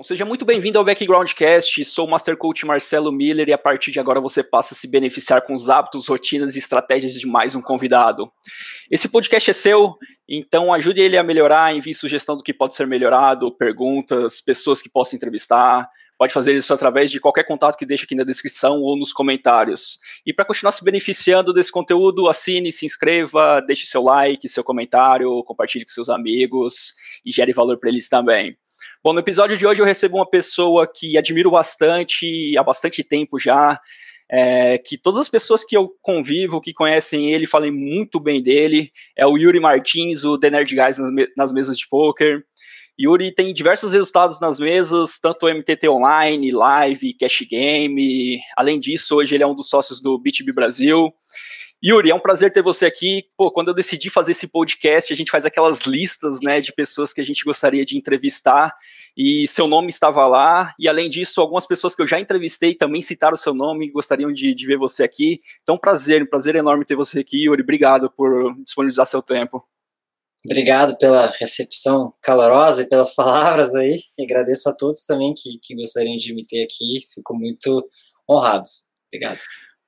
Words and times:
Bom, 0.00 0.04
seja 0.04 0.24
muito 0.24 0.46
bem-vindo 0.46 0.78
ao 0.78 0.84
Backgroundcast. 0.84 1.84
Sou 1.84 2.06
o 2.06 2.10
Master 2.10 2.34
Coach 2.34 2.64
Marcelo 2.64 3.12
Miller 3.12 3.46
e 3.50 3.52
a 3.52 3.58
partir 3.58 3.90
de 3.90 4.00
agora 4.00 4.18
você 4.18 4.42
passa 4.42 4.72
a 4.72 4.76
se 4.76 4.88
beneficiar 4.88 5.44
com 5.44 5.52
os 5.52 5.68
hábitos, 5.68 6.08
rotinas 6.08 6.56
e 6.56 6.58
estratégias 6.58 7.12
de 7.12 7.26
mais 7.26 7.54
um 7.54 7.60
convidado. 7.60 8.26
Esse 8.90 9.10
podcast 9.10 9.50
é 9.50 9.52
seu, 9.52 9.98
então 10.26 10.72
ajude 10.72 11.02
ele 11.02 11.18
a 11.18 11.22
melhorar, 11.22 11.76
envie 11.76 11.94
sugestão 11.94 12.34
do 12.34 12.42
que 12.42 12.54
pode 12.54 12.74
ser 12.74 12.86
melhorado, 12.86 13.54
perguntas, 13.54 14.40
pessoas 14.40 14.80
que 14.80 14.88
possa 14.88 15.14
entrevistar. 15.14 15.86
Pode 16.16 16.32
fazer 16.32 16.56
isso 16.56 16.72
através 16.72 17.10
de 17.10 17.20
qualquer 17.20 17.44
contato 17.44 17.76
que 17.76 17.84
deixe 17.84 18.04
aqui 18.04 18.14
na 18.14 18.24
descrição 18.24 18.80
ou 18.80 18.96
nos 18.96 19.12
comentários. 19.12 19.98
E 20.24 20.32
para 20.32 20.46
continuar 20.46 20.72
se 20.72 20.82
beneficiando 20.82 21.52
desse 21.52 21.70
conteúdo, 21.70 22.26
assine, 22.26 22.72
se 22.72 22.86
inscreva, 22.86 23.60
deixe 23.60 23.84
seu 23.84 24.02
like, 24.02 24.48
seu 24.48 24.64
comentário, 24.64 25.44
compartilhe 25.44 25.84
com 25.84 25.90
seus 25.90 26.08
amigos 26.08 26.94
e 27.22 27.30
gere 27.30 27.52
valor 27.52 27.78
para 27.78 27.90
eles 27.90 28.08
também. 28.08 28.56
Bom, 29.02 29.14
no 29.14 29.20
episódio 29.20 29.56
de 29.56 29.66
hoje 29.66 29.80
eu 29.80 29.86
recebo 29.86 30.18
uma 30.18 30.28
pessoa 30.28 30.86
que 30.86 31.16
admiro 31.16 31.50
bastante, 31.50 32.54
há 32.58 32.62
bastante 32.62 33.02
tempo 33.02 33.38
já, 33.38 33.80
é, 34.30 34.76
que 34.76 34.98
todas 34.98 35.18
as 35.18 35.28
pessoas 35.28 35.64
que 35.64 35.74
eu 35.74 35.94
convivo, 36.02 36.60
que 36.60 36.74
conhecem 36.74 37.32
ele, 37.32 37.46
falem 37.46 37.70
muito 37.70 38.20
bem 38.20 38.42
dele, 38.42 38.92
é 39.16 39.26
o 39.26 39.38
Yuri 39.38 39.58
Martins, 39.58 40.22
o 40.22 40.38
The 40.38 40.50
Nerd 40.50 40.76
Guys 40.76 40.98
nas 41.34 41.50
mesas 41.50 41.78
de 41.78 41.88
poker. 41.88 42.44
Yuri 43.00 43.34
tem 43.34 43.54
diversos 43.54 43.94
resultados 43.94 44.38
nas 44.38 44.60
mesas, 44.60 45.18
tanto 45.18 45.48
MTT 45.48 45.88
Online, 45.88 46.50
Live, 46.50 47.14
Cash 47.14 47.46
Game. 47.50 48.38
Além 48.54 48.78
disso, 48.78 49.16
hoje 49.16 49.34
ele 49.34 49.42
é 49.42 49.46
um 49.46 49.54
dos 49.54 49.70
sócios 49.70 50.02
do 50.02 50.18
BitB 50.18 50.52
Brasil. 50.52 51.10
Yuri, 51.82 52.10
é 52.10 52.14
um 52.14 52.20
prazer 52.20 52.52
ter 52.52 52.62
você 52.62 52.84
aqui. 52.84 53.24
Pô, 53.36 53.50
quando 53.50 53.68
eu 53.68 53.74
decidi 53.74 54.10
fazer 54.10 54.32
esse 54.32 54.46
podcast, 54.46 55.12
a 55.12 55.16
gente 55.16 55.30
faz 55.30 55.46
aquelas 55.46 55.82
listas, 55.82 56.38
né, 56.42 56.60
de 56.60 56.72
pessoas 56.72 57.10
que 57.12 57.22
a 57.22 57.24
gente 57.24 57.42
gostaria 57.42 57.86
de 57.86 57.96
entrevistar, 57.96 58.76
e 59.16 59.48
seu 59.48 59.66
nome 59.66 59.88
estava 59.88 60.26
lá, 60.26 60.74
e 60.78 60.86
além 60.86 61.08
disso, 61.08 61.40
algumas 61.40 61.66
pessoas 61.66 61.94
que 61.94 62.02
eu 62.02 62.06
já 62.06 62.20
entrevistei 62.20 62.74
também 62.74 63.00
citaram 63.00 63.36
seu 63.36 63.54
nome 63.54 63.86
e 63.86 63.90
gostariam 63.90 64.30
de, 64.30 64.54
de 64.54 64.66
ver 64.66 64.76
você 64.76 65.02
aqui. 65.02 65.40
Então, 65.62 65.78
prazer, 65.78 66.22
um 66.22 66.26
prazer 66.26 66.54
enorme 66.54 66.84
ter 66.84 66.96
você 66.96 67.20
aqui, 67.20 67.44
Yuri. 67.44 67.62
Obrigado 67.62 68.10
por 68.10 68.54
disponibilizar 68.62 69.06
seu 69.06 69.22
tempo. 69.22 69.64
Obrigado 70.44 70.96
pela 70.98 71.28
recepção 71.38 72.12
calorosa 72.22 72.82
e 72.82 72.88
pelas 72.88 73.14
palavras 73.16 73.74
aí. 73.74 73.98
E 74.18 74.24
agradeço 74.24 74.68
a 74.68 74.74
todos 74.74 75.04
também 75.04 75.32
que, 75.34 75.58
que 75.62 75.74
gostariam 75.74 76.16
de 76.16 76.34
me 76.34 76.46
ter 76.46 76.62
aqui. 76.62 77.04
Fico 77.14 77.34
muito 77.34 77.86
honrado. 78.28 78.68
Obrigado. 79.08 79.40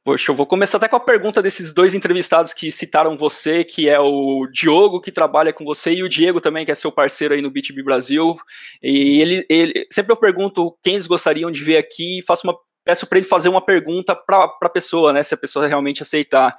Poxa, 0.04 0.32
eu 0.32 0.34
vou 0.34 0.46
começar 0.46 0.78
até 0.78 0.88
com 0.88 0.96
a 0.96 1.00
pergunta 1.00 1.40
desses 1.40 1.72
dois 1.72 1.94
entrevistados 1.94 2.52
que 2.52 2.72
citaram 2.72 3.16
você, 3.16 3.62
que 3.62 3.88
é 3.88 4.00
o 4.00 4.48
Diogo, 4.50 5.00
que 5.00 5.12
trabalha 5.12 5.52
com 5.52 5.64
você, 5.64 5.92
e 5.92 6.02
o 6.02 6.08
Diego 6.08 6.40
também, 6.40 6.64
que 6.64 6.72
é 6.72 6.74
seu 6.74 6.90
parceiro 6.90 7.34
aí 7.34 7.40
no 7.40 7.52
BTB 7.52 7.84
Brasil. 7.84 8.34
E 8.82 9.20
ele, 9.20 9.46
ele 9.48 9.86
sempre 9.92 10.12
eu 10.12 10.16
pergunto 10.16 10.76
quem 10.82 10.94
eles 10.94 11.06
gostariam 11.06 11.52
de 11.52 11.62
ver 11.62 11.76
aqui 11.76 12.18
e 12.18 12.22
faço 12.22 12.44
uma, 12.44 12.58
peço 12.84 13.06
para 13.06 13.18
ele 13.18 13.28
fazer 13.28 13.48
uma 13.48 13.64
pergunta 13.64 14.16
para 14.16 14.52
a 14.60 14.68
pessoa, 14.68 15.12
né, 15.12 15.22
se 15.22 15.34
a 15.34 15.36
pessoa 15.36 15.68
realmente 15.68 16.02
aceitar. 16.02 16.56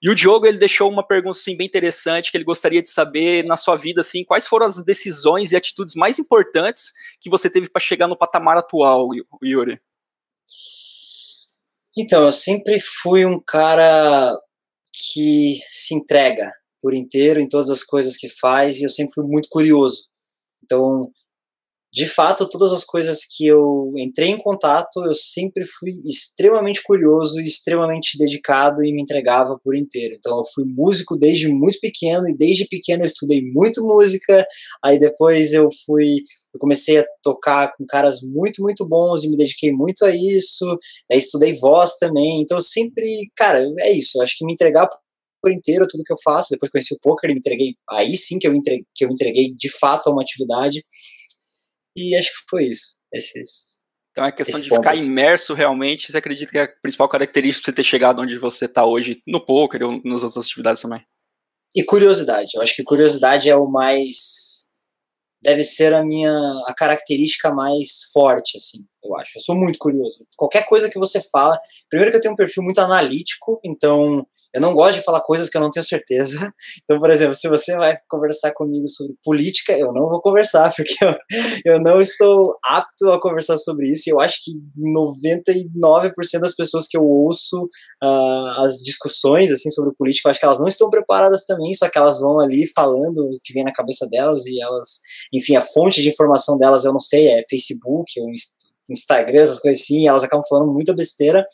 E 0.00 0.08
o 0.08 0.14
Diogo, 0.14 0.46
ele 0.46 0.58
deixou 0.58 0.88
uma 0.88 1.04
pergunta 1.04 1.36
assim, 1.36 1.56
bem 1.56 1.66
interessante, 1.66 2.30
que 2.30 2.36
ele 2.36 2.44
gostaria 2.44 2.80
de 2.80 2.90
saber 2.90 3.44
na 3.44 3.56
sua 3.56 3.74
vida, 3.74 4.02
assim, 4.02 4.22
quais 4.22 4.46
foram 4.46 4.66
as 4.66 4.84
decisões 4.84 5.50
e 5.50 5.56
atitudes 5.56 5.96
mais 5.96 6.20
importantes 6.20 6.92
que 7.20 7.28
você 7.28 7.50
teve 7.50 7.68
para 7.68 7.80
chegar 7.80 8.06
no 8.06 8.16
patamar 8.16 8.56
atual, 8.56 9.08
Yuri? 9.42 9.80
Então, 11.96 12.24
eu 12.24 12.32
sempre 12.32 12.80
fui 12.80 13.24
um 13.24 13.40
cara 13.40 14.36
que 14.92 15.58
se 15.68 15.94
entrega 15.94 16.52
por 16.80 16.94
inteiro 16.94 17.40
em 17.40 17.48
todas 17.48 17.70
as 17.70 17.82
coisas 17.82 18.16
que 18.16 18.28
faz 18.28 18.78
e 18.78 18.84
eu 18.84 18.90
sempre 18.90 19.14
fui 19.14 19.24
muito 19.24 19.48
curioso. 19.48 20.06
Então, 20.62 21.10
de 21.94 22.08
fato, 22.08 22.48
todas 22.48 22.72
as 22.72 22.82
coisas 22.82 23.20
que 23.24 23.46
eu 23.46 23.92
entrei 23.96 24.28
em 24.28 24.36
contato, 24.36 25.04
eu 25.04 25.14
sempre 25.14 25.64
fui 25.64 26.02
extremamente 26.04 26.82
curioso 26.82 27.40
extremamente 27.40 28.18
dedicado 28.18 28.84
e 28.84 28.92
me 28.92 29.00
entregava 29.00 29.56
por 29.62 29.76
inteiro. 29.76 30.16
Então, 30.18 30.38
eu 30.38 30.44
fui 30.52 30.64
músico 30.66 31.16
desde 31.16 31.48
muito 31.48 31.78
pequeno 31.78 32.28
e 32.28 32.36
desde 32.36 32.66
pequeno 32.66 33.04
eu 33.04 33.06
estudei 33.06 33.42
muito 33.52 33.84
música. 33.84 34.44
Aí 34.84 34.98
depois 34.98 35.52
eu 35.52 35.68
fui, 35.86 36.16
eu 36.52 36.58
comecei 36.58 36.98
a 36.98 37.04
tocar 37.22 37.72
com 37.76 37.86
caras 37.86 38.22
muito, 38.22 38.60
muito 38.60 38.84
bons 38.84 39.22
e 39.22 39.30
me 39.30 39.36
dediquei 39.36 39.70
muito 39.70 40.04
a 40.04 40.10
isso. 40.10 40.66
Aí 41.12 41.18
estudei 41.18 41.52
voz 41.52 41.94
também. 41.96 42.42
Então, 42.42 42.58
eu 42.58 42.62
sempre, 42.62 43.30
cara, 43.36 43.64
é 43.78 43.92
isso. 43.92 44.18
Eu 44.18 44.22
acho 44.22 44.36
que 44.36 44.44
me 44.44 44.52
entregar 44.52 44.88
por 45.40 45.52
inteiro 45.52 45.86
tudo 45.88 46.02
que 46.02 46.12
eu 46.12 46.18
faço. 46.24 46.48
Depois 46.50 46.72
conheci 46.72 46.92
o 46.92 46.98
poker 47.00 47.30
e 47.30 47.34
me 47.34 47.38
entreguei. 47.38 47.74
Aí 47.88 48.16
sim 48.16 48.40
que 48.40 48.48
eu 48.48 48.52
entreguei, 48.52 48.84
que 48.92 49.04
eu 49.04 49.10
entreguei 49.10 49.54
de 49.54 49.70
fato 49.78 50.08
a 50.08 50.12
uma 50.12 50.22
atividade. 50.22 50.84
E 51.96 52.16
acho 52.16 52.30
que 52.30 52.44
foi 52.48 52.64
isso. 52.64 52.96
Esses, 53.12 53.86
então 54.10 54.24
é 54.24 54.32
questão 54.32 54.60
de 54.60 54.68
ficar 54.68 54.96
imerso 54.96 55.54
realmente. 55.54 56.10
Você 56.10 56.18
acredita 56.18 56.50
que 56.50 56.58
é 56.58 56.62
a 56.62 56.68
principal 56.68 57.08
característica 57.08 57.62
de 57.62 57.66
você 57.66 57.72
ter 57.72 57.84
chegado 57.84 58.22
onde 58.22 58.38
você 58.38 58.66
está 58.66 58.84
hoje 58.84 59.22
no 59.26 59.44
poker 59.44 59.82
ou 59.82 60.00
nas 60.04 60.22
outras 60.22 60.44
atividades 60.44 60.82
também? 60.82 61.04
E 61.74 61.82
curiosidade. 61.84 62.50
Eu 62.54 62.62
acho 62.62 62.76
que 62.76 62.84
curiosidade 62.84 63.48
é 63.48 63.56
o 63.56 63.66
mais. 63.66 64.68
Deve 65.42 65.62
ser 65.62 65.92
a 65.92 66.04
minha 66.04 66.32
a 66.66 66.74
característica 66.74 67.52
mais 67.52 68.04
forte, 68.12 68.56
assim 68.56 68.86
eu 69.04 69.16
acho. 69.16 69.32
Eu 69.36 69.42
sou 69.42 69.54
muito 69.54 69.78
curioso. 69.78 70.26
Qualquer 70.36 70.64
coisa 70.66 70.88
que 70.88 70.98
você 70.98 71.20
fala. 71.20 71.58
Primeiro 71.88 72.10
que 72.10 72.16
eu 72.16 72.20
tenho 72.20 72.34
um 72.34 72.36
perfil 72.36 72.62
muito 72.62 72.80
analítico, 72.80 73.60
então 73.64 74.26
eu 74.54 74.60
não 74.60 74.72
gosto 74.72 74.98
de 74.98 75.04
falar 75.04 75.20
coisas 75.20 75.50
que 75.50 75.56
eu 75.56 75.60
não 75.60 75.70
tenho 75.70 75.84
certeza. 75.84 76.52
Então, 76.84 76.98
por 77.00 77.10
exemplo, 77.10 77.34
se 77.34 77.48
você 77.48 77.76
vai 77.76 77.96
conversar 78.08 78.52
comigo 78.52 78.86
sobre 78.88 79.14
política, 79.22 79.72
eu 79.72 79.92
não 79.92 80.08
vou 80.08 80.20
conversar, 80.20 80.72
porque 80.76 80.94
eu, 81.02 81.14
eu 81.64 81.80
não 81.80 82.00
estou 82.00 82.56
apto 82.62 83.10
a 83.10 83.20
conversar 83.20 83.56
sobre 83.58 83.88
isso. 83.88 84.08
E 84.08 84.12
eu 84.12 84.20
acho 84.20 84.38
que 84.42 84.52
99% 84.78 86.40
das 86.40 86.54
pessoas 86.54 86.86
que 86.86 86.96
eu 86.96 87.04
ouço 87.04 87.68
uh, 88.02 88.60
as 88.60 88.76
discussões 88.76 89.50
assim 89.50 89.70
sobre 89.70 89.94
política, 89.94 90.28
eu 90.28 90.30
acho 90.30 90.40
que 90.40 90.46
elas 90.46 90.58
não 90.58 90.68
estão 90.68 90.90
preparadas 90.90 91.44
também, 91.44 91.72
só 91.74 91.88
que 91.88 91.98
elas 91.98 92.20
vão 92.20 92.38
ali 92.40 92.66
falando 92.66 93.18
o 93.18 93.40
que 93.42 93.52
vem 93.52 93.64
na 93.64 93.72
cabeça 93.72 94.06
delas 94.08 94.46
e 94.46 94.60
elas, 94.60 95.00
enfim, 95.32 95.56
a 95.56 95.62
fonte 95.62 96.02
de 96.02 96.08
informação 96.08 96.58
delas 96.58 96.84
eu 96.84 96.92
não 96.92 97.00
sei, 97.00 97.28
é 97.28 97.42
Facebook, 97.48 98.20
ou 98.20 98.28
Instagram, 98.90 99.42
essas 99.42 99.60
coisas 99.60 99.80
assim, 99.80 100.08
elas 100.08 100.24
acabam 100.24 100.44
falando 100.48 100.72
muita 100.72 100.94
besteira. 100.94 101.46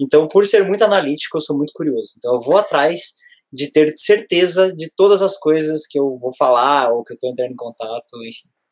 Então, 0.00 0.26
por 0.26 0.46
ser 0.46 0.64
muito 0.64 0.82
analítico, 0.84 1.36
eu 1.36 1.40
sou 1.40 1.56
muito 1.56 1.72
curioso. 1.72 2.14
Então, 2.16 2.34
eu 2.34 2.40
vou 2.40 2.56
atrás 2.56 3.12
de 3.52 3.70
ter 3.70 3.92
certeza 3.96 4.72
de 4.72 4.90
todas 4.96 5.22
as 5.22 5.38
coisas 5.38 5.86
que 5.86 5.98
eu 5.98 6.18
vou 6.18 6.34
falar 6.36 6.92
ou 6.92 7.04
que 7.04 7.12
eu 7.12 7.14
estou 7.14 7.30
entrando 7.30 7.52
em 7.52 7.56
contato. 7.56 8.12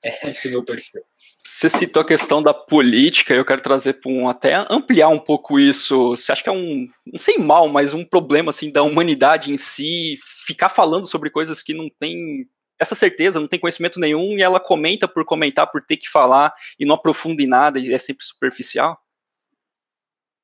Esse 0.24 0.48
é 0.48 0.50
o 0.50 0.52
meu 0.54 0.64
perfil. 0.64 1.02
Você 1.46 1.68
citou 1.68 2.02
a 2.02 2.06
questão 2.06 2.42
da 2.42 2.52
política, 2.52 3.34
eu 3.34 3.44
quero 3.44 3.62
trazer 3.62 3.94
para 3.94 4.10
um 4.10 4.28
até 4.28 4.54
ampliar 4.68 5.08
um 5.08 5.18
pouco 5.18 5.60
isso. 5.60 6.10
Você 6.10 6.32
acha 6.32 6.42
que 6.42 6.48
é 6.48 6.52
um, 6.52 6.84
não 7.06 7.18
sei 7.18 7.38
mal, 7.38 7.68
mas 7.68 7.94
um 7.94 8.04
problema 8.04 8.50
assim 8.50 8.70
da 8.70 8.82
humanidade 8.82 9.52
em 9.52 9.56
si, 9.56 10.16
ficar 10.46 10.68
falando 10.68 11.06
sobre 11.06 11.30
coisas 11.30 11.62
que 11.62 11.72
não 11.72 11.88
tem 12.00 12.48
essa 12.82 12.94
certeza, 12.94 13.40
não 13.40 13.48
tem 13.48 13.60
conhecimento 13.60 13.98
nenhum 13.98 14.36
e 14.36 14.42
ela 14.42 14.60
comenta 14.60 15.08
por 15.08 15.24
comentar, 15.24 15.70
por 15.70 15.84
ter 15.84 15.96
que 15.96 16.08
falar 16.08 16.52
e 16.78 16.84
não 16.84 16.96
aprofunda 16.96 17.42
em 17.42 17.46
nada 17.46 17.78
e 17.78 17.92
é 17.92 17.98
sempre 17.98 18.24
superficial? 18.24 18.98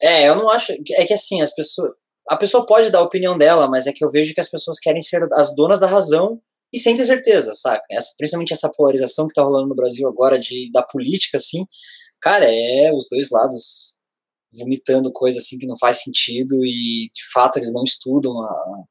É, 0.01 0.29
eu 0.29 0.37
não 0.37 0.49
acho. 0.49 0.73
É 0.73 1.05
que 1.05 1.13
assim, 1.13 1.43
as 1.43 1.55
pessoas. 1.55 1.93
A 2.31 2.37
pessoa 2.37 2.67
pode 2.67 2.91
dar 2.91 2.99
a 2.99 3.03
opinião 3.03 3.39
dela, 3.39 3.69
mas 3.69 3.87
é 3.87 3.93
que 3.93 4.05
eu 4.05 4.11
vejo 4.11 4.35
que 4.35 4.41
as 4.41 4.51
pessoas 4.51 4.79
querem 4.79 5.01
ser 5.01 5.27
as 5.33 5.55
donas 5.55 5.81
da 5.81 5.87
razão 5.87 6.41
e 6.73 6.79
sem 6.79 6.95
ter 6.95 7.07
certeza, 7.07 7.55
saca? 7.55 7.83
Essa, 7.91 8.15
principalmente 8.19 8.53
essa 8.53 8.71
polarização 8.71 9.27
que 9.27 9.35
tá 9.35 9.43
rolando 9.43 9.69
no 9.69 9.75
Brasil 9.75 10.07
agora 10.07 10.39
de, 10.39 10.71
da 10.71 10.83
política, 10.83 11.39
assim, 11.39 11.65
cara, 12.21 12.45
é 12.45 12.93
os 12.93 13.09
dois 13.11 13.31
lados 13.31 13.99
vomitando 14.59 15.11
coisa 15.11 15.39
assim 15.39 15.59
que 15.59 15.67
não 15.67 15.77
faz 15.79 16.03
sentido 16.03 16.65
e 16.65 17.11
de 17.15 17.33
fato 17.33 17.59
eles 17.59 17.73
não 17.73 17.83
estudam 17.83 18.43
a, 18.43 18.85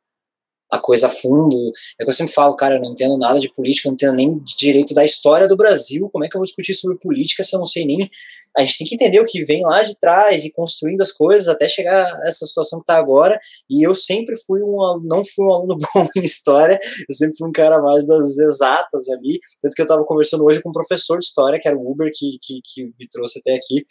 a 0.69 0.79
coisa 0.79 1.07
a 1.07 1.09
fundo. 1.09 1.71
É 1.99 2.03
que 2.03 2.09
eu 2.09 2.13
sempre 2.13 2.33
falo, 2.33 2.55
cara, 2.55 2.75
eu 2.75 2.81
não 2.81 2.91
entendo 2.91 3.17
nada 3.17 3.39
de 3.39 3.51
política, 3.51 3.87
eu 3.87 3.91
não 3.91 3.95
entendo 3.95 4.15
nem 4.15 4.39
de 4.39 4.55
direito 4.57 4.93
da 4.93 5.03
história 5.03 5.47
do 5.47 5.55
Brasil. 5.55 6.09
Como 6.11 6.25
é 6.25 6.29
que 6.29 6.35
eu 6.35 6.39
vou 6.39 6.45
discutir 6.45 6.73
sobre 6.73 6.97
política 6.97 7.43
se 7.43 7.55
eu 7.55 7.59
não 7.59 7.65
sei 7.65 7.85
nem. 7.85 8.09
A 8.57 8.61
gente 8.61 8.77
tem 8.79 8.87
que 8.87 8.95
entender 8.95 9.19
o 9.19 9.25
que 9.25 9.43
vem 9.43 9.63
lá 9.63 9.83
de 9.83 9.97
trás 9.99 10.43
e 10.45 10.51
construindo 10.51 11.01
as 11.01 11.11
coisas 11.11 11.47
até 11.47 11.67
chegar 11.67 12.05
a 12.05 12.27
essa 12.27 12.45
situação 12.45 12.79
que 12.79 12.83
está 12.83 12.97
agora. 12.97 13.39
E 13.69 13.85
eu 13.85 13.95
sempre 13.95 14.35
fui 14.45 14.61
um 14.61 14.77
não 15.03 15.23
fui 15.23 15.45
um 15.45 15.53
aluno 15.53 15.77
bom 15.93 16.07
em 16.15 16.21
história, 16.21 16.79
eu 17.09 17.15
sempre 17.15 17.37
fui 17.37 17.47
um 17.47 17.51
cara 17.51 17.81
mais 17.81 18.05
das 18.05 18.37
exatas 18.37 19.09
ali. 19.09 19.39
Tanto 19.61 19.75
que 19.75 19.81
eu 19.81 19.85
estava 19.85 20.03
conversando 20.03 20.43
hoje 20.43 20.61
com 20.61 20.69
um 20.69 20.73
professor 20.73 21.19
de 21.19 21.25
história, 21.25 21.59
que 21.61 21.67
era 21.67 21.77
o 21.77 21.91
Uber, 21.91 22.11
que, 22.13 22.37
que, 22.41 22.59
que 22.63 22.83
me 22.99 23.07
trouxe 23.09 23.39
até 23.39 23.55
aqui. 23.55 23.85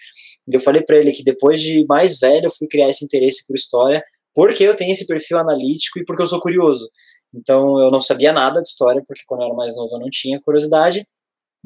E 0.48 0.54
eu 0.54 0.60
falei 0.60 0.82
para 0.82 0.96
ele 0.96 1.12
que 1.12 1.22
depois 1.22 1.60
de 1.60 1.84
mais 1.88 2.18
velho 2.18 2.46
eu 2.46 2.50
fui 2.50 2.66
criar 2.68 2.88
esse 2.88 3.04
interesse 3.04 3.46
por 3.46 3.54
história 3.54 4.02
porque 4.36 4.64
eu 4.64 4.76
tenho 4.76 4.92
esse 4.92 5.06
perfil 5.06 5.38
analítico 5.38 5.98
e 5.98 6.04
porque 6.04 6.22
eu 6.22 6.26
sou 6.26 6.38
curioso. 6.38 6.90
Então 7.34 7.80
eu 7.80 7.90
não 7.90 8.02
sabia 8.02 8.34
nada 8.34 8.62
de 8.62 8.68
história, 8.68 9.02
porque 9.06 9.22
quando 9.26 9.40
eu 9.40 9.46
era 9.46 9.54
mais 9.56 9.74
novo 9.74 9.96
eu 9.96 10.00
não 10.00 10.10
tinha 10.10 10.38
curiosidade 10.42 11.08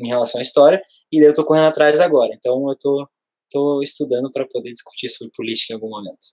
em 0.00 0.06
relação 0.06 0.38
à 0.38 0.42
história, 0.42 0.80
e 1.12 1.18
daí 1.18 1.28
eu 1.28 1.34
tô 1.34 1.44
correndo 1.44 1.66
atrás 1.66 1.98
agora. 1.98 2.30
Então 2.32 2.64
eu 2.70 2.76
tô, 2.78 3.08
tô 3.50 3.82
estudando 3.82 4.30
para 4.32 4.46
poder 4.46 4.72
discutir 4.72 5.08
sobre 5.08 5.32
política 5.36 5.72
em 5.72 5.74
algum 5.74 5.90
momento. 5.90 6.28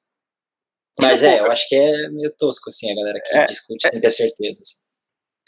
Mas 1.00 1.24
é, 1.24 1.40
eu 1.40 1.52
acho 1.52 1.68
que 1.68 1.76
é 1.76 2.10
meio 2.10 2.32
tosco, 2.38 2.70
assim, 2.70 2.92
a 2.92 2.96
galera 2.96 3.20
que 3.24 3.36
é, 3.36 3.46
discute 3.48 3.88
é, 3.88 3.92
sem 3.92 4.00
ter 4.00 4.12
certeza. 4.12 4.62
Assim. 4.62 4.82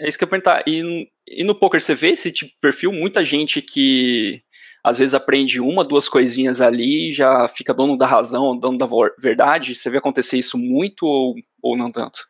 É 0.02 0.10
isso 0.10 0.18
que 0.18 0.24
eu 0.24 0.28
ia 0.28 0.30
perguntar. 0.30 0.64
E, 0.68 1.08
e 1.28 1.44
no 1.44 1.58
poker 1.58 1.80
você 1.80 1.94
vê 1.94 2.10
esse 2.10 2.32
tipo 2.32 2.52
de 2.52 2.58
perfil? 2.60 2.92
Muita 2.92 3.24
gente 3.24 3.62
que 3.62 4.42
às 4.84 4.98
vezes 4.98 5.14
aprende 5.14 5.60
uma, 5.60 5.84
duas 5.84 6.08
coisinhas 6.08 6.62
ali, 6.62 7.12
já 7.12 7.48
fica 7.48 7.74
dono 7.74 7.98
da 7.98 8.06
razão, 8.06 8.58
dono 8.58 8.78
da 8.78 8.88
verdade. 9.18 9.76
Você 9.76 9.90
vê 9.90 9.98
acontecer 9.98 10.38
isso 10.38 10.58
muito 10.58 11.06
ou, 11.06 11.36
ou 11.62 11.78
não 11.78 11.92
tanto? 11.92 12.28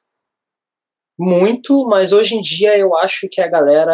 Muito, 1.17 1.85
mas 1.87 2.11
hoje 2.11 2.35
em 2.35 2.41
dia 2.41 2.77
eu 2.77 2.95
acho 2.97 3.27
que 3.29 3.41
a 3.41 3.47
galera. 3.47 3.93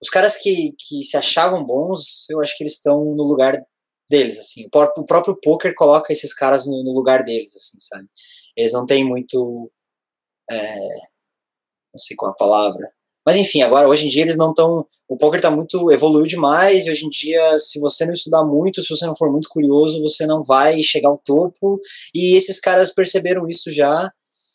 Os 0.00 0.10
caras 0.10 0.36
que, 0.36 0.74
que 0.78 1.02
se 1.02 1.16
achavam 1.16 1.64
bons, 1.64 2.28
eu 2.30 2.40
acho 2.40 2.56
que 2.56 2.62
eles 2.62 2.74
estão 2.74 3.04
no 3.04 3.24
lugar 3.24 3.54
deles, 4.08 4.38
assim. 4.38 4.66
O 4.66 4.70
próprio, 4.70 5.02
o 5.02 5.06
próprio 5.06 5.36
poker 5.40 5.74
coloca 5.74 6.12
esses 6.12 6.34
caras 6.34 6.66
no, 6.66 6.84
no, 6.84 6.92
lugar 6.92 7.24
deles, 7.24 7.54
assim, 7.56 7.78
sabe? 7.80 8.08
Eles 8.56 8.72
não 8.72 8.86
têm 8.86 9.04
muito. 9.04 9.70
É, 10.50 10.78
não 11.92 11.98
sei 11.98 12.16
qual 12.16 12.32
a 12.32 12.34
palavra 12.34 12.92
mas 13.28 13.36
enfim, 13.36 13.60
agora 13.60 13.86
hoje 13.86 14.06
em 14.06 14.08
dia 14.08 14.22
eles 14.22 14.38
não 14.38 14.48
estão. 14.48 14.86
O 15.06 15.14
poker 15.14 15.38
está 15.38 15.50
muito. 15.50 15.92
evoluiu 15.92 16.26
demais, 16.26 16.86
e 16.86 16.90
hoje 16.90 17.04
em 17.04 17.10
dia, 17.10 17.58
se 17.58 17.78
você 17.78 18.06
não 18.06 18.14
estudar 18.14 18.42
muito, 18.42 18.80
se 18.80 18.88
você 18.88 19.04
não 19.04 19.14
for 19.14 19.30
muito 19.30 19.50
curioso, 19.50 20.00
você 20.00 20.24
não 20.24 20.42
vai 20.42 20.82
chegar 20.82 21.10
ao 21.10 21.20
topo. 21.22 21.78
E 22.14 22.34
esses 22.34 22.58
caras 22.58 22.90
perceberam 22.90 23.46
isso 23.46 23.70
já. 23.70 24.10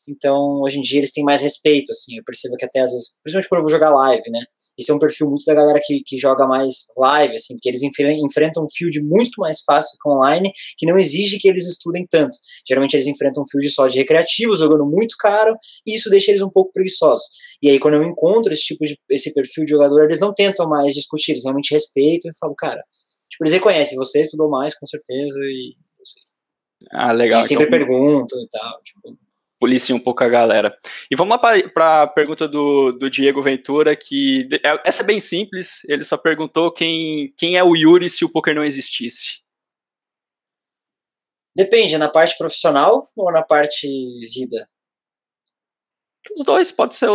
Então, 0.07 0.61
hoje 0.61 0.79
em 0.79 0.81
dia, 0.81 0.99
eles 0.99 1.11
têm 1.11 1.23
mais 1.23 1.41
respeito, 1.41 1.91
assim. 1.91 2.17
Eu 2.17 2.23
percebo 2.23 2.55
que 2.57 2.65
até 2.65 2.79
às 2.79 2.91
vezes, 2.91 3.15
principalmente 3.23 3.49
quando 3.49 3.59
eu 3.59 3.63
vou 3.63 3.71
jogar 3.71 3.89
live, 3.89 4.29
né? 4.29 4.43
Esse 4.77 4.91
é 4.91 4.93
um 4.93 4.99
perfil 4.99 5.29
muito 5.29 5.45
da 5.45 5.53
galera 5.53 5.79
que, 5.83 6.01
que 6.05 6.17
joga 6.17 6.47
mais 6.47 6.87
live, 6.97 7.35
assim, 7.35 7.55
porque 7.55 7.69
eles 7.69 7.81
enfrentam 7.83 8.63
um 8.63 8.67
field 8.69 9.01
muito 9.03 9.39
mais 9.39 9.61
fácil 9.61 9.97
que 10.01 10.09
online, 10.09 10.51
que 10.77 10.85
não 10.85 10.97
exige 10.97 11.37
que 11.39 11.47
eles 11.47 11.67
estudem 11.67 12.05
tanto. 12.09 12.35
Geralmente 12.67 12.95
eles 12.95 13.07
enfrentam 13.07 13.43
um 13.43 13.47
field 13.49 13.69
só 13.69 13.87
de 13.87 13.97
recreativo, 13.97 14.55
jogando 14.55 14.85
muito 14.85 15.15
caro, 15.17 15.55
e 15.85 15.95
isso 15.95 16.09
deixa 16.09 16.31
eles 16.31 16.41
um 16.41 16.49
pouco 16.49 16.71
preguiçosos. 16.73 17.25
E 17.61 17.69
aí, 17.69 17.79
quando 17.79 17.95
eu 17.95 18.03
encontro 18.03 18.51
esse 18.51 18.63
tipo 18.63 18.83
de 18.83 18.97
esse 19.09 19.33
perfil 19.33 19.63
de 19.63 19.71
jogador, 19.71 20.03
eles 20.03 20.19
não 20.19 20.33
tentam 20.33 20.67
mais 20.67 20.93
discutir, 20.93 21.31
eles 21.31 21.43
realmente 21.43 21.73
respeitam 21.73 22.29
e 22.29 22.37
falam, 22.37 22.55
cara, 22.57 22.83
tipo, 23.29 23.43
eles 23.43 23.53
reconhecem, 23.53 23.97
você 23.97 24.21
estudou 24.21 24.49
mais, 24.49 24.77
com 24.77 24.85
certeza, 24.85 25.39
e. 25.43 25.75
Ah, 26.91 27.11
legal. 27.13 27.39
E 27.39 27.43
sempre 27.43 27.65
então... 27.65 27.77
perguntam 27.77 28.39
e 28.41 28.47
tal. 28.49 28.81
Tipo, 28.81 29.17
policia 29.63 29.95
um 29.95 29.99
pouco 29.99 30.21
a 30.21 30.27
galera. 30.27 30.77
E 31.09 31.15
vamos 31.15 31.37
lá 31.37 31.69
para 31.73 32.03
a 32.03 32.07
pergunta 32.07 32.49
do, 32.49 32.91
do 32.91 33.09
Diego 33.09 33.41
Ventura, 33.41 33.95
que 33.95 34.49
é, 34.61 34.81
essa 34.83 35.03
é 35.03 35.05
bem 35.05 35.21
simples, 35.21 35.85
ele 35.87 36.03
só 36.03 36.17
perguntou 36.17 36.69
quem, 36.69 37.33
quem 37.37 37.55
é 37.55 37.63
o 37.63 37.73
Yuri 37.73 38.09
se 38.09 38.25
o 38.25 38.29
poker 38.29 38.53
não 38.53 38.65
existisse. 38.65 39.41
Depende, 41.55 41.97
na 41.97 42.09
parte 42.09 42.37
profissional 42.37 43.03
ou 43.15 43.31
na 43.31 43.41
parte 43.41 43.87
vida? 44.35 44.67
Os 46.37 46.43
dois, 46.43 46.69
pode 46.69 46.97
ser 46.97 47.07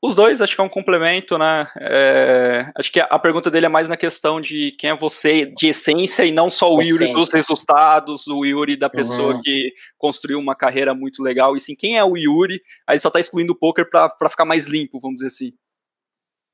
os 0.00 0.14
dois, 0.14 0.40
acho 0.40 0.54
que 0.54 0.60
é 0.60 0.64
um 0.64 0.68
complemento, 0.68 1.36
né? 1.36 1.68
É, 1.80 2.72
acho 2.76 2.92
que 2.92 3.00
a, 3.00 3.18
pergunta 3.18 3.50
dele 3.50 3.66
é 3.66 3.68
mais 3.68 3.88
na 3.88 3.96
questão 3.96 4.40
de 4.40 4.70
quem 4.78 4.90
é 4.90 4.96
você 4.96 5.46
de 5.46 5.68
essência 5.68 6.24
e 6.24 6.30
não 6.30 6.48
só 6.48 6.72
o 6.72 6.80
essência. 6.80 7.04
Yuri 7.06 7.12
dos 7.14 7.32
resultados, 7.32 8.26
o 8.28 8.44
Yuri 8.44 8.76
da 8.76 8.88
pessoa 8.88 9.34
uhum. 9.34 9.42
que 9.42 9.72
construiu 9.96 10.38
uma 10.38 10.54
carreira 10.54 10.94
muito 10.94 11.20
legal, 11.20 11.56
e 11.56 11.60
sim, 11.60 11.74
quem 11.74 11.98
é 11.98 12.04
o 12.04 12.16
Yuri? 12.16 12.62
Aí 12.86 12.98
só 12.98 13.10
tá 13.10 13.18
excluindo 13.18 13.52
o 13.52 13.58
poker 13.58 13.90
para 13.90 14.30
ficar 14.30 14.44
mais 14.44 14.66
limpo, 14.66 15.00
vamos 15.00 15.16
dizer 15.16 15.28
assim. 15.28 15.52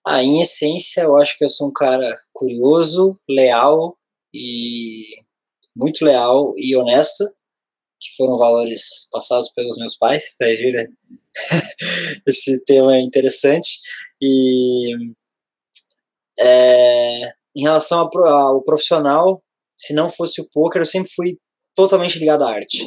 Ah, 0.07 0.23
em 0.23 0.41
essência, 0.41 1.03
eu 1.03 1.17
acho 1.17 1.37
que 1.37 1.45
eu 1.45 1.49
sou 1.49 1.69
um 1.69 1.73
cara 1.73 2.17
curioso, 2.33 3.19
leal 3.29 3.99
e 4.33 5.05
muito 5.77 6.03
leal 6.03 6.55
e 6.57 6.75
honesto, 6.77 7.25
que 8.01 8.15
foram 8.17 8.39
valores 8.39 9.07
passados 9.13 9.51
pelos 9.51 9.77
meus 9.77 9.97
pais, 9.97 10.35
tá 10.41 10.47
né? 10.47 10.89
esse 12.27 12.65
tema 12.65 12.97
é 12.97 13.01
interessante. 13.01 13.79
E 14.21 14.93
é, 16.39 17.33
em 17.57 17.63
relação 17.63 18.01
ao 18.01 18.63
profissional, 18.63 19.41
se 19.77 19.93
não 19.95 20.09
fosse 20.09 20.41
o 20.41 20.49
poker, 20.51 20.83
eu 20.83 20.87
sempre 20.87 21.11
fui 21.15 21.39
totalmente 21.75 22.19
ligado 22.19 22.43
à 22.43 22.51
arte. 22.51 22.85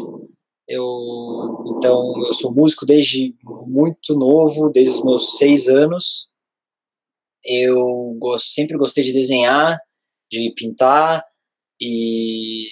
Eu, 0.68 1.64
então, 1.78 2.04
eu 2.26 2.34
sou 2.34 2.54
músico 2.54 2.86
desde 2.86 3.34
muito 3.68 4.14
novo, 4.16 4.70
desde 4.70 4.98
os 4.98 5.04
meus 5.04 5.38
seis 5.38 5.68
anos. 5.70 6.28
Eu 7.46 8.18
sempre 8.38 8.78
gostei 8.78 9.04
de 9.04 9.14
desenhar, 9.14 9.80
de 10.30 10.52
pintar 10.56 11.24
e, 11.82 12.68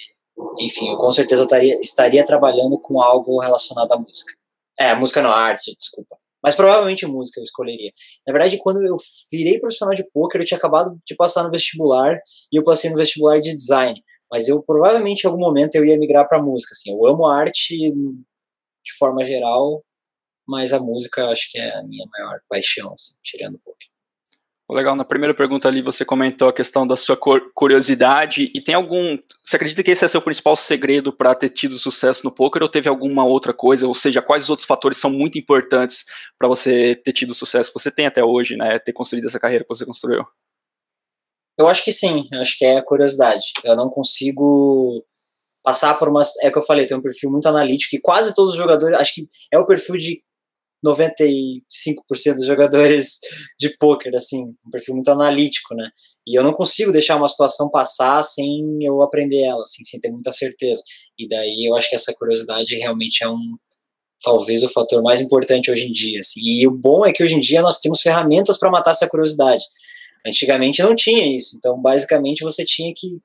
enfim, 0.58 0.90
eu 0.90 0.98
com 0.98 1.10
certeza 1.10 1.44
estaria, 1.44 1.80
estaria 1.80 2.24
trabalhando 2.24 2.78
com 2.80 3.00
algo 3.00 3.40
relacionado 3.40 3.92
à 3.92 3.98
música. 3.98 4.34
É, 4.78 4.94
música 4.94 5.22
não, 5.22 5.30
arte, 5.30 5.74
desculpa. 5.78 6.16
Mas 6.42 6.54
provavelmente 6.54 7.06
música 7.06 7.40
eu 7.40 7.44
escolheria. 7.44 7.90
Na 8.26 8.32
verdade, 8.32 8.58
quando 8.58 8.82
eu 8.84 8.96
virei 9.32 9.58
profissional 9.58 9.94
de 9.94 10.04
poker, 10.12 10.40
eu 10.40 10.44
tinha 10.44 10.58
acabado 10.58 10.96
de 11.04 11.16
passar 11.16 11.42
no 11.42 11.50
vestibular 11.50 12.18
e 12.52 12.56
eu 12.56 12.62
passei 12.62 12.90
no 12.90 12.96
vestibular 12.96 13.40
de 13.40 13.54
design. 13.56 14.00
Mas 14.30 14.48
eu 14.48 14.62
provavelmente 14.62 15.24
em 15.24 15.26
algum 15.28 15.40
momento 15.40 15.74
eu 15.74 15.84
ia 15.84 15.98
migrar 15.98 16.28
para 16.28 16.42
música. 16.42 16.72
Assim, 16.72 16.92
eu 16.92 17.06
amo 17.06 17.26
arte 17.26 17.76
de 17.76 18.92
forma 18.98 19.24
geral, 19.24 19.84
mas 20.46 20.72
a 20.72 20.78
música 20.78 21.28
acho 21.30 21.50
que 21.50 21.58
é 21.58 21.76
a 21.76 21.82
minha 21.82 22.06
maior 22.10 22.40
paixão, 22.48 22.92
assim, 22.92 23.14
tirando 23.22 23.56
o 23.56 23.58
poker. 23.58 23.88
Legal, 24.68 24.96
na 24.96 25.04
primeira 25.04 25.32
pergunta 25.32 25.68
ali 25.68 25.80
você 25.80 26.04
comentou 26.04 26.48
a 26.48 26.52
questão 26.52 26.84
da 26.84 26.96
sua 26.96 27.16
curiosidade 27.54 28.50
e 28.52 28.60
tem 28.60 28.74
algum, 28.74 29.16
você 29.40 29.54
acredita 29.54 29.80
que 29.80 29.92
esse 29.92 30.04
é 30.04 30.08
seu 30.08 30.20
principal 30.20 30.56
segredo 30.56 31.12
para 31.12 31.36
ter 31.36 31.50
tido 31.50 31.78
sucesso 31.78 32.24
no 32.24 32.32
poker 32.32 32.62
ou 32.62 32.68
teve 32.68 32.88
alguma 32.88 33.24
outra 33.24 33.54
coisa, 33.54 33.86
ou 33.86 33.94
seja, 33.94 34.20
quais 34.20 34.42
os 34.44 34.50
outros 34.50 34.66
fatores 34.66 34.98
são 34.98 35.08
muito 35.08 35.38
importantes 35.38 36.04
para 36.36 36.48
você 36.48 36.96
ter 36.96 37.12
tido 37.12 37.30
o 37.30 37.34
sucesso 37.34 37.72
que 37.72 37.78
você 37.78 37.92
tem 37.92 38.06
até 38.06 38.24
hoje, 38.24 38.56
né, 38.56 38.76
ter 38.80 38.92
construído 38.92 39.26
essa 39.26 39.38
carreira 39.38 39.62
que 39.62 39.68
você 39.68 39.86
construiu? 39.86 40.24
Eu 41.56 41.68
acho 41.68 41.84
que 41.84 41.92
sim, 41.92 42.28
eu 42.32 42.40
acho 42.40 42.58
que 42.58 42.64
é 42.64 42.76
a 42.76 42.84
curiosidade. 42.84 43.52
Eu 43.64 43.76
não 43.76 43.88
consigo 43.88 45.04
passar 45.62 45.94
por 45.94 46.08
uma, 46.08 46.22
é 46.42 46.50
que 46.50 46.58
eu 46.58 46.62
falei, 46.62 46.86
tem 46.86 46.96
um 46.96 47.02
perfil 47.02 47.30
muito 47.30 47.48
analítico 47.48 47.94
e 47.94 48.00
quase 48.00 48.34
todos 48.34 48.50
os 48.50 48.56
jogadores, 48.56 48.98
acho 48.98 49.14
que 49.14 49.28
é 49.52 49.58
o 49.58 49.66
perfil 49.66 49.96
de 49.96 50.22
95% 50.84 52.34
dos 52.34 52.46
jogadores 52.46 53.18
de 53.58 53.76
pôquer, 53.78 54.14
assim, 54.14 54.42
um 54.66 54.70
perfil 54.70 54.94
muito 54.94 55.10
analítico, 55.10 55.74
né? 55.74 55.88
E 56.26 56.38
eu 56.38 56.42
não 56.42 56.52
consigo 56.52 56.92
deixar 56.92 57.16
uma 57.16 57.28
situação 57.28 57.70
passar 57.70 58.22
sem 58.22 58.78
eu 58.82 59.02
aprender 59.02 59.42
ela, 59.42 59.62
assim, 59.62 59.84
sem 59.84 60.00
ter 60.00 60.10
muita 60.10 60.32
certeza. 60.32 60.82
E 61.18 61.28
daí 61.28 61.66
eu 61.66 61.76
acho 61.76 61.88
que 61.88 61.96
essa 61.96 62.14
curiosidade 62.14 62.74
realmente 62.74 63.22
é 63.22 63.28
um 63.28 63.56
talvez 64.22 64.64
o 64.64 64.68
fator 64.68 65.02
mais 65.02 65.20
importante 65.20 65.70
hoje 65.70 65.86
em 65.86 65.92
dia, 65.92 66.18
assim. 66.20 66.40
E 66.42 66.66
o 66.66 66.72
bom 66.72 67.06
é 67.06 67.12
que 67.12 67.22
hoje 67.22 67.34
em 67.34 67.40
dia 67.40 67.62
nós 67.62 67.78
temos 67.78 68.00
ferramentas 68.00 68.58
para 68.58 68.70
matar 68.70 68.90
essa 68.90 69.08
curiosidade. 69.08 69.62
Antigamente 70.26 70.82
não 70.82 70.96
tinha 70.96 71.24
isso, 71.36 71.56
então 71.56 71.80
basicamente 71.80 72.42
você 72.42 72.64
tinha 72.64 72.92
que 72.94 73.20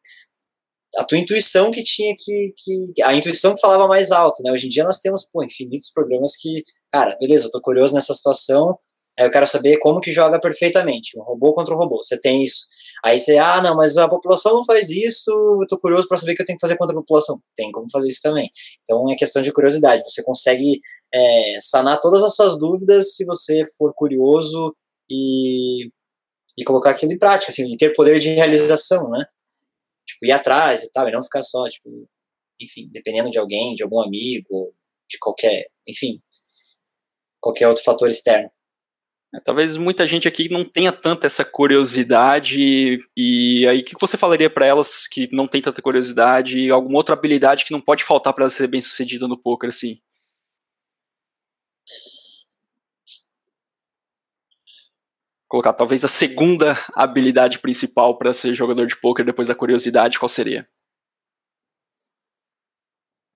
a 0.98 1.04
tua 1.04 1.18
intuição 1.18 1.72
que 1.72 1.82
tinha 1.84 2.14
que, 2.18 2.54
que, 2.58 3.02
a 3.02 3.16
intuição 3.16 3.56
que 3.56 3.62
falava 3.62 3.88
mais 3.88 4.12
alto, 4.12 4.44
né? 4.44 4.52
Hoje 4.52 4.66
em 4.66 4.70
dia 4.70 4.84
nós 4.84 5.00
temos, 5.00 5.26
pô, 5.26 5.44
infinitos 5.44 5.90
programas 5.92 6.36
que, 6.36 6.64
cara, 6.92 7.18
beleza, 7.20 7.46
eu 7.46 7.52
tô 7.52 7.62
curioso 7.62 7.94
nessa 7.94 8.14
situação, 8.14 8.78
eu 9.20 9.30
quero 9.30 9.46
saber 9.46 9.78
como 9.78 10.00
que 10.00 10.12
joga 10.12 10.40
perfeitamente, 10.40 11.18
um 11.18 11.24
robô 11.24 11.54
contra 11.54 11.74
um 11.74 11.78
robô, 11.78 11.98
você 12.02 12.20
tem 12.20 12.44
isso. 12.44 12.66
Aí 13.04 13.20
você, 13.20 13.38
ah, 13.38 13.62
não, 13.62 13.76
mas 13.76 13.98
a 13.98 14.08
população 14.08 14.54
não 14.54 14.64
faz 14.64 14.90
isso, 14.90 15.32
eu 15.32 15.68
tô 15.68 15.78
curioso 15.78 16.08
para 16.08 16.18
saber 16.18 16.34
o 16.34 16.36
que 16.36 16.42
eu 16.42 16.46
tenho 16.46 16.58
que 16.58 16.62
fazer 16.62 16.78
contra 16.78 16.96
a 16.96 17.00
população. 17.00 17.42
Tem 17.56 17.72
como 17.72 17.90
fazer 17.90 18.08
isso 18.10 18.22
também. 18.22 18.50
Então 18.82 19.10
é 19.12 19.16
questão 19.16 19.42
de 19.42 19.52
curiosidade, 19.52 20.04
você 20.04 20.24
consegue 20.24 20.80
é, 21.14 21.58
sanar 21.60 22.00
todas 22.00 22.24
as 22.24 22.36
suas 22.36 22.58
dúvidas 22.58 23.16
se 23.16 23.26
você 23.26 23.64
for 23.78 23.94
curioso 23.96 24.76
e, 25.10 25.88
e 26.58 26.64
colocar 26.64 26.92
aquilo 26.92 27.12
em 27.12 27.18
prática, 27.18 27.52
assim, 27.52 27.66
e 27.72 27.78
ter 27.78 27.94
poder 27.94 28.20
de 28.20 28.30
realização, 28.30 29.10
né? 29.10 29.26
tipo, 30.12 30.26
ir 30.26 30.32
atrás 30.32 30.84
e 30.84 30.92
tal, 30.92 31.08
e 31.08 31.12
não 31.12 31.24
ficar 31.24 31.44
só, 31.44 31.68
tipo, 31.68 32.08
enfim, 32.60 32.90
dependendo 32.92 33.32
de 33.32 33.40
alguém, 33.40 33.74
de 33.74 33.84
algum 33.84 34.02
amigo, 34.02 34.74
de 35.10 35.18
qualquer, 35.20 35.68
enfim, 35.88 36.22
qualquer 37.42 37.68
outro 37.68 37.84
fator 37.84 38.08
externo. 38.08 38.50
É, 39.34 39.40
talvez 39.40 39.78
muita 39.78 40.06
gente 40.06 40.28
aqui 40.28 40.50
não 40.50 40.64
tenha 40.66 40.92
tanta 40.92 41.26
essa 41.26 41.44
curiosidade 41.46 43.00
e 43.16 43.66
aí 43.68 43.80
o 43.80 43.84
que 43.86 43.96
você 44.00 44.18
falaria 44.18 44.50
para 44.50 44.66
elas 44.66 45.08
que 45.08 45.30
não 45.32 45.48
tem 45.48 45.62
tanta 45.62 45.82
curiosidade 45.82 46.60
e 46.60 46.70
alguma 46.70 46.98
outra 46.98 47.16
habilidade 47.16 47.64
que 47.66 47.72
não 47.72 47.80
pode 47.80 48.04
faltar 48.04 48.34
para 48.34 48.50
ser 48.50 48.68
bem 48.68 48.82
sucedida 48.82 49.28
no 49.28 49.38
poker 49.38 49.70
assim? 49.70 50.00
colocar 55.52 55.74
talvez 55.74 56.06
a 56.06 56.08
segunda 56.08 56.78
habilidade 56.94 57.60
principal 57.60 58.18
para 58.18 58.32
ser 58.32 58.54
jogador 58.54 58.88
de 58.88 58.96
poker 58.96 59.26
depois 59.26 59.50
da 59.50 59.56
curiosidade, 59.56 60.18
qual 60.18 60.30
seria? 60.30 60.66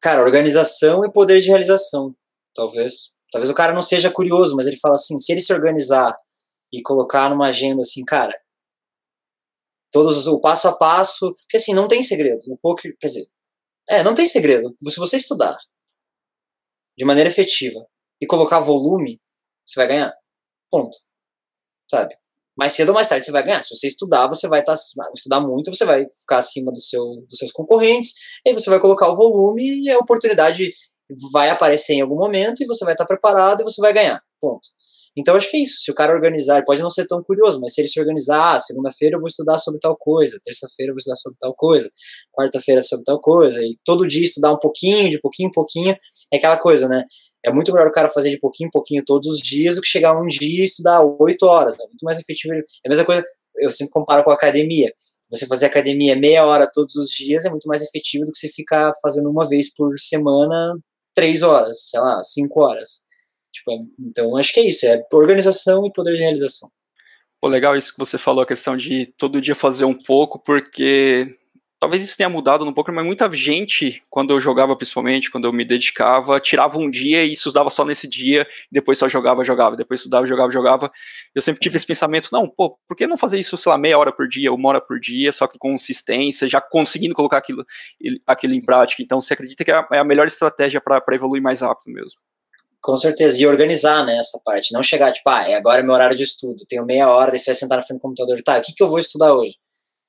Cara, 0.01 0.21
organização 0.21 1.03
e 1.03 1.11
poder 1.11 1.41
de 1.41 1.49
realização, 1.49 2.15
talvez. 2.53 3.14
Talvez 3.35 3.49
o 3.49 3.53
cara 3.53 3.73
não 3.73 3.81
seja 3.81 4.09
curioso, 4.09 4.55
mas 4.55 4.65
ele 4.65 4.79
fala 4.79 4.93
assim, 4.93 5.19
se 5.19 5.29
ele 5.29 5.41
se 5.41 5.51
organizar 5.51 6.17
e 6.71 6.81
colocar 6.81 7.29
numa 7.29 7.49
agenda 7.49 7.81
assim, 7.81 8.05
cara, 8.05 8.33
todos 9.91 10.25
o 10.25 10.39
passo 10.39 10.69
a 10.69 10.77
passo, 10.77 11.33
porque 11.33 11.57
assim, 11.57 11.73
não 11.73 11.85
tem 11.85 12.01
segredo. 12.01 12.39
No 12.47 12.57
poker, 12.57 12.95
quer 12.97 13.07
dizer, 13.07 13.27
é, 13.89 14.01
não 14.03 14.15
tem 14.15 14.25
segredo. 14.25 14.73
Se 14.87 14.97
você 14.97 15.17
estudar 15.17 15.57
de 16.97 17.03
maneira 17.03 17.29
efetiva 17.29 17.85
e 18.21 18.25
colocar 18.25 18.61
volume, 18.61 19.21
você 19.65 19.81
vai 19.81 19.87
ganhar. 19.87 20.13
Ponto 20.71 20.97
sabe? 21.91 22.15
mais 22.57 22.71
cedo 22.71 22.89
ou 22.89 22.95
mais 22.95 23.09
tarde 23.09 23.25
você 23.25 23.33
vai 23.33 23.43
ganhar. 23.43 23.61
Se 23.61 23.75
você 23.75 23.87
estudar, 23.87 24.27
você 24.27 24.47
vai 24.47 24.61
estar 24.61 24.75
tá, 24.75 25.11
estudar 25.13 25.41
muito, 25.41 25.75
você 25.75 25.83
vai 25.83 26.05
ficar 26.17 26.37
acima 26.37 26.71
do 26.71 26.79
seu, 26.79 27.03
dos 27.27 27.37
seus 27.37 27.51
concorrentes, 27.51 28.13
aí 28.47 28.53
você 28.53 28.69
vai 28.69 28.79
colocar 28.79 29.09
o 29.09 29.15
volume 29.15 29.83
e 29.83 29.91
a 29.91 29.97
oportunidade 29.97 30.71
vai 31.31 31.49
aparecer 31.49 31.93
em 31.93 32.01
algum 32.01 32.17
momento 32.17 32.61
e 32.61 32.65
você 32.65 32.83
vai 32.83 32.93
estar 32.93 33.05
preparado 33.05 33.61
e 33.61 33.63
você 33.63 33.81
vai 33.81 33.93
ganhar. 33.93 34.21
Ponto. 34.39 34.67
Então 35.17 35.35
acho 35.35 35.49
que 35.49 35.57
é 35.57 35.61
isso. 35.61 35.77
Se 35.79 35.89
o 35.89 35.93
cara 35.93 36.13
organizar, 36.13 36.57
ele 36.57 36.65
pode 36.65 36.81
não 36.81 36.89
ser 36.89 37.07
tão 37.07 37.23
curioso, 37.23 37.59
mas 37.61 37.73
se 37.73 37.81
ele 37.81 37.87
se 37.87 37.99
organizar, 37.99 38.55
ah, 38.55 38.59
segunda-feira 38.59 39.15
eu 39.15 39.19
vou 39.19 39.29
estudar 39.29 39.57
sobre 39.57 39.79
tal 39.79 39.95
coisa, 39.95 40.37
terça-feira 40.43 40.89
eu 40.89 40.93
vou 40.93 40.99
estudar 40.99 41.15
sobre 41.15 41.37
tal 41.39 41.55
coisa, 41.55 41.89
quarta-feira 42.37 42.83
sobre 42.83 43.05
tal 43.05 43.19
coisa, 43.21 43.61
e 43.63 43.77
todo 43.85 44.07
dia 44.07 44.23
estudar 44.23 44.51
um 44.51 44.59
pouquinho, 44.59 45.09
de 45.09 45.19
pouquinho 45.21 45.47
em 45.47 45.51
pouquinho, 45.51 45.95
é 46.33 46.37
aquela 46.37 46.57
coisa, 46.57 46.89
né? 46.89 47.03
É 47.45 47.51
muito 47.51 47.71
melhor 47.71 47.87
o 47.87 47.91
cara 47.91 48.09
fazer 48.09 48.29
de 48.29 48.39
pouquinho 48.39 48.67
em 48.67 48.71
pouquinho 48.71 49.03
todos 49.05 49.27
os 49.29 49.39
dias 49.39 49.75
do 49.75 49.81
que 49.81 49.87
chegar 49.87 50.19
um 50.19 50.25
dia 50.25 50.61
e 50.61 50.65
estudar 50.65 51.01
oito 51.01 51.45
horas. 51.45 51.75
É 51.75 51.87
muito 51.87 52.03
mais 52.03 52.19
efetivo. 52.19 52.53
É 52.53 52.59
a 52.59 52.89
mesma 52.89 53.05
coisa, 53.05 53.23
eu 53.57 53.69
sempre 53.71 53.91
comparo 53.93 54.23
com 54.23 54.31
a 54.31 54.33
academia. 54.33 54.91
Você 55.31 55.47
fazer 55.47 55.67
academia 55.67 56.15
meia 56.15 56.45
hora 56.45 56.69
todos 56.71 56.95
os 56.95 57.09
dias 57.09 57.45
é 57.45 57.49
muito 57.49 57.67
mais 57.67 57.81
efetivo 57.81 58.25
do 58.25 58.31
que 58.31 58.37
você 58.37 58.49
ficar 58.49 58.91
fazendo 59.01 59.29
uma 59.29 59.47
vez 59.47 59.73
por 59.73 59.97
semana 59.97 60.75
três 61.15 61.41
horas, 61.41 61.89
sei 61.89 61.99
lá, 61.99 62.21
cinco 62.21 62.61
horas. 62.61 63.05
Tipo, 63.51 63.71
é, 63.71 63.77
então, 63.99 64.37
acho 64.37 64.53
que 64.53 64.59
é 64.59 64.67
isso, 64.67 64.85
é 64.85 65.01
organização 65.11 65.85
e 65.85 65.91
poder 65.91 66.13
de 66.13 66.21
realização. 66.21 66.69
Pô, 67.41 67.47
legal 67.47 67.75
isso 67.75 67.93
que 67.93 67.99
você 67.99 68.17
falou, 68.17 68.43
a 68.43 68.47
questão 68.47 68.75
de 68.75 69.05
todo 69.17 69.41
dia 69.41 69.55
fazer 69.55 69.85
um 69.85 69.97
pouco, 69.97 70.37
porque 70.37 71.27
talvez 71.85 72.01
isso 72.01 72.17
tenha 72.17 72.27
mudado 72.27 72.65
um 72.65 72.73
pouco, 72.73 72.91
mas 72.91 73.05
muita 73.05 73.29
gente, 73.29 74.01
quando 74.09 74.33
eu 74.33 74.39
jogava 74.39 74.75
principalmente, 74.75 75.29
quando 75.29 75.45
eu 75.45 75.53
me 75.53 75.63
dedicava, 75.63 76.39
tirava 76.39 76.79
um 76.79 76.89
dia 76.89 77.23
e 77.23 77.33
estudava 77.33 77.69
só 77.69 77.85
nesse 77.85 78.07
dia, 78.07 78.47
depois 78.71 78.97
só 78.97 79.07
jogava, 79.07 79.45
jogava, 79.45 79.75
depois 79.75 79.99
estudava, 79.99 80.25
jogava, 80.25 80.49
jogava. 80.49 80.91
Eu 81.35 81.43
sempre 81.43 81.61
tive 81.61 81.77
esse 81.77 81.85
pensamento, 81.85 82.29
não, 82.31 82.49
pô, 82.49 82.75
por 82.87 82.97
que 82.97 83.05
não 83.05 83.19
fazer 83.19 83.37
isso, 83.37 83.55
sei 83.55 83.71
lá, 83.71 83.77
meia 83.77 83.99
hora 83.99 84.11
por 84.11 84.27
dia, 84.27 84.51
uma 84.51 84.69
hora 84.69 84.81
por 84.81 84.99
dia, 84.99 85.31
só 85.31 85.45
que 85.45 85.59
com 85.59 85.75
consistência, 85.75 86.47
já 86.47 86.59
conseguindo 86.59 87.13
colocar 87.13 87.37
aquilo, 87.37 87.63
aquilo 88.25 88.53
em 88.53 88.65
prática. 88.65 89.03
Então, 89.03 89.21
você 89.21 89.35
acredita 89.35 89.63
que 89.63 89.69
é 89.69 89.75
a 89.75 89.87
é 89.91 90.03
melhor 90.03 90.25
estratégia 90.25 90.81
para 90.81 91.03
evoluir 91.13 91.41
mais 91.41 91.61
rápido 91.61 91.93
mesmo? 91.93 92.19
Com 92.81 92.97
certeza, 92.97 93.39
e 93.39 93.45
organizar, 93.45 94.03
né, 94.05 94.17
essa 94.17 94.39
parte. 94.43 94.73
Não 94.73 94.81
chegar, 94.81 95.11
tipo, 95.11 95.29
ah, 95.29 95.47
é 95.47 95.53
agora 95.53 95.81
é 95.81 95.83
meu 95.83 95.93
horário 95.93 96.17
de 96.17 96.23
estudo, 96.23 96.65
tenho 96.67 96.83
meia 96.83 97.09
hora, 97.09 97.29
daí 97.29 97.39
você 97.39 97.51
vai 97.51 97.55
sentar 97.55 97.77
na 97.77 97.83
frente 97.83 97.99
do 97.99 98.01
computador, 98.01 98.41
tá, 98.43 98.57
o 98.57 98.61
que, 98.61 98.73
que 98.73 98.81
eu 98.81 98.87
vou 98.87 98.97
estudar 98.97 99.33
hoje? 99.33 99.55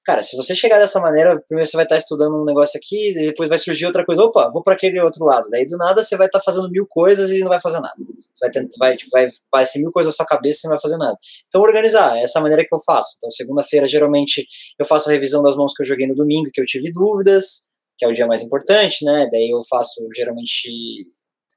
Cara, 0.07 0.23
se 0.23 0.37
você 0.37 0.55
chegar 0.55 0.79
dessa 0.79 1.01
maneira, 1.01 1.37
primeiro 1.49 1.69
você 1.69 1.77
vai 1.77 1.85
estar 1.85 1.97
estudando 1.97 2.41
um 2.41 2.45
negócio 2.45 2.79
aqui, 2.79 3.13
depois 3.13 3.49
vai 3.49 3.59
surgir 3.59 3.87
outra 3.87 4.05
coisa, 4.05 4.23
opa, 4.23 4.49
vou 4.53 4.63
para 4.63 4.75
aquele 4.75 5.01
outro 5.01 5.25
lado. 5.25 5.49
Daí 5.51 5.67
do 5.67 5.77
nada 5.77 6.01
você 6.01 6.17
vai 6.17 6.27
estar 6.29 6.41
fazendo 6.41 6.71
mil 6.71 6.87
coisas 6.89 7.33
e 7.33 7.41
não 7.41 7.49
vai 7.49 7.59
fazer 7.59 7.81
nada. 7.81 7.97
Você 8.33 8.45
vai, 8.45 8.51
tentar, 8.51 8.77
vai, 8.79 8.97
tipo, 8.97 9.11
vai 9.11 9.27
aparecer 9.49 9.81
mil 9.81 9.91
coisas 9.91 10.13
na 10.13 10.17
sua 10.17 10.27
cabeça 10.27 10.59
e 10.59 10.61
você 10.61 10.69
não 10.69 10.75
vai 10.75 10.81
fazer 10.81 10.97
nada. 10.97 11.17
Então, 11.49 11.61
organizar, 11.61 12.17
é 12.17 12.23
essa 12.23 12.41
maneira 12.41 12.65
que 12.65 12.73
eu 12.73 12.79
faço. 12.79 13.15
Então, 13.17 13.29
segunda-feira, 13.33 13.85
geralmente, 13.89 14.47
eu 14.79 14.87
faço 14.87 15.09
a 15.09 15.13
revisão 15.13 15.43
das 15.43 15.57
mãos 15.57 15.73
que 15.75 15.83
eu 15.83 15.87
joguei 15.87 16.07
no 16.07 16.15
domingo, 16.15 16.51
que 16.53 16.61
eu 16.61 16.67
tive 16.67 16.93
dúvidas, 16.93 17.69
que 17.99 18.05
é 18.05 18.09
o 18.09 18.13
dia 18.13 18.29
mais 18.29 18.43
importante, 18.43 19.05
né? 19.05 19.27
Daí 19.33 19.51
eu 19.51 19.61
faço, 19.69 20.07
geralmente, 20.15 21.09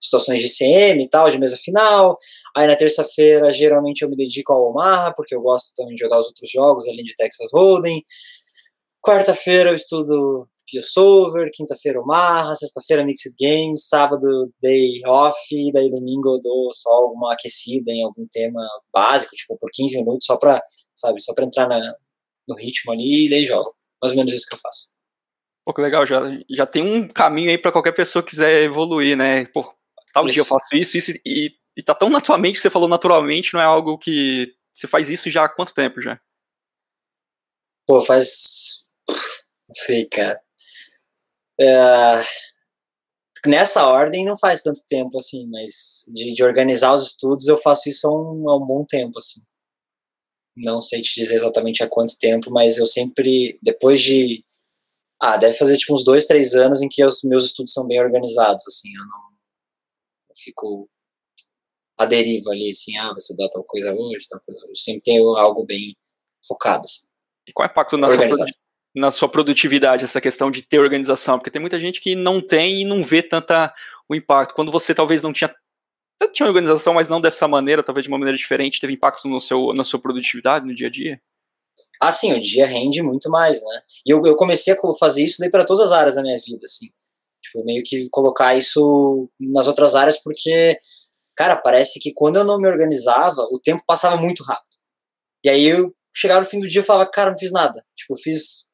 situações 0.02 0.40
de 0.40 0.50
CM 0.50 1.04
e 1.04 1.10
tal, 1.10 1.30
de 1.30 1.38
mesa 1.38 1.58
final. 1.58 2.18
Aí 2.56 2.66
na 2.66 2.76
terça-feira, 2.76 3.52
geralmente 3.52 4.02
eu 4.02 4.10
me 4.10 4.16
dedico 4.16 4.54
ao 4.54 4.72
Omaha, 4.72 5.14
porque 5.14 5.36
eu 5.36 5.42
gosto 5.42 5.74
também 5.76 5.94
de 5.94 6.02
jogar 6.02 6.18
os 6.18 6.28
outros 6.28 6.50
jogos, 6.50 6.88
além 6.88 7.04
de 7.04 7.14
Texas 7.16 7.50
Hold'em. 7.54 8.04
Quarta-feira 9.02 9.70
eu 9.70 9.76
estudo 9.76 10.48
Solver, 10.84 11.50
quinta-feira 11.52 12.00
Omaha, 12.00 12.56
sexta-feira 12.56 13.04
Mixed 13.04 13.34
Games, 13.40 13.88
sábado 13.88 14.54
day 14.62 15.02
off, 15.08 15.36
e 15.52 15.72
daí 15.72 15.90
domingo 15.90 16.36
eu 16.36 16.42
dou 16.42 16.72
só 16.74 17.08
uma 17.12 17.34
aquecida 17.34 17.92
em 17.92 18.04
algum 18.04 18.28
tema 18.32 18.62
básico, 18.94 19.36
tipo 19.36 19.58
por 19.58 19.72
15 19.74 19.98
minutos, 19.98 20.26
só 20.28 20.38
pra, 20.38 20.62
sabe, 20.96 21.20
só 21.22 21.34
pra 21.34 21.46
entrar 21.46 21.68
na, 21.68 21.96
no 22.48 22.56
ritmo 22.56 22.92
ali 22.92 23.26
e 23.26 23.30
daí 23.30 23.46
jogo. 23.46 23.74
Mais 24.02 24.12
ou 24.12 24.18
menos 24.18 24.32
isso 24.32 24.46
que 24.48 24.56
eu 24.56 24.60
faço. 24.60 24.90
Pô, 25.66 25.74
que 25.74 25.82
legal, 25.82 26.06
já, 26.06 26.22
já 26.50 26.66
tem 26.66 26.84
um 26.84 27.08
caminho 27.08 27.50
aí 27.50 27.58
para 27.58 27.72
qualquer 27.72 27.92
pessoa 27.92 28.24
que 28.24 28.32
quiser 28.32 28.64
evoluir, 28.64 29.18
né? 29.18 29.46
Pô, 29.48 29.74
tal 30.14 30.26
isso. 30.26 30.34
dia 30.34 30.42
eu 30.42 30.46
faço 30.46 30.76
isso, 30.76 30.98
isso 30.98 31.12
e, 31.26 31.52
e 31.76 31.84
tá 31.84 31.94
tão 31.96 32.10
naturalmente, 32.10 32.60
você 32.60 32.70
falou 32.70 32.88
naturalmente, 32.88 33.54
não 33.54 33.62
é 33.62 33.66
algo 33.66 33.98
que. 33.98 34.54
Você 34.74 34.88
faz 34.88 35.10
isso 35.10 35.30
já 35.30 35.46
há 35.46 35.50
quanto 35.50 35.74
tempo 35.74 36.02
já? 36.02 36.20
Pô, 37.86 38.02
faz. 38.02 38.79
Não 39.70 39.76
sei, 39.76 40.08
cara. 40.08 40.42
É... 41.60 42.24
Nessa 43.46 43.88
ordem 43.88 44.26
não 44.26 44.38
faz 44.38 44.64
tanto 44.64 44.82
tempo 44.88 45.18
assim, 45.18 45.48
mas 45.48 46.06
de, 46.14 46.34
de 46.34 46.44
organizar 46.44 46.94
os 46.94 47.06
estudos 47.06 47.48
eu 47.48 47.56
faço 47.58 47.88
isso 47.88 48.08
há 48.08 48.12
um, 48.12 48.50
há 48.50 48.58
um 48.58 48.66
bom 48.66 48.84
tempo, 48.84 49.20
assim. 49.20 49.42
Não 50.58 50.82
sei 50.82 51.02
te 51.02 51.16
dizer 51.16 51.36
exatamente 51.36 51.84
há 51.84 51.88
quanto 51.88 52.18
tempo, 52.20 52.52
mas 52.52 52.78
eu 52.78 52.86
sempre, 52.86 53.58
depois 53.62 54.02
de 54.02 54.44
ah, 55.22 55.38
deve 55.38 55.56
fazer 55.58 55.78
tipo 55.78 55.94
uns 55.94 56.04
dois, 56.04 56.26
três 56.26 56.56
anos 56.56 56.82
em 56.82 56.90
que 56.90 57.06
os 57.06 57.24
meus 57.24 57.46
estudos 57.46 57.74
são 57.74 57.86
bem 57.88 58.02
organizados, 58.02 58.66
assim, 58.68 58.90
eu 58.94 59.06
não, 59.06 59.30
fico 60.36 60.90
à 61.98 62.06
deriva 62.06 62.52
ali, 62.52 62.72
assim, 62.72 62.98
ah, 62.98 63.14
você 63.14 63.36
dá 63.36 63.48
tal 63.50 63.64
coisa 63.64 63.94
hoje, 63.94 64.28
tal 64.28 64.42
coisa 64.42 64.66
hoje. 64.66 64.82
Sempre 64.82 65.02
tenho 65.02 65.36
algo 65.38 65.66
bem 65.66 65.96
focado. 66.46 66.84
Assim. 66.86 67.06
E 67.48 67.54
qual 67.54 67.68
é 67.68 67.70
o 67.70 67.72
impacto 67.72 67.98
na 67.98 68.10
sua, 68.10 68.46
na 69.00 69.12
sua 69.12 69.30
produtividade, 69.30 70.04
essa 70.04 70.22
questão 70.22 70.52
de 70.52 70.62
ter 70.62 70.80
organização? 70.80 71.38
Porque 71.38 71.50
tem 71.50 71.62
muita 71.62 71.80
gente 71.80 72.02
que 72.02 72.16
não 72.16 72.42
tem 72.42 72.82
e 72.82 72.86
não 72.86 73.02
vê 73.02 73.24
tanta 73.24 73.74
o 74.08 74.14
impacto. 74.14 74.54
Quando 74.54 74.72
você 74.72 74.94
talvez 74.94 75.24
não 75.24 75.34
tinha 75.34 75.54
tinha 76.34 76.48
organização, 76.48 76.94
mas 76.94 77.08
não 77.08 77.22
dessa 77.22 77.48
maneira, 77.48 77.82
talvez 77.82 78.04
de 78.04 78.10
uma 78.10 78.18
maneira 78.18 78.38
diferente, 78.38 78.80
teve 78.80 78.92
impacto 78.92 79.28
no 79.28 79.40
seu, 79.40 79.74
na 79.74 79.86
sua 79.86 80.00
produtividade 80.00 80.66
no 80.66 80.76
dia 80.76 80.88
a 80.88 80.92
dia? 80.92 81.22
Ah, 82.02 82.12
sim, 82.12 82.34
o 82.34 82.42
dia 82.42 82.66
rende 82.66 83.02
muito 83.02 83.30
mais, 83.30 83.62
né? 83.64 83.82
E 84.06 84.12
eu, 84.12 84.22
eu 84.26 84.36
comecei 84.36 84.74
a 84.74 84.78
fazer 85.00 85.24
isso 85.24 85.38
daí 85.40 85.50
para 85.50 85.64
todas 85.64 85.86
as 85.86 85.92
áreas 85.98 86.16
da 86.16 86.22
minha 86.22 86.38
vida, 86.38 86.66
assim. 86.66 86.90
Tipo, 87.42 87.64
meio 87.64 87.82
que 87.84 88.10
colocar 88.10 88.56
isso 88.56 89.30
nas 89.40 89.68
outras 89.68 89.96
áreas, 89.96 90.22
porque, 90.22 90.78
cara, 91.36 91.56
parece 91.56 92.00
que 92.00 92.12
quando 92.14 92.36
eu 92.36 92.44
não 92.44 92.60
me 92.60 92.68
organizava, 92.68 93.42
o 93.52 93.60
tempo 93.60 93.82
passava 93.86 94.18
muito 94.18 94.44
rápido. 94.44 94.78
E 95.44 95.50
aí 95.50 95.66
eu 95.66 95.96
chegava 96.14 96.42
no 96.42 96.46
fim 96.46 96.60
do 96.60 96.68
dia 96.68 96.82
e 96.82 96.86
falava, 96.86 97.10
cara, 97.10 97.32
não 97.32 97.38
fiz 97.38 97.52
nada. 97.52 97.84
Tipo, 97.96 98.14
eu 98.14 98.18
fiz. 98.18 98.69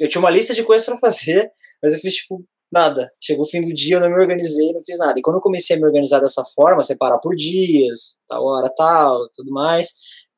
Eu 0.00 0.08
tinha 0.08 0.20
uma 0.20 0.30
lista 0.30 0.54
de 0.54 0.64
coisas 0.64 0.86
para 0.86 0.98
fazer, 0.98 1.50
mas 1.82 1.92
eu 1.92 1.98
fiz, 1.98 2.14
tipo, 2.14 2.44
nada. 2.72 3.10
Chegou 3.20 3.44
o 3.44 3.48
fim 3.48 3.60
do 3.60 3.72
dia, 3.72 3.96
eu 3.96 4.00
não 4.00 4.08
me 4.08 4.18
organizei, 4.18 4.72
não 4.72 4.80
fiz 4.82 4.98
nada. 4.98 5.18
E 5.18 5.22
quando 5.22 5.36
eu 5.36 5.42
comecei 5.42 5.76
a 5.76 5.78
me 5.78 5.84
organizar 5.86 6.20
dessa 6.20 6.44
forma, 6.54 6.82
separar 6.82 7.18
por 7.18 7.34
dias, 7.34 8.20
tal 8.28 8.44
hora, 8.44 8.70
tal, 8.76 9.18
tudo 9.34 9.50
mais, 9.50 9.90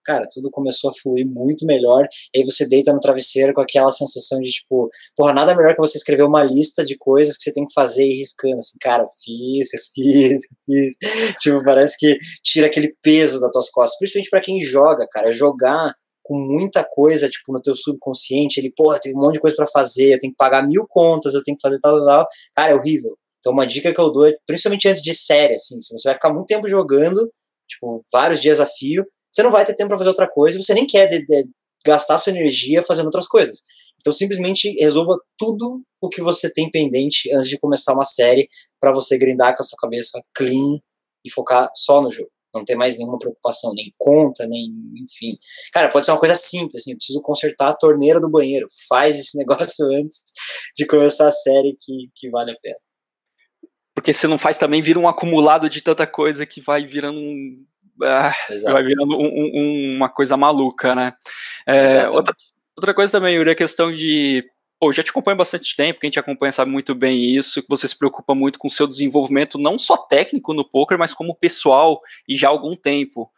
cara, 0.04 0.26
tudo 0.32 0.50
começou 0.50 0.90
a 0.90 0.92
fluir 0.94 1.26
muito 1.26 1.64
melhor. 1.66 2.06
E 2.34 2.40
aí 2.40 2.44
você 2.44 2.66
deita 2.66 2.92
no 2.92 3.00
travesseiro 3.00 3.54
com 3.54 3.60
aquela 3.60 3.90
sensação 3.90 4.40
de 4.40 4.50
tipo, 4.50 4.88
porra, 5.16 5.32
nada 5.32 5.54
melhor 5.54 5.74
que 5.74 5.80
você 5.80 5.98
escrever 5.98 6.24
uma 6.24 6.42
lista 6.42 6.84
de 6.84 6.96
coisas 6.96 7.36
que 7.36 7.44
você 7.44 7.52
tem 7.52 7.66
que 7.66 7.74
fazer 7.74 8.04
e 8.04 8.18
riscando, 8.18 8.58
assim, 8.58 8.76
cara, 8.80 9.06
fiz, 9.24 9.72
eu 9.72 9.80
fiz, 9.94 10.42
eu 10.44 10.56
fiz. 10.66 10.96
tipo, 11.40 11.62
parece 11.64 11.96
que 11.98 12.18
tira 12.42 12.66
aquele 12.66 12.94
peso 13.02 13.40
das 13.40 13.50
tuas 13.50 13.70
costas, 13.70 13.98
principalmente 13.98 14.30
para 14.30 14.40
quem 14.40 14.60
joga, 14.60 15.06
cara, 15.10 15.30
jogar 15.30 15.94
com 16.22 16.36
muita 16.36 16.84
coisa, 16.84 17.28
tipo, 17.28 17.52
no 17.52 17.60
teu 17.60 17.74
subconsciente, 17.74 18.60
ele, 18.60 18.72
porra, 18.76 19.00
tem 19.00 19.14
um 19.14 19.20
monte 19.20 19.34
de 19.34 19.40
coisa 19.40 19.56
para 19.56 19.66
fazer, 19.66 20.14
eu 20.14 20.18
tenho 20.18 20.32
que 20.32 20.36
pagar 20.36 20.66
mil 20.66 20.86
contas, 20.88 21.34
eu 21.34 21.42
tenho 21.42 21.56
que 21.56 21.62
fazer 21.62 21.78
tal, 21.80 21.98
tal, 21.98 22.06
tal. 22.06 22.26
Cara, 22.54 22.72
é 22.72 22.74
horrível. 22.74 23.16
Então, 23.40 23.52
uma 23.52 23.66
dica 23.66 23.92
que 23.92 24.00
eu 24.00 24.10
dou 24.12 24.26
é, 24.26 24.32
principalmente 24.46 24.88
antes 24.88 25.02
de 25.02 25.12
série, 25.12 25.54
assim, 25.54 25.80
se 25.80 25.92
você 25.92 26.08
vai 26.08 26.14
ficar 26.14 26.32
muito 26.32 26.46
tempo 26.46 26.68
jogando, 26.68 27.28
tipo, 27.68 28.02
vários 28.12 28.40
dias 28.40 28.60
a 28.60 28.66
fio, 28.66 29.04
você 29.32 29.42
não 29.42 29.50
vai 29.50 29.64
ter 29.64 29.74
tempo 29.74 29.88
para 29.88 29.98
fazer 29.98 30.10
outra 30.10 30.28
coisa 30.28 30.56
e 30.56 30.62
você 30.62 30.74
nem 30.74 30.86
quer 30.86 31.08
de, 31.08 31.26
de, 31.26 31.48
gastar 31.84 32.18
sua 32.18 32.30
energia 32.30 32.82
fazendo 32.82 33.06
outras 33.06 33.26
coisas. 33.26 33.62
Então, 34.00 34.12
simplesmente 34.12 34.72
resolva 34.78 35.16
tudo 35.36 35.82
o 36.00 36.08
que 36.08 36.20
você 36.20 36.52
tem 36.52 36.70
pendente 36.70 37.32
antes 37.34 37.48
de 37.48 37.58
começar 37.58 37.94
uma 37.94 38.04
série 38.04 38.48
para 38.80 38.92
você 38.92 39.18
grindar 39.18 39.56
com 39.56 39.62
a 39.62 39.66
sua 39.66 39.76
cabeça 39.80 40.22
clean 40.34 40.78
e 41.24 41.30
focar 41.30 41.68
só 41.74 42.00
no 42.00 42.10
jogo. 42.10 42.30
Não 42.54 42.64
ter 42.64 42.74
mais 42.74 42.98
nenhuma 42.98 43.18
preocupação, 43.18 43.72
nem 43.74 43.92
conta, 43.98 44.46
nem. 44.46 44.68
Enfim. 44.96 45.36
Cara, 45.72 45.88
pode 45.88 46.04
ser 46.04 46.12
uma 46.12 46.20
coisa 46.20 46.34
simples, 46.34 46.82
assim, 46.82 46.92
eu 46.92 46.96
preciso 46.96 47.22
consertar 47.22 47.68
a 47.68 47.74
torneira 47.74 48.20
do 48.20 48.30
banheiro. 48.30 48.66
Faz 48.88 49.18
esse 49.18 49.36
negócio 49.38 49.86
antes 49.86 50.22
de 50.76 50.86
começar 50.86 51.28
a 51.28 51.32
série 51.32 51.76
que, 51.80 52.08
que 52.14 52.30
vale 52.30 52.52
a 52.52 52.56
pena. 52.62 52.76
Porque 53.94 54.12
se 54.12 54.26
não 54.26 54.38
faz 54.38 54.56
também, 54.56 54.80
vira 54.80 54.98
um 54.98 55.08
acumulado 55.08 55.68
de 55.68 55.82
tanta 55.82 56.06
coisa 56.06 56.46
que 56.46 56.60
vai 56.60 56.86
virando 56.86 57.18
um 57.18 57.66
ah, 58.02 58.32
vai 58.64 58.82
virando 58.82 59.16
um, 59.16 59.50
um, 59.54 59.96
uma 59.96 60.08
coisa 60.08 60.36
maluca, 60.36 60.94
né? 60.94 61.12
É, 61.66 62.08
outra, 62.08 62.34
outra 62.76 62.94
coisa 62.94 63.12
também, 63.12 63.36
Yuri, 63.36 63.50
a 63.50 63.54
questão 63.54 63.94
de 63.94 64.44
pô, 64.82 64.92
já 64.92 65.00
te 65.00 65.10
acompanho 65.10 65.36
bastante 65.36 65.76
tempo, 65.76 66.00
quem 66.00 66.10
te 66.10 66.18
acompanha 66.18 66.50
sabe 66.50 66.68
muito 66.68 66.92
bem 66.92 67.24
isso, 67.24 67.62
que 67.62 67.68
você 67.68 67.86
se 67.86 67.96
preocupa 67.96 68.34
muito 68.34 68.58
com 68.58 68.66
o 68.66 68.70
seu 68.70 68.84
desenvolvimento, 68.84 69.56
não 69.56 69.78
só 69.78 69.96
técnico 69.96 70.52
no 70.52 70.68
poker, 70.68 70.98
mas 70.98 71.14
como 71.14 71.36
pessoal, 71.36 72.00
e 72.28 72.34
já 72.34 72.48
há 72.48 72.50
algum 72.50 72.74
tempo. 72.74 73.30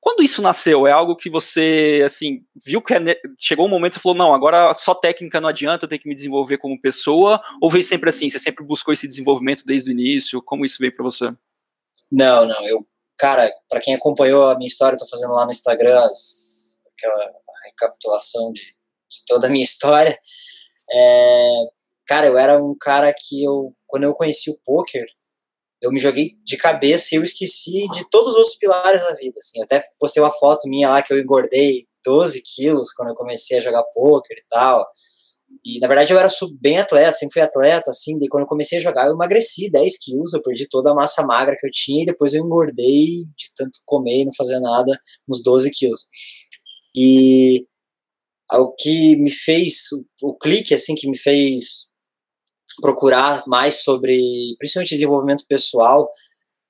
Quando 0.00 0.24
isso 0.24 0.42
nasceu? 0.42 0.88
É 0.88 0.90
algo 0.90 1.14
que 1.14 1.30
você, 1.30 2.02
assim, 2.04 2.40
viu 2.66 2.82
que 2.82 2.94
é 2.94 2.98
chegou 3.38 3.66
um 3.66 3.68
momento 3.68 3.94
você 3.94 4.00
falou, 4.00 4.18
não, 4.18 4.34
agora 4.34 4.74
só 4.74 4.92
técnica 4.92 5.40
não 5.40 5.48
adianta, 5.48 5.84
eu 5.84 5.88
tenho 5.88 6.02
que 6.02 6.08
me 6.08 6.16
desenvolver 6.16 6.58
como 6.58 6.80
pessoa, 6.80 7.40
ou 7.62 7.70
veio 7.70 7.84
sempre 7.84 8.10
assim, 8.10 8.28
você 8.28 8.40
sempre 8.40 8.64
buscou 8.64 8.92
esse 8.92 9.06
desenvolvimento 9.06 9.64
desde 9.64 9.90
o 9.90 9.92
início? 9.92 10.42
Como 10.42 10.64
isso 10.64 10.78
veio 10.80 10.96
para 10.96 11.04
você? 11.04 11.32
Não, 12.10 12.44
não, 12.44 12.66
eu 12.66 12.84
cara, 13.16 13.48
para 13.68 13.80
quem 13.80 13.94
acompanhou 13.94 14.50
a 14.50 14.56
minha 14.56 14.66
história, 14.66 14.96
eu 14.96 14.98
tô 14.98 15.06
fazendo 15.06 15.32
lá 15.32 15.44
no 15.44 15.52
Instagram 15.52 16.00
as, 16.00 16.76
aquela 16.92 17.30
recapitulação 17.66 18.52
de, 18.52 18.62
de 18.62 19.24
toda 19.28 19.46
a 19.46 19.50
minha 19.50 19.64
história. 19.64 20.18
É, 20.92 21.64
cara, 22.06 22.26
eu 22.26 22.38
era 22.38 22.62
um 22.62 22.74
cara 22.78 23.12
que 23.16 23.44
eu, 23.44 23.72
quando 23.86 24.04
eu 24.04 24.14
conheci 24.14 24.50
o 24.50 24.58
poker, 24.64 25.04
eu 25.80 25.92
me 25.92 26.00
joguei 26.00 26.32
de 26.44 26.56
cabeça 26.56 27.14
e 27.14 27.18
eu 27.18 27.24
esqueci 27.24 27.86
de 27.92 28.08
todos 28.10 28.32
os 28.32 28.38
outros 28.38 28.56
pilares 28.56 29.02
da 29.02 29.12
vida. 29.12 29.38
Assim. 29.38 29.58
Eu 29.58 29.64
até 29.64 29.82
postei 29.98 30.22
uma 30.22 30.30
foto 30.30 30.68
minha 30.68 30.88
lá 30.88 31.02
que 31.02 31.12
eu 31.12 31.18
engordei 31.18 31.86
12 32.04 32.42
quilos 32.42 32.92
quando 32.92 33.10
eu 33.10 33.14
comecei 33.14 33.58
a 33.58 33.60
jogar 33.60 33.84
poker 33.84 34.36
e 34.36 34.46
tal. 34.48 34.86
E, 35.64 35.78
na 35.80 35.88
verdade, 35.88 36.12
eu 36.12 36.18
era 36.18 36.28
bem 36.60 36.78
atleta, 36.78 37.16
sempre 37.16 37.34
fui 37.34 37.42
atleta, 37.42 37.90
assim, 37.90 38.18
daí 38.18 38.28
quando 38.28 38.42
eu 38.42 38.48
comecei 38.48 38.78
a 38.78 38.80
jogar, 38.80 39.06
eu 39.06 39.14
emagreci 39.14 39.70
10 39.70 39.98
quilos, 39.98 40.32
eu 40.32 40.42
perdi 40.42 40.68
toda 40.68 40.90
a 40.90 40.94
massa 40.94 41.22
magra 41.22 41.56
que 41.58 41.66
eu 41.66 41.70
tinha, 41.70 42.02
e 42.02 42.06
depois 42.06 42.34
eu 42.34 42.44
engordei 42.44 43.24
de 43.36 43.50
tanto 43.56 43.80
comer 43.84 44.22
e 44.22 44.24
não 44.26 44.32
fazer 44.36 44.60
nada, 44.60 44.98
uns 45.28 45.42
12 45.42 45.70
quilos. 45.70 46.06
E 46.94 47.66
o 48.52 48.72
que 48.72 49.16
me 49.16 49.30
fez, 49.30 49.88
o, 50.22 50.30
o 50.30 50.38
clique, 50.38 50.74
assim, 50.74 50.94
que 50.94 51.08
me 51.08 51.16
fez 51.16 51.90
procurar 52.80 53.44
mais 53.46 53.82
sobre, 53.82 54.18
principalmente 54.58 54.90
desenvolvimento 54.90 55.44
pessoal, 55.48 56.10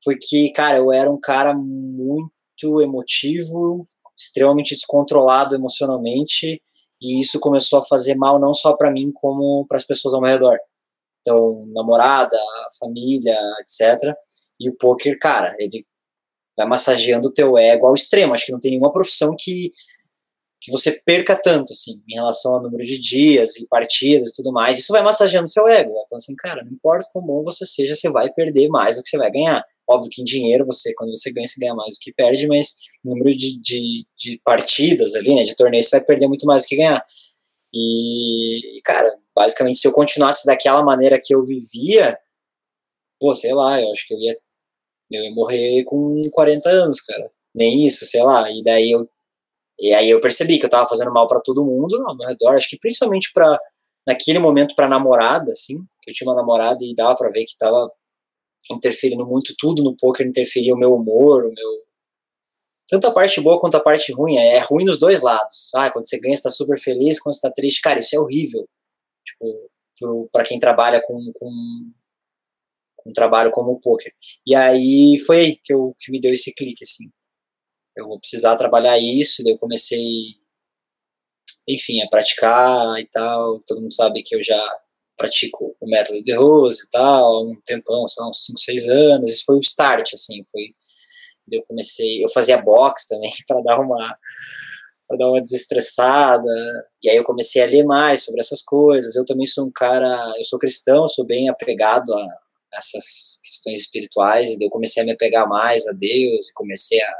foi 0.02 0.16
que, 0.16 0.50
cara, 0.52 0.78
eu 0.78 0.92
era 0.92 1.10
um 1.10 1.18
cara 1.18 1.54
muito 1.54 2.80
emotivo, 2.80 3.82
extremamente 4.16 4.74
descontrolado 4.74 5.54
emocionalmente, 5.54 6.60
e 7.00 7.20
isso 7.20 7.38
começou 7.38 7.78
a 7.78 7.84
fazer 7.84 8.16
mal 8.16 8.40
não 8.40 8.52
só 8.52 8.76
para 8.76 8.90
mim, 8.90 9.12
como 9.12 9.64
para 9.68 9.78
as 9.78 9.84
pessoas 9.84 10.14
ao 10.14 10.20
meu 10.20 10.30
redor. 10.30 10.58
Então, 11.20 11.60
namorada, 11.74 12.38
família, 12.80 13.38
etc. 13.60 14.14
E 14.58 14.68
o 14.68 14.76
poker, 14.76 15.18
cara, 15.18 15.54
ele 15.58 15.86
vai 16.56 16.66
massageando 16.66 17.28
o 17.28 17.32
teu 17.32 17.56
ego 17.56 17.86
ao 17.86 17.94
extremo. 17.94 18.32
Acho 18.32 18.46
que 18.46 18.52
não 18.52 18.58
tem 18.58 18.72
nenhuma 18.72 18.90
profissão 18.90 19.34
que, 19.38 19.70
que 20.60 20.72
você 20.72 20.92
perca 21.04 21.36
tanto, 21.36 21.72
assim, 21.72 22.02
em 22.08 22.14
relação 22.14 22.54
ao 22.54 22.62
número 22.62 22.84
de 22.84 22.98
dias 22.98 23.56
e 23.56 23.66
partidas 23.66 24.30
e 24.30 24.34
tudo 24.34 24.52
mais. 24.52 24.78
Isso 24.78 24.92
vai 24.92 25.02
massageando 25.02 25.44
o 25.44 25.48
seu 25.48 25.68
ego. 25.68 25.94
Vai 25.94 26.04
falando 26.08 26.20
assim, 26.20 26.36
cara, 26.36 26.64
não 26.64 26.72
importa 26.72 27.08
como 27.12 27.26
bom 27.26 27.42
você 27.44 27.64
seja, 27.64 27.94
você 27.94 28.10
vai 28.10 28.32
perder 28.32 28.68
mais 28.68 28.96
do 28.96 29.02
que 29.02 29.08
você 29.08 29.18
vai 29.18 29.30
ganhar. 29.30 29.64
Óbvio 29.88 30.10
que 30.10 30.20
em 30.20 30.24
dinheiro, 30.24 30.66
você, 30.66 30.92
quando 30.94 31.16
você 31.16 31.32
ganha, 31.32 31.46
você 31.46 31.60
ganha 31.60 31.74
mais 31.74 31.94
do 31.94 32.00
que 32.00 32.12
perde, 32.12 32.46
mas 32.46 32.74
número 33.04 33.34
de, 33.34 33.58
de, 33.60 34.06
de 34.18 34.40
partidas 34.44 35.14
ali, 35.14 35.34
né, 35.34 35.44
de 35.44 35.54
torneios, 35.54 35.86
você 35.86 35.96
vai 35.96 36.04
perder 36.04 36.26
muito 36.26 36.44
mais 36.44 36.64
do 36.64 36.66
que 36.66 36.76
ganhar. 36.76 37.02
E, 37.74 38.80
cara, 38.84 39.16
basicamente, 39.34 39.78
se 39.78 39.86
eu 39.86 39.92
continuasse 39.92 40.44
daquela 40.46 40.82
maneira 40.82 41.20
que 41.22 41.34
eu 41.34 41.42
vivia, 41.42 42.18
pô, 43.20 43.34
sei 43.34 43.54
lá, 43.54 43.80
eu 43.80 43.90
acho 43.90 44.06
que 44.06 44.14
eu 44.14 44.18
ia, 44.18 44.38
eu 45.10 45.24
ia 45.24 45.30
morrer 45.32 45.84
com 45.84 46.22
40 46.32 46.68
anos, 46.68 47.00
cara. 47.00 47.30
Nem 47.54 47.86
isso, 47.86 48.04
sei 48.06 48.22
lá. 48.22 48.50
E 48.50 48.62
daí 48.62 48.90
eu, 48.90 49.08
e 49.78 49.92
aí 49.94 50.10
eu 50.10 50.20
percebi 50.20 50.58
que 50.58 50.66
eu 50.66 50.70
tava 50.70 50.88
fazendo 50.88 51.12
mal 51.12 51.26
para 51.26 51.40
todo 51.40 51.64
mundo 51.64 52.02
ao 52.06 52.16
meu 52.16 52.28
redor, 52.28 52.54
acho 52.54 52.68
que 52.68 52.78
principalmente 52.78 53.30
para 53.32 53.58
naquele 54.06 54.38
momento 54.38 54.74
para 54.74 54.88
namorada, 54.88 55.52
assim, 55.52 55.78
que 56.02 56.10
eu 56.10 56.14
tinha 56.14 56.28
uma 56.28 56.36
namorada 56.36 56.78
e 56.82 56.94
dava 56.94 57.14
para 57.14 57.30
ver 57.30 57.44
que 57.44 57.56
tava 57.58 57.90
interferindo 58.70 59.26
muito 59.26 59.54
tudo 59.58 59.82
no 59.82 59.96
poker, 59.96 60.26
interferia 60.26 60.74
o 60.74 60.78
meu 60.78 60.94
humor, 60.94 61.44
o 61.44 61.52
meu 61.52 61.88
tanto 62.88 63.06
a 63.06 63.12
parte 63.12 63.38
boa 63.42 63.60
quanto 63.60 63.76
a 63.76 63.80
parte 63.80 64.10
ruim, 64.12 64.38
é, 64.38 64.56
é 64.56 64.58
ruim 64.60 64.84
nos 64.84 64.98
dois 64.98 65.20
lados. 65.20 65.70
Ah, 65.74 65.90
quando 65.90 66.08
você 66.08 66.18
ganha, 66.18 66.34
você 66.34 66.42
tá 66.42 66.50
super 66.50 66.78
feliz, 66.78 67.20
quando 67.20 67.34
você 67.34 67.42
tá 67.42 67.52
triste, 67.52 67.82
cara, 67.82 68.00
isso 68.00 68.16
é 68.16 68.18
horrível. 68.18 68.66
Tipo, 69.22 70.28
para 70.32 70.44
quem 70.44 70.58
trabalha 70.58 71.02
com, 71.04 71.18
com, 71.34 71.50
um 73.06 73.12
trabalho 73.12 73.50
como 73.50 73.72
o 73.72 73.78
poker. 73.78 74.12
E 74.46 74.54
aí 74.54 75.18
foi 75.26 75.40
aí 75.40 75.56
que, 75.62 75.72
eu, 75.72 75.94
que 75.98 76.10
me 76.10 76.18
deu 76.18 76.32
esse 76.32 76.54
clique, 76.54 76.82
assim. 76.82 77.10
Eu 77.98 78.06
vou 78.06 78.20
precisar 78.20 78.54
trabalhar 78.54 78.96
isso, 78.96 79.42
daí 79.42 79.52
eu 79.52 79.58
comecei, 79.58 80.36
enfim, 81.68 82.00
a 82.00 82.08
praticar 82.08 82.98
e 83.00 83.04
tal. 83.06 83.60
Todo 83.66 83.80
mundo 83.80 83.92
sabe 83.92 84.22
que 84.22 84.36
eu 84.36 84.42
já 84.42 84.64
pratico 85.16 85.76
o 85.80 85.90
método 85.90 86.22
de 86.22 86.32
Rose 86.32 86.84
e 86.84 86.88
tal, 86.90 87.24
há 87.24 87.42
um 87.42 87.60
tempão, 87.66 88.06
sei 88.06 88.22
lá, 88.22 88.30
uns 88.30 88.46
5, 88.46 88.58
6 88.60 88.88
anos. 88.88 89.30
Isso 89.30 89.44
foi 89.44 89.56
o 89.56 89.60
start, 89.60 90.14
assim, 90.14 90.44
foi. 90.50 90.74
Eu 91.50 91.62
comecei, 91.66 92.22
eu 92.22 92.28
fazia 92.28 92.62
boxe 92.62 93.08
também 93.08 93.32
para 93.48 93.60
dar 93.62 93.80
uma 93.80 94.16
para 95.08 95.16
dar 95.16 95.30
uma 95.30 95.42
desestressada. 95.42 96.48
E 97.02 97.10
aí 97.10 97.16
eu 97.16 97.24
comecei 97.24 97.62
a 97.62 97.66
ler 97.66 97.84
mais 97.84 98.24
sobre 98.24 98.40
essas 98.40 98.62
coisas. 98.62 99.16
Eu 99.16 99.24
também 99.24 99.46
sou 99.46 99.66
um 99.66 99.72
cara, 99.72 100.34
eu 100.36 100.44
sou 100.44 100.58
cristão, 100.58 101.08
sou 101.08 101.24
bem 101.24 101.48
apegado 101.48 102.14
a 102.14 102.28
essas 102.74 103.40
questões 103.42 103.80
espirituais, 103.80 104.50
e 104.50 104.62
eu 104.62 104.70
comecei 104.70 105.02
a 105.02 105.06
me 105.06 105.12
apegar 105.12 105.48
mais 105.48 105.86
a 105.86 105.92
Deus, 105.92 106.48
e 106.48 106.52
comecei 106.52 107.00
a 107.02 107.16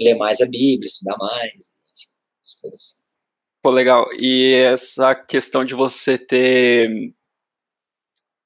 ler 0.00 0.14
mais 0.14 0.40
a 0.40 0.46
Bíblia, 0.46 0.84
estudar 0.84 1.16
mais, 1.18 1.74
essas 2.40 2.60
coisas. 2.60 2.98
Pô, 3.62 3.70
legal. 3.70 4.06
E 4.12 4.54
essa 4.54 5.14
questão 5.14 5.64
de 5.64 5.74
você 5.74 6.16
ter 6.16 7.12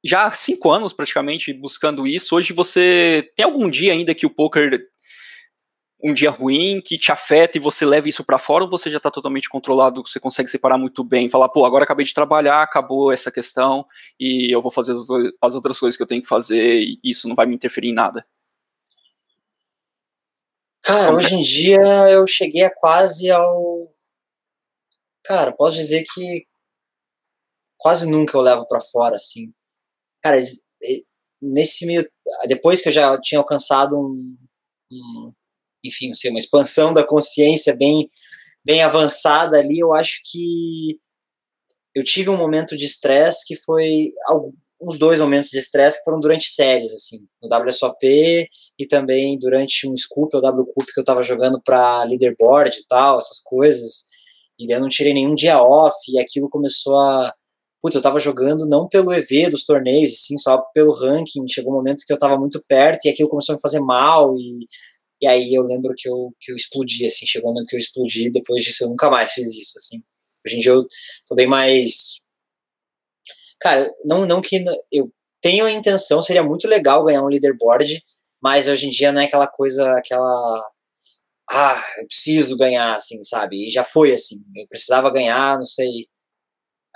já 0.05 0.27
há 0.27 0.33
cinco 0.33 0.71
anos 0.71 0.93
praticamente 0.93 1.53
buscando 1.53 2.07
isso. 2.07 2.35
Hoje 2.35 2.53
você 2.53 3.31
tem 3.37 3.45
algum 3.45 3.71
dia 3.71 3.93
ainda 3.93 4.15
que 4.15 4.27
o 4.27 4.31
poker 4.31 4.89
um 6.03 6.13
dia 6.13 6.31
ruim 6.31 6.81
que 6.85 6.99
te 6.99 7.13
afeta 7.13 7.57
e 7.57 7.61
você 7.61 7.87
leva 7.87 8.09
isso 8.09 8.25
para 8.25 8.37
fora 8.37 8.65
ou 8.65 8.71
você 8.71 8.91
já 8.91 8.97
está 8.97 9.09
totalmente 9.09 9.49
controlado, 9.49 10.03
você 10.05 10.19
consegue 10.19 10.51
separar 10.51 10.77
muito 10.77 11.05
bem, 11.05 11.29
falar, 11.29 11.49
pô, 11.49 11.65
agora 11.65 11.85
acabei 11.85 12.05
de 12.05 12.13
trabalhar, 12.13 12.61
acabou 12.61 13.13
essa 13.13 13.31
questão 13.31 13.87
e 14.19 14.53
eu 14.53 14.61
vou 14.61 14.73
fazer 14.73 14.95
as 15.41 15.55
outras 15.55 15.79
coisas 15.79 15.97
que 15.97 16.03
eu 16.03 16.07
tenho 16.07 16.21
que 16.21 16.27
fazer 16.27 16.81
e 16.81 16.99
isso 17.05 17.29
não 17.29 17.37
vai 17.37 17.47
me 17.47 17.55
interferir 17.55 17.91
em 17.91 17.95
nada? 17.95 18.27
Cara, 20.83 21.07
Como 21.07 21.19
hoje 21.19 21.35
é? 21.35 21.39
em 21.39 21.43
dia 21.43 22.11
eu 22.11 22.27
cheguei 22.27 22.65
a 22.65 22.75
quase 22.75 23.31
ao 23.31 23.93
Cara, 25.25 25.53
posso 25.53 25.77
dizer 25.77 26.05
que 26.13 26.47
quase 27.79 28.11
nunca 28.11 28.37
eu 28.37 28.41
levo 28.41 28.67
para 28.67 28.81
fora 28.81 29.17
assim 29.17 29.53
cara, 30.23 30.41
nesse 31.43 31.85
meio. 31.85 32.09
Depois 32.47 32.81
que 32.81 32.89
eu 32.89 32.93
já 32.93 33.21
tinha 33.21 33.39
alcançado 33.39 33.99
um, 33.99 34.37
um 34.91 35.33
enfim, 35.85 36.09
não 36.09 36.15
sei, 36.15 36.31
uma 36.31 36.39
expansão 36.39 36.93
da 36.93 37.05
consciência 37.05 37.77
bem, 37.77 38.09
bem 38.65 38.83
avançada 38.83 39.59
ali, 39.59 39.81
eu 39.81 39.93
acho 39.93 40.21
que 40.25 41.01
eu 41.95 42.05
tive 42.05 42.31
um 42.31 42.37
momento 42.37 42.77
de 42.77 42.85
estresse 42.85 43.45
que 43.45 43.57
foi 43.57 44.13
uns 44.83 44.99
dois 44.99 45.21
momentos 45.21 45.49
de 45.51 45.59
estresse 45.59 45.99
que 45.99 46.05
foram 46.05 46.19
durante 46.19 46.51
séries, 46.51 46.93
assim, 46.93 47.21
no 47.41 47.49
WSOP 47.49 48.49
e 48.79 48.87
também 48.87 49.39
durante 49.39 49.89
um 49.89 49.97
Scoop, 49.97 50.37
o 50.37 50.41
W 50.41 50.67
Cup 50.75 50.89
que 50.93 51.01
eu 51.01 51.05
tava 51.05 51.23
jogando 51.23 51.61
para 51.63 52.03
leaderboard 52.05 52.77
e 52.77 52.87
tal, 52.89 53.19
essas 53.19 53.41
coisas, 53.41 54.07
e 54.59 54.73
eu 54.73 54.81
não 54.81 54.89
tirei 54.89 55.15
nenhum 55.15 55.35
dia 55.35 55.63
off, 55.63 55.97
e 56.09 56.19
aquilo 56.19 56.51
começou 56.51 56.99
a 56.99 57.33
putz, 57.83 57.97
eu 57.97 58.01
tava 58.01 58.21
jogando 58.21 58.67
não 58.67 58.89
pelo 58.89 59.13
EV 59.13 59.51
dos 59.51 59.65
torneios, 59.65 60.25
sim 60.25 60.39
só 60.39 60.59
pelo 60.73 60.93
ranking. 60.93 61.47
Chegou 61.49 61.73
um 61.73 61.77
momento 61.77 62.05
que 62.07 62.13
eu 62.13 62.19
tava 62.19 62.39
muito 62.39 62.63
perto 62.67 63.05
e 63.05 63.09
aquilo 63.11 63.29
começou 63.29 63.55
a 63.55 63.57
me 63.57 63.61
fazer 63.61 63.81
mal. 63.81 64.37
E, 64.39 64.65
e 65.21 65.27
aí 65.27 65.53
eu 65.53 65.65
lembro 65.65 65.93
que 65.97 66.09
eu, 66.09 66.33
que 66.41 66.53
eu 66.53 66.57
explodi, 66.57 67.05
assim. 67.05 67.27
Chegou 67.27 67.51
um 67.51 67.55
momento 67.55 67.69
que 67.69 67.77
eu 67.77 67.81
explodi. 67.81 68.31
Depois 68.31 68.63
disso 68.63 68.85
eu 68.85 68.89
nunca 68.89 69.11
mais 69.11 69.33
fiz 69.33 69.49
isso, 69.57 69.73
assim. 69.77 70.01
Hoje 70.47 70.57
em 70.57 70.61
dia 70.61 70.71
eu 70.71 70.87
tô 71.27 71.35
bem 71.35 71.49
mais. 71.49 72.23
Cara, 73.63 73.91
não, 74.05 74.27
não 74.27 74.43
que. 74.43 74.63
Eu 74.91 75.11
tenho 75.41 75.65
a 75.65 75.71
intenção, 75.71 76.21
seria 76.23 76.43
muito 76.43 76.69
legal 76.69 77.05
ganhar 77.05 77.23
um 77.23 77.29
leaderboard, 77.29 78.03
mas 78.43 78.69
hoje 78.69 78.89
em 78.89 78.91
dia 78.91 79.13
não 79.13 79.21
é 79.21 79.27
aquela 79.27 79.47
coisa, 79.47 79.93
aquela. 79.93 80.65
Ah, 81.51 81.85
eu 81.99 82.07
preciso 82.07 82.57
ganhar, 82.57 82.95
assim, 82.95 83.23
sabe? 83.23 83.69
E 83.69 83.71
já 83.71 83.85
foi 83.85 84.13
assim. 84.13 84.37
Eu 84.57 84.67
precisava 84.69 85.13
ganhar, 85.13 85.57
não 85.59 85.65
sei. 85.65 86.09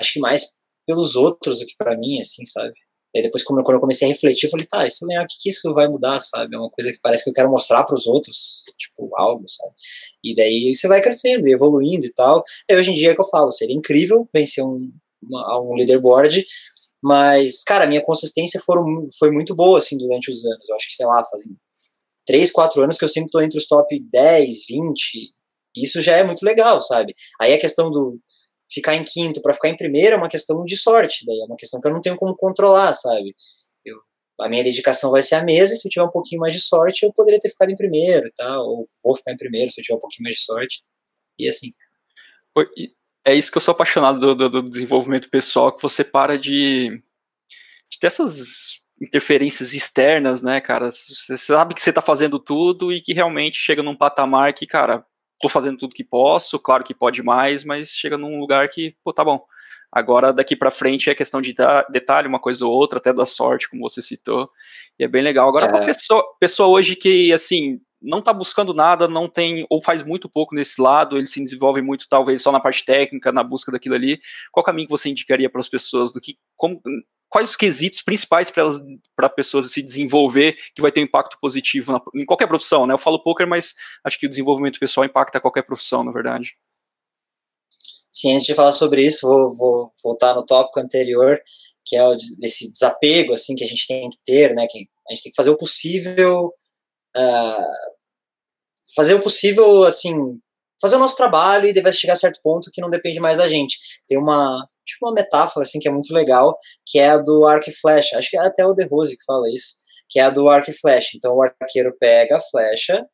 Acho 0.01 0.15
que 0.15 0.21
mais 0.21 0.45
pelos 0.87 1.17
outros 1.17 1.61
do 1.61 1.67
que 1.67 1.75
para 1.77 1.97
mim, 1.97 2.21
assim, 2.21 2.45
sabe? 2.45 2.73
E 3.15 3.23
depois, 3.23 3.43
quando 3.43 3.61
eu 3.61 3.81
comecei 3.81 4.09
a 4.09 4.13
refletir, 4.13 4.47
eu 4.47 4.51
falei, 4.51 4.67
tá, 4.67 4.87
isso 4.87 5.11
é 5.11 5.23
o 5.23 5.27
que, 5.27 5.37
que 5.41 5.49
isso 5.49 5.73
vai 5.73 5.89
mudar, 5.89 6.21
sabe? 6.21 6.55
É 6.55 6.59
uma 6.59 6.71
coisa 6.71 6.93
que 6.93 7.01
parece 7.01 7.25
que 7.25 7.31
eu 7.31 7.35
quero 7.35 7.51
mostrar 7.51 7.83
para 7.85 7.95
os 7.95 8.07
outros, 8.07 8.65
tipo, 8.77 9.11
algo, 9.17 9.45
sabe? 9.49 9.73
E 10.23 10.35
daí 10.35 10.75
você 10.75 10.87
vai 10.87 11.01
crescendo, 11.01 11.47
evoluindo 11.49 12.05
e 12.05 12.13
tal. 12.13 12.45
E 12.69 12.77
hoje 12.77 12.91
em 12.91 12.95
dia 12.95 13.13
é 13.13 13.15
que 13.15 13.21
eu 13.21 13.29
falo, 13.29 13.51
seria 13.51 13.75
incrível 13.75 14.29
vencer 14.35 14.63
um, 14.65 14.93
uma, 15.23 15.61
um 15.61 15.75
leaderboard, 15.75 16.45
mas, 17.03 17.63
cara, 17.63 17.85
a 17.85 17.87
minha 17.87 18.03
consistência 18.03 18.61
foram, 18.61 19.09
foi 19.19 19.31
muito 19.31 19.55
boa, 19.55 19.79
assim, 19.79 19.97
durante 19.99 20.31
os 20.31 20.45
anos. 20.45 20.69
Eu 20.69 20.77
acho 20.77 20.89
que, 20.89 20.95
sei 20.95 21.07
lá, 21.07 21.23
fazem 21.25 21.53
3, 22.27 22.51
4 22.51 22.83
anos 22.83 22.99
que 22.99 23.05
eu 23.05 23.09
sempre 23.09 23.31
tô 23.31 23.41
entre 23.41 23.59
os 23.59 23.67
top 23.67 23.99
10, 24.11 24.67
20, 24.67 25.33
isso 25.77 26.01
já 26.01 26.17
é 26.17 26.25
muito 26.25 26.45
legal, 26.45 26.81
sabe? 26.81 27.13
Aí 27.41 27.53
a 27.53 27.59
questão 27.59 27.91
do, 27.91 28.19
ficar 28.71 28.95
em 28.97 29.05
quinto 29.05 29.41
para 29.43 29.55
ficar 29.55 29.69
em 29.69 29.77
primeiro 29.77 30.15
é 30.15 30.19
uma 30.19 30.29
questão 30.29 30.65
de 30.65 30.77
sorte, 30.77 31.25
daí 31.27 31.39
é 31.41 31.45
uma 31.45 31.57
questão 31.57 31.81
que 31.81 31.87
eu 31.87 31.93
não 31.93 32.01
tenho 32.01 32.17
como 32.17 32.35
controlar, 32.37 32.95
sabe? 32.95 33.35
Eu, 33.85 33.97
a 34.41 34.49
minha 34.49 34.65
dedicação 34.65 35.11
vai 35.11 35.23
ser 35.23 35.37
a 35.37 35.45
mesa, 35.45 35.75
e 35.75 35.77
se 35.77 35.87
eu 35.87 35.91
tiver 35.91 36.05
um 36.05 36.11
pouquinho 36.11 36.41
mais 36.41 36.55
de 36.55 36.61
sorte, 36.61 37.05
eu 37.05 37.13
poderia 37.13 37.39
ter 37.39 37.51
ficado 37.51 37.71
em 37.71 37.77
primeiro, 37.77 38.31
tá? 38.35 38.61
Ou 38.61 38.89
vou 39.05 39.15
ficar 39.15 39.33
em 39.33 39.37
primeiro 39.37 39.71
se 39.71 39.81
eu 39.81 39.85
tiver 39.85 39.97
um 39.97 40.01
pouquinho 40.01 40.25
mais 40.25 40.37
de 40.37 40.43
sorte. 40.43 40.83
E 41.39 41.49
assim. 41.49 41.73
É 43.27 43.35
isso 43.35 43.51
que 43.51 43.59
eu 43.59 43.61
sou 43.61 43.73
apaixonado 43.73 44.21
do, 44.21 44.35
do, 44.37 44.63
do 44.63 44.71
desenvolvimento 44.71 45.29
pessoal, 45.29 45.73
que 45.73 45.83
você 45.83 46.05
para 46.05 46.39
de, 46.39 46.91
de 47.91 47.99
ter 47.99 48.07
essas 48.07 48.81
interferências 49.03 49.75
externas, 49.75 50.45
né, 50.45 50.61
cara? 50.61 50.89
Você 50.93 51.37
sabe 51.37 51.75
que 51.75 51.83
você 51.83 51.93
tá 51.93 52.01
fazendo 52.01 52.39
tudo 52.39 52.93
e 52.93 53.01
que 53.01 53.13
realmente 53.13 53.59
chega 53.59 53.83
num 53.83 53.97
patamar 53.97 54.55
que, 54.55 54.65
cara, 54.65 55.05
tô 55.41 55.49
fazendo 55.49 55.77
tudo 55.77 55.93
que 55.93 56.05
posso, 56.05 56.57
claro 56.57 56.85
que 56.85 56.95
pode 56.95 57.21
mais, 57.21 57.65
mas 57.65 57.89
chega 57.89 58.17
num 58.17 58.39
lugar 58.39 58.69
que, 58.69 58.95
pô, 59.03 59.11
tá 59.11 59.25
bom. 59.25 59.45
Agora, 59.91 60.33
daqui 60.33 60.55
para 60.55 60.71
frente, 60.71 61.11
é 61.11 61.15
questão 61.15 61.43
de 61.43 61.53
detalhe, 61.91 62.29
uma 62.29 62.39
coisa 62.39 62.65
ou 62.65 62.73
outra, 62.73 62.99
até 62.99 63.13
da 63.13 63.27
sorte, 63.27 63.69
como 63.69 63.83
você 63.83 64.01
citou, 64.01 64.49
e 64.97 65.03
é 65.05 65.09
bem 65.09 65.23
legal. 65.23 65.49
Agora, 65.49 65.67
é. 65.67 65.85
pessoa, 65.85 66.25
pessoa 66.39 66.69
hoje 66.69 66.95
que, 66.95 67.33
assim, 67.33 67.81
não 68.01 68.19
está 68.19 68.33
buscando 68.33 68.75
nada, 68.75 69.09
não 69.09 69.29
tem, 69.29 69.67
ou 69.71 69.83
faz 69.83 70.03
muito 70.03 70.29
pouco 70.29 70.55
nesse 70.55 70.81
lado, 70.81 71.17
ele 71.17 71.27
se 71.27 71.43
desenvolve 71.43 71.81
muito, 71.81 72.09
talvez, 72.09 72.43
só 72.43 72.53
na 72.53 72.61
parte 72.61 72.85
técnica, 72.85 73.33
na 73.33 73.43
busca 73.43 73.73
daquilo 73.73 73.95
ali, 73.95 74.21
qual 74.53 74.65
caminho 74.65 74.87
que 74.87 74.93
você 74.93 75.09
indicaria 75.09 75.51
para 75.51 75.61
as 75.61 75.69
pessoas, 75.69 76.13
do 76.13 76.21
que, 76.21 76.37
como, 76.57 76.81
quais 77.29 77.51
os 77.51 77.57
quesitos 77.57 78.03
principais 78.03 78.51
para 78.51 78.63
elas 78.63 78.81
para 79.15 79.29
pessoas 79.29 79.71
se 79.71 79.83
desenvolver 79.83 80.57
que 80.75 80.83
vai 80.83 80.93
ter 80.93 81.01
um 81.01 81.05
impacto 81.05 81.39
positivo 81.41 81.93
na, 81.93 82.01
em 82.15 82.25
qualquer 82.25 82.47
profissão, 82.47 82.87
né? 82.87 82.95
Eu 82.95 82.99
falo 82.99 83.23
poker, 83.23 83.47
mas 83.47 83.75
acho 84.05 84.19
que 84.19 84.27
o 84.27 84.29
desenvolvimento 84.29 84.79
pessoal 84.79 85.05
impacta 85.05 85.41
qualquer 85.41 85.63
profissão, 85.63 86.05
na 86.05 86.13
verdade. 86.13 86.57
Sim, 88.13 88.35
antes 88.35 88.47
de 88.47 88.55
falar 88.55 88.73
sobre 88.73 89.05
isso, 89.05 89.27
vou, 89.27 89.55
vou 89.55 89.93
voltar 90.03 90.35
no 90.35 90.45
tópico 90.45 90.81
anterior, 90.81 91.39
que 91.85 91.97
é 91.97 92.03
o 92.03 92.17
desse 92.39 92.73
desapego 92.73 93.35
assim 93.35 93.55
que 93.55 93.65
a 93.65 93.67
gente 93.67 93.87
tem 93.87 94.09
que 94.09 94.19
ter, 94.25 94.55
né? 94.55 94.67
Que 94.69 94.89
a 95.09 95.13
gente 95.13 95.25
tem 95.25 95.33
que 95.33 95.37
fazer 95.37 95.51
o 95.51 95.57
possível, 95.57 96.53
uh, 97.17 97.97
fazer 98.95 99.15
o 99.15 99.21
possível, 99.21 99.85
assim, 99.85 100.15
fazer 100.81 100.97
o 100.97 100.99
nosso 100.99 101.17
trabalho 101.17 101.69
e 101.69 101.73
deve 101.73 101.93
chegar 101.93 102.15
a 102.15 102.17
certo 102.17 102.41
ponto 102.43 102.71
que 102.73 102.81
não 102.81 102.91
depende 102.91 103.21
mais 103.21 103.39
da 103.39 103.49
gente. 103.49 103.79
Tem 104.07 104.19
uma 104.19 104.67
tipo 104.85 105.05
uma 105.07 105.15
metáfora 105.15 105.65
assim 105.65 105.81
que 105.81 105.89
é 105.89 105.91
muito 105.91 106.15
legal, 106.15 106.57
que 106.87 106.99
é 106.99 107.09
a 107.09 107.19
do 107.19 107.45
arco 107.47 107.69
e 107.69 107.73
flecha. 107.73 108.17
Acho 108.17 108.31
que 108.31 108.37
é 108.37 108.41
até 108.41 108.65
o 108.65 108.73
De 108.75 108.87
Rose 108.87 109.17
que 109.17 109.25
fala 109.25 109.51
isso, 109.51 109.75
que 110.09 110.21
é 110.21 110.23
a 110.23 110.31
do 110.31 110.49
arco 110.49 110.71
e 110.71 110.73
flecha. 110.73 111.11
Então 111.17 111.35
o 111.35 111.43
arqueiro 111.43 111.95
pega 111.99 112.37
a 112.37 112.41
flecha, 112.41 113.05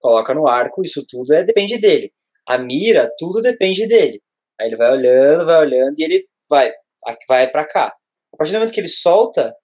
coloca 0.00 0.34
no 0.34 0.46
arco, 0.48 0.82
isso 0.82 1.04
tudo 1.08 1.34
é 1.34 1.44
depende 1.44 1.78
dele. 1.78 2.12
A 2.48 2.58
mira, 2.58 3.10
tudo 3.18 3.40
depende 3.42 3.86
dele. 3.86 4.22
Aí 4.60 4.68
ele 4.68 4.76
vai 4.76 4.92
olhando, 4.92 5.46
vai 5.46 5.58
olhando 5.58 5.94
e 5.98 6.04
ele 6.04 6.26
vai, 6.48 6.72
vai 7.28 7.50
para 7.50 7.66
cá. 7.66 7.94
A 8.32 8.36
partir 8.36 8.52
do 8.52 8.56
momento 8.56 8.72
que 8.72 8.80
ele 8.80 8.88
solta, 8.88 9.54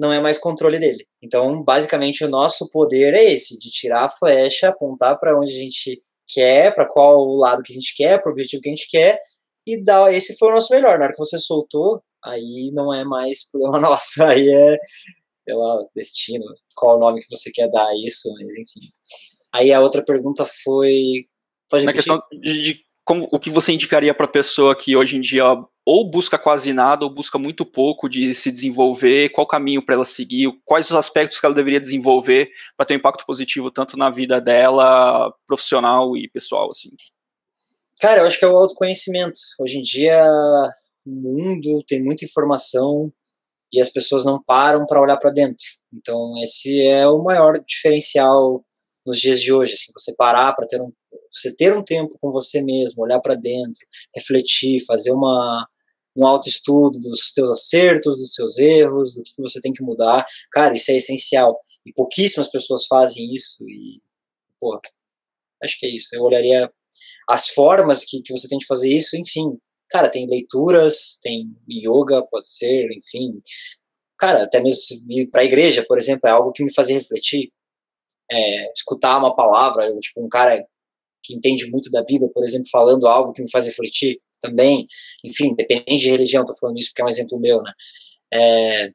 não 0.00 0.10
é 0.10 0.18
mais 0.18 0.38
controle 0.38 0.78
dele. 0.78 1.06
Então, 1.22 1.62
basicamente, 1.62 2.24
o 2.24 2.28
nosso 2.28 2.70
poder 2.70 3.12
é 3.12 3.34
esse, 3.34 3.58
de 3.58 3.70
tirar 3.70 4.06
a 4.06 4.08
flecha, 4.08 4.70
apontar 4.70 5.20
para 5.20 5.38
onde 5.38 5.52
a 5.52 5.58
gente 5.58 6.00
quer, 6.26 6.74
para 6.74 6.88
qual 6.88 7.22
lado 7.36 7.62
que 7.62 7.70
a 7.70 7.74
gente 7.74 7.94
quer, 7.94 8.18
para 8.18 8.30
o 8.30 8.32
objetivo 8.32 8.62
que 8.62 8.70
a 8.70 8.72
gente 8.72 8.88
quer, 8.88 9.20
e 9.66 9.84
dar, 9.84 10.10
esse 10.10 10.38
foi 10.38 10.48
o 10.48 10.54
nosso 10.54 10.72
melhor. 10.72 10.98
Na 10.98 11.04
hora 11.04 11.12
que 11.12 11.18
você 11.18 11.36
soltou, 11.36 12.02
aí 12.24 12.70
não 12.72 12.94
é 12.94 13.04
mais 13.04 13.44
problema 13.52 13.78
nosso, 13.78 14.24
aí 14.24 14.48
é, 14.48 14.78
sei 15.44 15.54
lá, 15.54 15.84
destino, 15.94 16.46
qual 16.74 16.96
o 16.96 17.00
nome 17.00 17.20
que 17.20 17.28
você 17.28 17.50
quer 17.52 17.68
dar 17.68 17.86
a 17.86 17.94
isso, 17.94 18.32
mas 18.32 18.46
enfim. 18.56 18.88
Aí 19.52 19.70
a 19.70 19.82
outra 19.82 20.02
pergunta 20.02 20.46
foi. 20.64 21.26
Pode 21.68 21.84
Na 21.84 21.92
questão 21.92 22.22
de, 22.32 22.62
de 22.62 22.80
como, 23.04 23.28
o 23.30 23.38
que 23.38 23.50
você 23.50 23.72
indicaria 23.72 24.14
para 24.14 24.24
a 24.24 24.30
pessoa 24.30 24.74
que 24.74 24.96
hoje 24.96 25.18
em 25.18 25.20
dia 25.20 25.44
ou 25.92 26.08
busca 26.08 26.38
quase 26.38 26.72
nada 26.72 27.04
ou 27.04 27.10
busca 27.10 27.36
muito 27.36 27.66
pouco 27.66 28.08
de 28.08 28.32
se 28.32 28.52
desenvolver, 28.52 29.30
qual 29.30 29.44
caminho 29.44 29.84
para 29.84 29.96
ela 29.96 30.04
seguir, 30.04 30.48
quais 30.64 30.88
os 30.88 30.94
aspectos 30.94 31.40
que 31.40 31.44
ela 31.44 31.54
deveria 31.54 31.80
desenvolver 31.80 32.48
para 32.76 32.86
ter 32.86 32.94
um 32.94 32.98
impacto 32.98 33.26
positivo 33.26 33.72
tanto 33.72 33.96
na 33.96 34.08
vida 34.08 34.40
dela, 34.40 35.34
profissional 35.48 36.16
e 36.16 36.28
pessoal, 36.28 36.70
assim? 36.70 36.90
Cara, 38.00 38.20
eu 38.20 38.26
acho 38.26 38.38
que 38.38 38.44
é 38.44 38.48
o 38.48 38.56
autoconhecimento. 38.56 39.36
Hoje 39.58 39.78
em 39.78 39.82
dia, 39.82 40.24
o 41.04 41.10
mundo 41.10 41.82
tem 41.88 42.00
muita 42.00 42.24
informação 42.24 43.12
e 43.72 43.80
as 43.80 43.88
pessoas 43.88 44.24
não 44.24 44.40
param 44.40 44.86
para 44.86 45.02
olhar 45.02 45.16
para 45.16 45.30
dentro. 45.30 45.66
Então, 45.92 46.34
esse 46.40 46.86
é 46.86 47.08
o 47.08 47.20
maior 47.20 47.58
diferencial 47.66 48.64
nos 49.04 49.18
dias 49.18 49.40
de 49.40 49.52
hoje. 49.52 49.72
Assim, 49.72 49.90
você 49.92 50.14
parar 50.14 50.52
para 50.52 50.68
ter 50.68 50.80
um, 50.80 50.92
você 51.28 51.52
ter 51.52 51.76
um 51.76 51.82
tempo 51.82 52.16
com 52.20 52.30
você 52.30 52.62
mesmo, 52.62 53.02
olhar 53.02 53.18
para 53.18 53.34
dentro, 53.34 53.84
refletir, 54.14 54.84
fazer 54.86 55.10
uma 55.10 55.68
um 56.16 56.26
autoestudo 56.26 56.98
dos 56.98 57.32
seus 57.32 57.50
acertos, 57.50 58.18
dos 58.18 58.34
seus 58.34 58.58
erros, 58.58 59.14
do 59.14 59.22
que 59.22 59.32
você 59.38 59.60
tem 59.60 59.72
que 59.72 59.82
mudar. 59.82 60.24
Cara, 60.50 60.74
isso 60.74 60.90
é 60.90 60.96
essencial. 60.96 61.58
E 61.86 61.92
pouquíssimas 61.92 62.48
pessoas 62.48 62.86
fazem 62.86 63.32
isso. 63.32 63.64
E, 63.68 64.00
pô, 64.58 64.78
acho 65.62 65.78
que 65.78 65.86
é 65.86 65.88
isso. 65.88 66.08
Eu 66.12 66.22
olharia 66.22 66.70
as 67.28 67.48
formas 67.48 68.04
que, 68.04 68.22
que 68.22 68.32
você 68.32 68.48
tem 68.48 68.58
de 68.58 68.66
fazer 68.66 68.92
isso, 68.92 69.16
enfim. 69.16 69.56
Cara, 69.88 70.08
tem 70.08 70.28
leituras, 70.28 71.18
tem 71.22 71.56
yoga, 71.68 72.24
pode 72.26 72.48
ser, 72.48 72.88
enfim. 72.92 73.40
Cara, 74.18 74.44
até 74.44 74.60
mesmo 74.60 75.00
ir 75.08 75.28
para 75.28 75.40
a 75.40 75.44
igreja, 75.44 75.84
por 75.86 75.98
exemplo, 75.98 76.28
é 76.28 76.30
algo 76.30 76.52
que 76.52 76.62
me 76.62 76.72
fazia 76.72 76.96
refletir. 76.96 77.50
É, 78.30 78.72
escutar 78.72 79.18
uma 79.18 79.34
palavra, 79.34 79.92
tipo, 79.98 80.24
um 80.24 80.28
cara 80.28 80.64
que 81.22 81.34
entende 81.34 81.68
muito 81.70 81.90
da 81.90 82.02
Bíblia, 82.02 82.30
por 82.32 82.44
exemplo, 82.44 82.68
falando 82.70 83.06
algo 83.08 83.32
que 83.32 83.42
me 83.42 83.50
faz 83.50 83.66
refletir 83.66 84.20
também. 84.40 84.86
Enfim, 85.24 85.54
depende 85.54 85.96
de 85.96 86.10
religião, 86.10 86.44
tô 86.44 86.54
falando 86.54 86.78
isso 86.78 86.90
porque 86.90 87.02
é 87.02 87.04
um 87.04 87.08
exemplo 87.08 87.38
meu, 87.38 87.62
né? 87.62 87.72
É, 88.32 88.90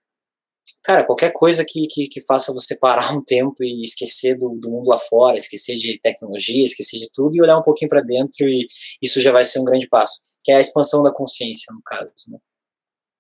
cara, 0.84 1.04
qualquer 1.06 1.32
coisa 1.32 1.66
que, 1.68 1.88
que, 1.88 2.08
que, 2.08 2.22
faça 2.26 2.54
você 2.54 2.78
parar 2.78 3.14
um 3.14 3.24
tempo 3.24 3.64
e 3.64 3.84
esquecer 3.84 4.38
do, 4.38 4.50
do, 4.60 4.70
mundo 4.72 4.88
lá 4.88 4.98
fora, 4.98 5.38
esquecer 5.38 5.76
de 5.76 6.00
tecnologia, 6.00 6.64
esquecer 6.64 7.00
de 7.00 7.10
tudo 7.14 7.36
e 7.36 7.42
olhar 7.42 7.58
um 7.58 7.64
pouquinho 7.64 7.90
para 7.90 8.02
dentro 8.02 8.48
e 8.48 8.68
isso 9.02 9.22
já 9.22 9.32
vai 9.32 9.44
ser 9.44 9.60
um 9.60 9.66
grande 9.66 9.88
passo, 9.88 10.20
que 10.44 10.52
é 10.52 10.56
a 10.56 10.62
expansão 10.62 11.04
da 11.04 11.14
consciência, 11.14 11.74
no 11.74 11.82
caso, 11.84 12.12
né? 12.30 12.38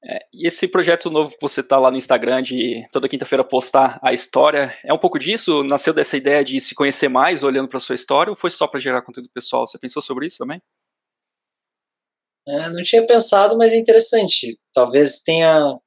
É, 0.07 0.19
e 0.31 0.45
esse 0.45 0.67
projeto 0.67 1.09
novo 1.09 1.31
que 1.31 1.41
você 1.41 1.63
tá 1.63 1.79
lá 1.79 1.89
no 1.89 1.97
Instagram 1.97 2.43
de 2.43 2.88
toda 2.91 3.09
quinta-feira 3.09 3.43
postar 3.43 3.99
a 4.03 4.13
história, 4.13 4.71
é 4.83 4.93
um 4.93 4.99
pouco 4.99 5.17
disso? 5.17 5.63
Nasceu 5.63 5.93
dessa 5.93 6.15
ideia 6.15 6.45
de 6.45 6.61
se 6.61 6.75
conhecer 6.75 7.09
mais 7.09 7.43
olhando 7.43 7.67
para 7.67 7.79
sua 7.79 7.95
história 7.95 8.29
ou 8.29 8.35
foi 8.35 8.51
só 8.51 8.67
para 8.67 8.79
gerar 8.79 9.01
conteúdo 9.01 9.29
pessoal? 9.33 9.65
Você 9.65 9.79
pensou 9.79 10.03
sobre 10.03 10.27
isso 10.27 10.38
também? 10.38 10.61
É, 12.47 12.69
não 12.69 12.84
tinha 12.84 13.05
pensado, 13.05 13.58
mas 13.58 13.73
é 13.73 13.77
interessante. 13.77 14.58
Talvez 14.73 15.21
tenha 15.21 15.79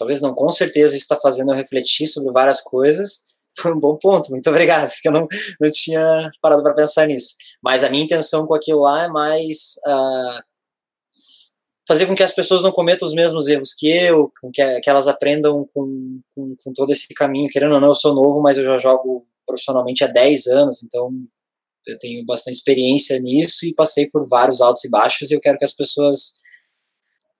talvez 0.00 0.22
não, 0.22 0.34
com 0.34 0.50
certeza 0.50 0.94
isso 0.94 1.02
está 1.04 1.16
fazendo 1.16 1.52
eu 1.52 1.56
refletir 1.56 2.06
sobre 2.06 2.32
várias 2.32 2.62
coisas. 2.62 3.26
Foi 3.58 3.72
um 3.72 3.78
bom 3.78 3.96
ponto, 3.96 4.30
muito 4.30 4.48
obrigado, 4.48 4.88
porque 4.94 5.08
eu 5.08 5.12
não, 5.12 5.26
não 5.60 5.70
tinha 5.70 6.30
parado 6.40 6.62
para 6.62 6.74
pensar 6.74 7.06
nisso. 7.06 7.34
Mas 7.62 7.84
a 7.84 7.90
minha 7.90 8.04
intenção 8.04 8.46
com 8.46 8.54
aquilo 8.54 8.80
lá 8.80 9.04
é 9.04 9.08
mais 9.08 9.74
uh, 9.86 10.42
fazer 11.86 12.06
com 12.06 12.14
que 12.14 12.22
as 12.22 12.32
pessoas 12.32 12.62
não 12.62 12.72
cometam 12.72 13.06
os 13.06 13.12
mesmos 13.12 13.48
erros 13.48 13.74
que 13.74 13.90
eu, 13.90 14.32
que, 14.54 14.80
que 14.80 14.88
elas 14.88 15.08
aprendam 15.08 15.66
com, 15.74 16.20
com, 16.34 16.54
com, 16.64 16.72
todo 16.72 16.90
esse 16.90 17.08
caminho. 17.08 17.50
Querendo 17.50 17.74
ou 17.74 17.80
não, 17.80 17.88
eu 17.88 17.94
sou 17.94 18.14
novo, 18.14 18.40
mas 18.40 18.56
eu 18.56 18.64
já 18.64 18.78
jogo 18.78 19.26
profissionalmente 19.46 20.04
há 20.04 20.06
10 20.06 20.46
anos, 20.46 20.82
então 20.82 21.10
eu 21.86 21.98
tenho 21.98 22.24
bastante 22.24 22.56
experiência 22.56 23.18
nisso 23.20 23.66
e 23.66 23.74
passei 23.74 24.08
por 24.08 24.28
vários 24.28 24.60
altos 24.60 24.84
e 24.84 24.90
baixos 24.90 25.30
e 25.30 25.34
eu 25.34 25.40
quero 25.40 25.58
que 25.58 25.64
as 25.64 25.72
pessoas 25.72 26.40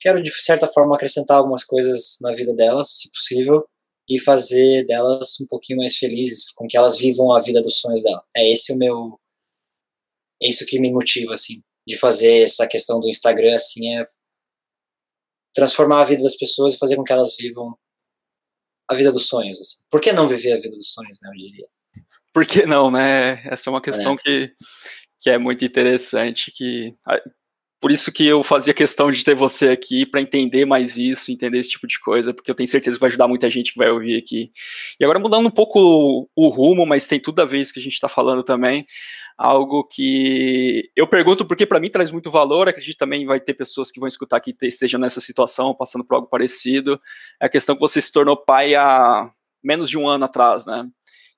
quero 0.00 0.22
de 0.22 0.30
certa 0.42 0.66
forma 0.66 0.96
acrescentar 0.96 1.36
algumas 1.36 1.62
coisas 1.62 2.16
na 2.22 2.32
vida 2.32 2.54
delas, 2.54 2.88
se 3.00 3.10
possível, 3.10 3.64
e 4.08 4.18
fazer 4.18 4.84
delas 4.86 5.38
um 5.40 5.46
pouquinho 5.46 5.78
mais 5.78 5.96
felizes, 5.96 6.50
com 6.52 6.66
que 6.66 6.76
elas 6.76 6.98
vivam 6.98 7.32
a 7.32 7.40
vida 7.40 7.60
dos 7.62 7.78
sonhos 7.78 8.02
dela. 8.02 8.24
É 8.34 8.50
esse 8.50 8.72
o 8.72 8.76
meu 8.76 9.20
é 10.42 10.48
isso 10.48 10.64
que 10.64 10.80
me 10.80 10.90
motiva 10.90 11.34
assim, 11.34 11.62
de 11.86 11.96
fazer 11.96 12.44
essa 12.44 12.66
questão 12.66 12.98
do 12.98 13.08
Instagram 13.08 13.54
assim 13.54 13.94
é 13.94 14.06
transformar 15.52 16.00
a 16.00 16.04
vida 16.04 16.22
das 16.22 16.36
pessoas 16.36 16.74
e 16.74 16.78
fazer 16.78 16.96
com 16.96 17.04
que 17.04 17.12
elas 17.12 17.36
vivam 17.36 17.76
a 18.88 18.94
vida 18.94 19.12
dos 19.12 19.28
sonhos 19.28 19.60
assim. 19.60 19.82
Por 19.90 20.00
que 20.00 20.12
não 20.12 20.26
viver 20.26 20.52
a 20.52 20.56
vida 20.56 20.74
dos 20.74 20.92
sonhos, 20.92 21.18
né, 21.22 21.30
eu 21.30 21.36
diria? 21.36 21.68
Por 22.32 22.46
que 22.46 22.64
não, 22.64 22.90
né? 22.90 23.42
Essa 23.44 23.68
é 23.68 23.70
uma 23.70 23.80
questão 23.80 24.14
é. 24.14 24.16
que 24.16 24.52
que 25.20 25.28
é 25.28 25.36
muito 25.36 25.64
interessante, 25.64 26.50
que 26.50 26.94
por 27.80 27.90
isso 27.90 28.12
que 28.12 28.26
eu 28.26 28.42
fazia 28.42 28.74
questão 28.74 29.10
de 29.10 29.24
ter 29.24 29.34
você 29.34 29.68
aqui 29.68 30.04
para 30.04 30.20
entender 30.20 30.66
mais 30.66 30.96
isso, 30.96 31.32
entender 31.32 31.58
esse 31.58 31.70
tipo 31.70 31.86
de 31.86 31.98
coisa, 31.98 32.34
porque 32.34 32.50
eu 32.50 32.54
tenho 32.54 32.68
certeza 32.68 32.96
que 32.96 33.00
vai 33.00 33.08
ajudar 33.08 33.26
muita 33.26 33.48
gente 33.48 33.72
que 33.72 33.78
vai 33.78 33.90
ouvir 33.90 34.16
aqui. 34.16 34.50
E 34.98 35.04
agora 35.04 35.18
mudando 35.18 35.46
um 35.46 35.50
pouco 35.50 36.28
o, 36.34 36.48
rumo, 36.48 36.84
mas 36.84 37.06
tem 37.06 37.18
tudo 37.18 37.40
a 37.40 37.46
ver 37.46 37.58
isso 37.58 37.72
que 37.72 37.78
a 37.78 37.82
gente 37.82 37.94
está 37.94 38.08
falando 38.08 38.42
também, 38.42 38.86
algo 39.36 39.84
que 39.84 40.90
eu 40.94 41.06
pergunto 41.06 41.46
porque 41.46 41.64
para 41.64 41.80
mim 41.80 41.90
traz 41.90 42.10
muito 42.10 42.30
valor, 42.30 42.68
acredito 42.68 42.98
também 42.98 43.24
vai 43.24 43.40
ter 43.40 43.54
pessoas 43.54 43.90
que 43.90 44.00
vão 44.00 44.08
escutar 44.08 44.36
aqui 44.36 44.54
e 44.60 44.66
estejam 44.66 45.00
nessa 45.00 45.20
situação, 45.20 45.74
passando 45.74 46.04
por 46.04 46.16
algo 46.16 46.28
parecido, 46.28 47.00
é 47.40 47.46
a 47.46 47.48
questão 47.48 47.74
que 47.74 47.80
você 47.80 48.00
se 48.00 48.12
tornou 48.12 48.36
pai 48.36 48.74
há 48.74 49.26
menos 49.62 49.88
de 49.88 49.96
um 49.96 50.06
ano 50.06 50.24
atrás, 50.24 50.66
né? 50.66 50.86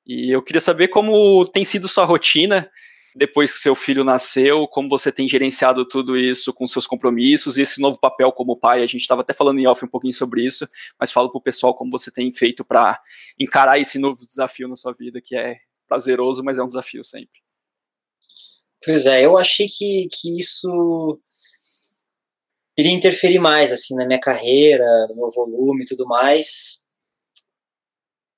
E 0.06 0.30
eu 0.30 0.42
queria 0.42 0.60
saber 0.60 0.88
como 0.88 1.46
tem 1.46 1.64
sido 1.64 1.88
sua 1.88 2.04
rotina, 2.04 2.70
depois 3.14 3.52
que 3.52 3.58
seu 3.58 3.74
filho 3.74 4.04
nasceu, 4.04 4.66
como 4.66 4.88
você 4.88 5.12
tem 5.12 5.28
gerenciado 5.28 5.86
tudo 5.86 6.16
isso 6.16 6.52
com 6.52 6.66
seus 6.66 6.86
compromissos 6.86 7.58
e 7.58 7.62
esse 7.62 7.80
novo 7.80 7.98
papel 8.00 8.32
como 8.32 8.58
pai. 8.58 8.82
A 8.82 8.86
gente 8.86 9.02
estava 9.02 9.20
até 9.20 9.32
falando 9.32 9.58
em 9.58 9.66
off 9.66 9.84
um 9.84 9.88
pouquinho 9.88 10.14
sobre 10.14 10.44
isso, 10.44 10.68
mas 10.98 11.12
fala 11.12 11.30
para 11.30 11.38
o 11.38 11.42
pessoal 11.42 11.74
como 11.74 11.90
você 11.90 12.10
tem 12.10 12.32
feito 12.32 12.64
para 12.64 13.00
encarar 13.38 13.78
esse 13.78 13.98
novo 13.98 14.26
desafio 14.26 14.66
na 14.66 14.76
sua 14.76 14.92
vida, 14.92 15.20
que 15.20 15.36
é 15.36 15.58
prazeroso, 15.86 16.42
mas 16.42 16.58
é 16.58 16.62
um 16.62 16.68
desafio 16.68 17.04
sempre. 17.04 17.40
Pois 18.84 19.06
é, 19.06 19.24
eu 19.24 19.36
achei 19.36 19.68
que, 19.68 20.08
que 20.10 20.40
isso 20.40 21.20
iria 22.78 22.92
interferir 22.92 23.38
mais 23.38 23.70
assim 23.70 23.94
na 23.94 24.06
minha 24.06 24.18
carreira, 24.18 24.84
no 25.08 25.16
meu 25.16 25.28
volume 25.28 25.82
e 25.82 25.86
tudo 25.86 26.06
mais. 26.06 26.82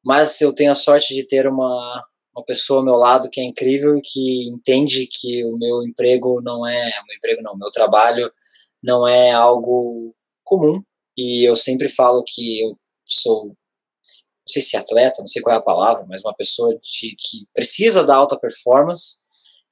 Mas 0.04 0.40
eu 0.40 0.54
tenho 0.54 0.72
a 0.72 0.74
sorte 0.74 1.14
de 1.14 1.26
ter 1.26 1.46
uma 1.46 2.04
uma 2.36 2.44
pessoa 2.44 2.80
ao 2.80 2.84
meu 2.84 2.94
lado 2.94 3.30
que 3.30 3.40
é 3.40 3.44
incrível 3.44 3.96
e 3.96 4.02
que 4.02 4.48
entende 4.48 5.06
que 5.06 5.44
o 5.44 5.56
meu 5.56 5.82
emprego 5.84 6.40
não 6.42 6.66
é, 6.66 6.86
meu 7.06 7.16
emprego 7.16 7.40
não, 7.42 7.56
meu 7.56 7.70
trabalho 7.70 8.30
não 8.82 9.06
é 9.06 9.30
algo 9.30 10.12
comum 10.42 10.82
e 11.16 11.48
eu 11.48 11.56
sempre 11.56 11.88
falo 11.88 12.24
que 12.26 12.60
eu 12.60 12.76
sou 13.06 13.46
não 13.46 14.52
sei 14.52 14.60
se 14.60 14.76
atleta, 14.76 15.20
não 15.20 15.26
sei 15.26 15.40
qual 15.40 15.54
é 15.54 15.58
a 15.58 15.62
palavra, 15.62 16.04
mas 16.06 16.20
uma 16.20 16.34
pessoa 16.34 16.74
de, 16.74 17.16
que 17.16 17.46
precisa 17.54 18.04
da 18.04 18.14
alta 18.14 18.38
performance 18.38 19.24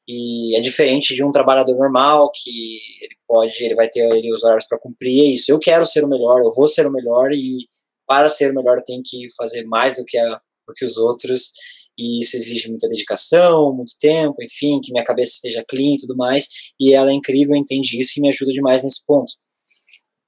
e 0.08 0.56
é 0.56 0.60
diferente 0.60 1.14
de 1.14 1.22
um 1.22 1.30
trabalhador 1.30 1.76
normal 1.76 2.30
que 2.32 2.78
ele 3.02 3.16
pode, 3.28 3.62
ele 3.62 3.74
vai 3.74 3.88
ter 3.88 4.00
ele, 4.16 4.32
os 4.32 4.42
horários 4.42 4.66
para 4.66 4.78
cumprir, 4.78 5.20
é 5.20 5.34
isso. 5.34 5.52
Eu 5.52 5.58
quero 5.58 5.84
ser 5.84 6.04
o 6.04 6.08
melhor, 6.08 6.40
eu 6.42 6.50
vou 6.50 6.66
ser 6.66 6.86
o 6.86 6.90
melhor 6.90 7.32
e 7.32 7.68
para 8.12 8.28
ser 8.28 8.52
melhor 8.52 8.76
tenho 8.84 9.00
que 9.02 9.26
fazer 9.34 9.64
mais 9.64 9.96
do 9.96 10.04
que, 10.04 10.18
a, 10.18 10.34
do 10.68 10.74
que 10.76 10.84
os 10.84 10.98
outros 10.98 11.52
e 11.98 12.20
isso 12.20 12.36
exige 12.36 12.68
muita 12.68 12.86
dedicação, 12.86 13.74
muito 13.74 13.94
tempo, 13.98 14.34
enfim, 14.42 14.82
que 14.82 14.92
minha 14.92 15.04
cabeça 15.04 15.32
esteja 15.36 15.64
clean 15.66 15.94
e 15.94 15.98
tudo 15.98 16.14
mais, 16.14 16.46
e 16.78 16.92
ela 16.92 17.10
é 17.10 17.14
incrível, 17.14 17.56
entende 17.56 17.98
isso 17.98 18.18
e 18.18 18.20
me 18.20 18.28
ajuda 18.28 18.52
demais 18.52 18.84
nesse 18.84 19.02
ponto. 19.06 19.32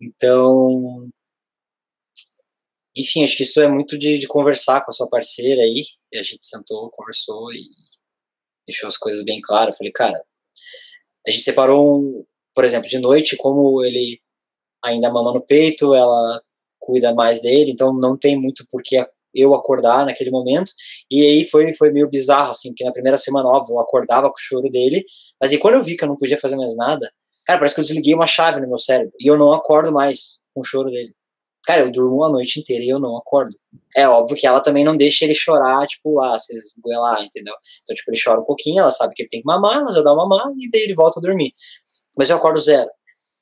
Então, 0.00 1.10
enfim, 2.96 3.22
acho 3.22 3.36
que 3.36 3.42
isso 3.42 3.60
é 3.60 3.68
muito 3.68 3.98
de, 3.98 4.18
de 4.18 4.26
conversar 4.26 4.82
com 4.82 4.90
a 4.90 4.94
sua 4.94 5.08
parceira 5.08 5.60
aí, 5.60 5.84
e 6.10 6.18
a 6.18 6.22
gente 6.22 6.46
sentou, 6.46 6.90
conversou 6.90 7.52
e 7.52 7.68
deixou 8.66 8.86
as 8.86 8.96
coisas 8.96 9.22
bem 9.24 9.42
claras. 9.42 9.76
Falei, 9.76 9.92
cara, 9.92 10.24
a 11.26 11.30
gente 11.30 11.42
separou, 11.42 12.00
um, 12.00 12.24
por 12.54 12.64
exemplo, 12.64 12.88
de 12.88 12.98
noite, 12.98 13.36
como 13.36 13.84
ele 13.84 14.22
ainda 14.82 15.10
mama 15.10 15.34
no 15.34 15.44
peito, 15.44 15.94
ela 15.94 16.42
cuida 16.84 17.14
mais 17.14 17.40
dele, 17.40 17.70
então 17.70 17.92
não 17.98 18.16
tem 18.16 18.40
muito 18.40 18.66
por 18.70 18.82
que 18.82 19.04
eu 19.34 19.54
acordar 19.54 20.06
naquele 20.06 20.30
momento. 20.30 20.70
E 21.10 21.22
aí 21.22 21.44
foi, 21.44 21.72
foi 21.72 21.90
meio 21.90 22.08
bizarro, 22.08 22.52
assim, 22.52 22.68
porque 22.68 22.84
na 22.84 22.92
primeira 22.92 23.18
semana, 23.18 23.48
óbvio, 23.48 23.74
eu 23.74 23.80
acordava 23.80 24.28
com 24.28 24.36
o 24.36 24.40
choro 24.40 24.68
dele, 24.70 25.04
mas 25.40 25.50
aí 25.50 25.58
quando 25.58 25.74
eu 25.74 25.82
vi 25.82 25.96
que 25.96 26.04
eu 26.04 26.08
não 26.08 26.16
podia 26.16 26.38
fazer 26.38 26.56
mais 26.56 26.76
nada, 26.76 27.10
cara, 27.44 27.58
parece 27.58 27.74
que 27.74 27.80
eu 27.80 27.84
desliguei 27.84 28.14
uma 28.14 28.26
chave 28.26 28.60
no 28.60 28.68
meu 28.68 28.78
cérebro 28.78 29.12
e 29.18 29.28
eu 29.28 29.36
não 29.36 29.52
acordo 29.52 29.90
mais 29.90 30.40
com 30.54 30.60
o 30.60 30.64
choro 30.64 30.90
dele. 30.90 31.12
Cara, 31.66 31.80
eu 31.80 31.90
durmo 31.90 32.22
a 32.24 32.28
noite 32.28 32.60
inteira 32.60 32.84
e 32.84 32.88
eu 32.90 33.00
não 33.00 33.16
acordo. 33.16 33.56
É 33.96 34.06
óbvio 34.06 34.36
que 34.36 34.46
ela 34.46 34.60
também 34.60 34.84
não 34.84 34.94
deixa 34.96 35.24
ele 35.24 35.34
chorar, 35.34 35.86
tipo, 35.86 36.20
ah, 36.20 36.38
vocês 36.38 36.74
lá, 36.84 37.24
entendeu? 37.24 37.54
Então, 37.82 37.96
tipo, 37.96 38.10
ele 38.10 38.20
chora 38.22 38.40
um 38.40 38.44
pouquinho, 38.44 38.80
ela 38.80 38.90
sabe 38.90 39.14
que 39.14 39.22
ele 39.22 39.30
tem 39.30 39.40
que 39.40 39.46
mamar, 39.46 39.82
mas 39.82 39.96
eu 39.96 40.04
dou 40.04 40.14
mamar 40.14 40.52
e 40.58 40.70
daí 40.70 40.82
ele 40.82 40.94
volta 40.94 41.18
a 41.18 41.22
dormir. 41.22 41.54
Mas 42.18 42.28
eu 42.28 42.36
acordo 42.36 42.60
zero. 42.60 42.90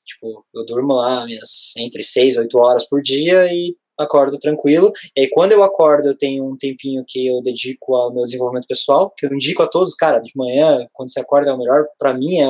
Tipo, 0.05 0.45
eu 0.53 0.65
durmo 0.65 0.93
lá 0.93 1.25
minhas 1.25 1.73
entre 1.77 2.03
6 2.03 2.35
e 2.35 2.39
8 2.39 2.57
horas 2.57 2.87
por 2.87 3.01
dia 3.01 3.51
e 3.53 3.75
acordo 3.97 4.37
tranquilo. 4.39 4.91
E 5.15 5.21
aí, 5.21 5.29
quando 5.29 5.51
eu 5.51 5.63
acordo, 5.63 6.07
eu 6.07 6.17
tenho 6.17 6.45
um 6.45 6.57
tempinho 6.57 7.03
que 7.07 7.27
eu 7.27 7.41
dedico 7.41 7.95
ao 7.95 8.13
meu 8.13 8.23
desenvolvimento 8.23 8.67
pessoal, 8.67 9.13
que 9.17 9.25
eu 9.25 9.33
indico 9.33 9.61
a 9.63 9.67
todos, 9.67 9.95
cara, 9.95 10.19
de 10.19 10.31
manhã, 10.35 10.87
quando 10.93 11.11
você 11.11 11.19
acorda 11.19 11.51
é 11.51 11.53
o 11.53 11.57
melhor. 11.57 11.85
para 11.97 12.13
mim 12.13 12.39
é, 12.39 12.47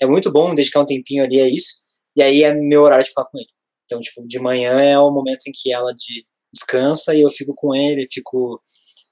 é 0.00 0.06
muito 0.06 0.32
bom 0.32 0.54
dedicar 0.54 0.80
um 0.80 0.86
tempinho 0.86 1.24
ali 1.24 1.40
a 1.40 1.48
isso. 1.48 1.86
E 2.16 2.22
aí 2.22 2.42
é 2.42 2.52
meu 2.54 2.82
horário 2.82 3.04
de 3.04 3.10
ficar 3.10 3.24
com 3.24 3.38
ele. 3.38 3.48
Então, 3.84 4.00
tipo, 4.00 4.26
de 4.26 4.38
manhã 4.38 4.80
é 4.80 4.98
o 4.98 5.10
momento 5.10 5.46
em 5.46 5.52
que 5.54 5.72
ela 5.72 5.92
de, 5.92 6.26
descansa 6.52 7.14
e 7.14 7.22
eu 7.22 7.30
fico 7.30 7.54
com 7.54 7.74
ele, 7.74 8.06
fico 8.10 8.60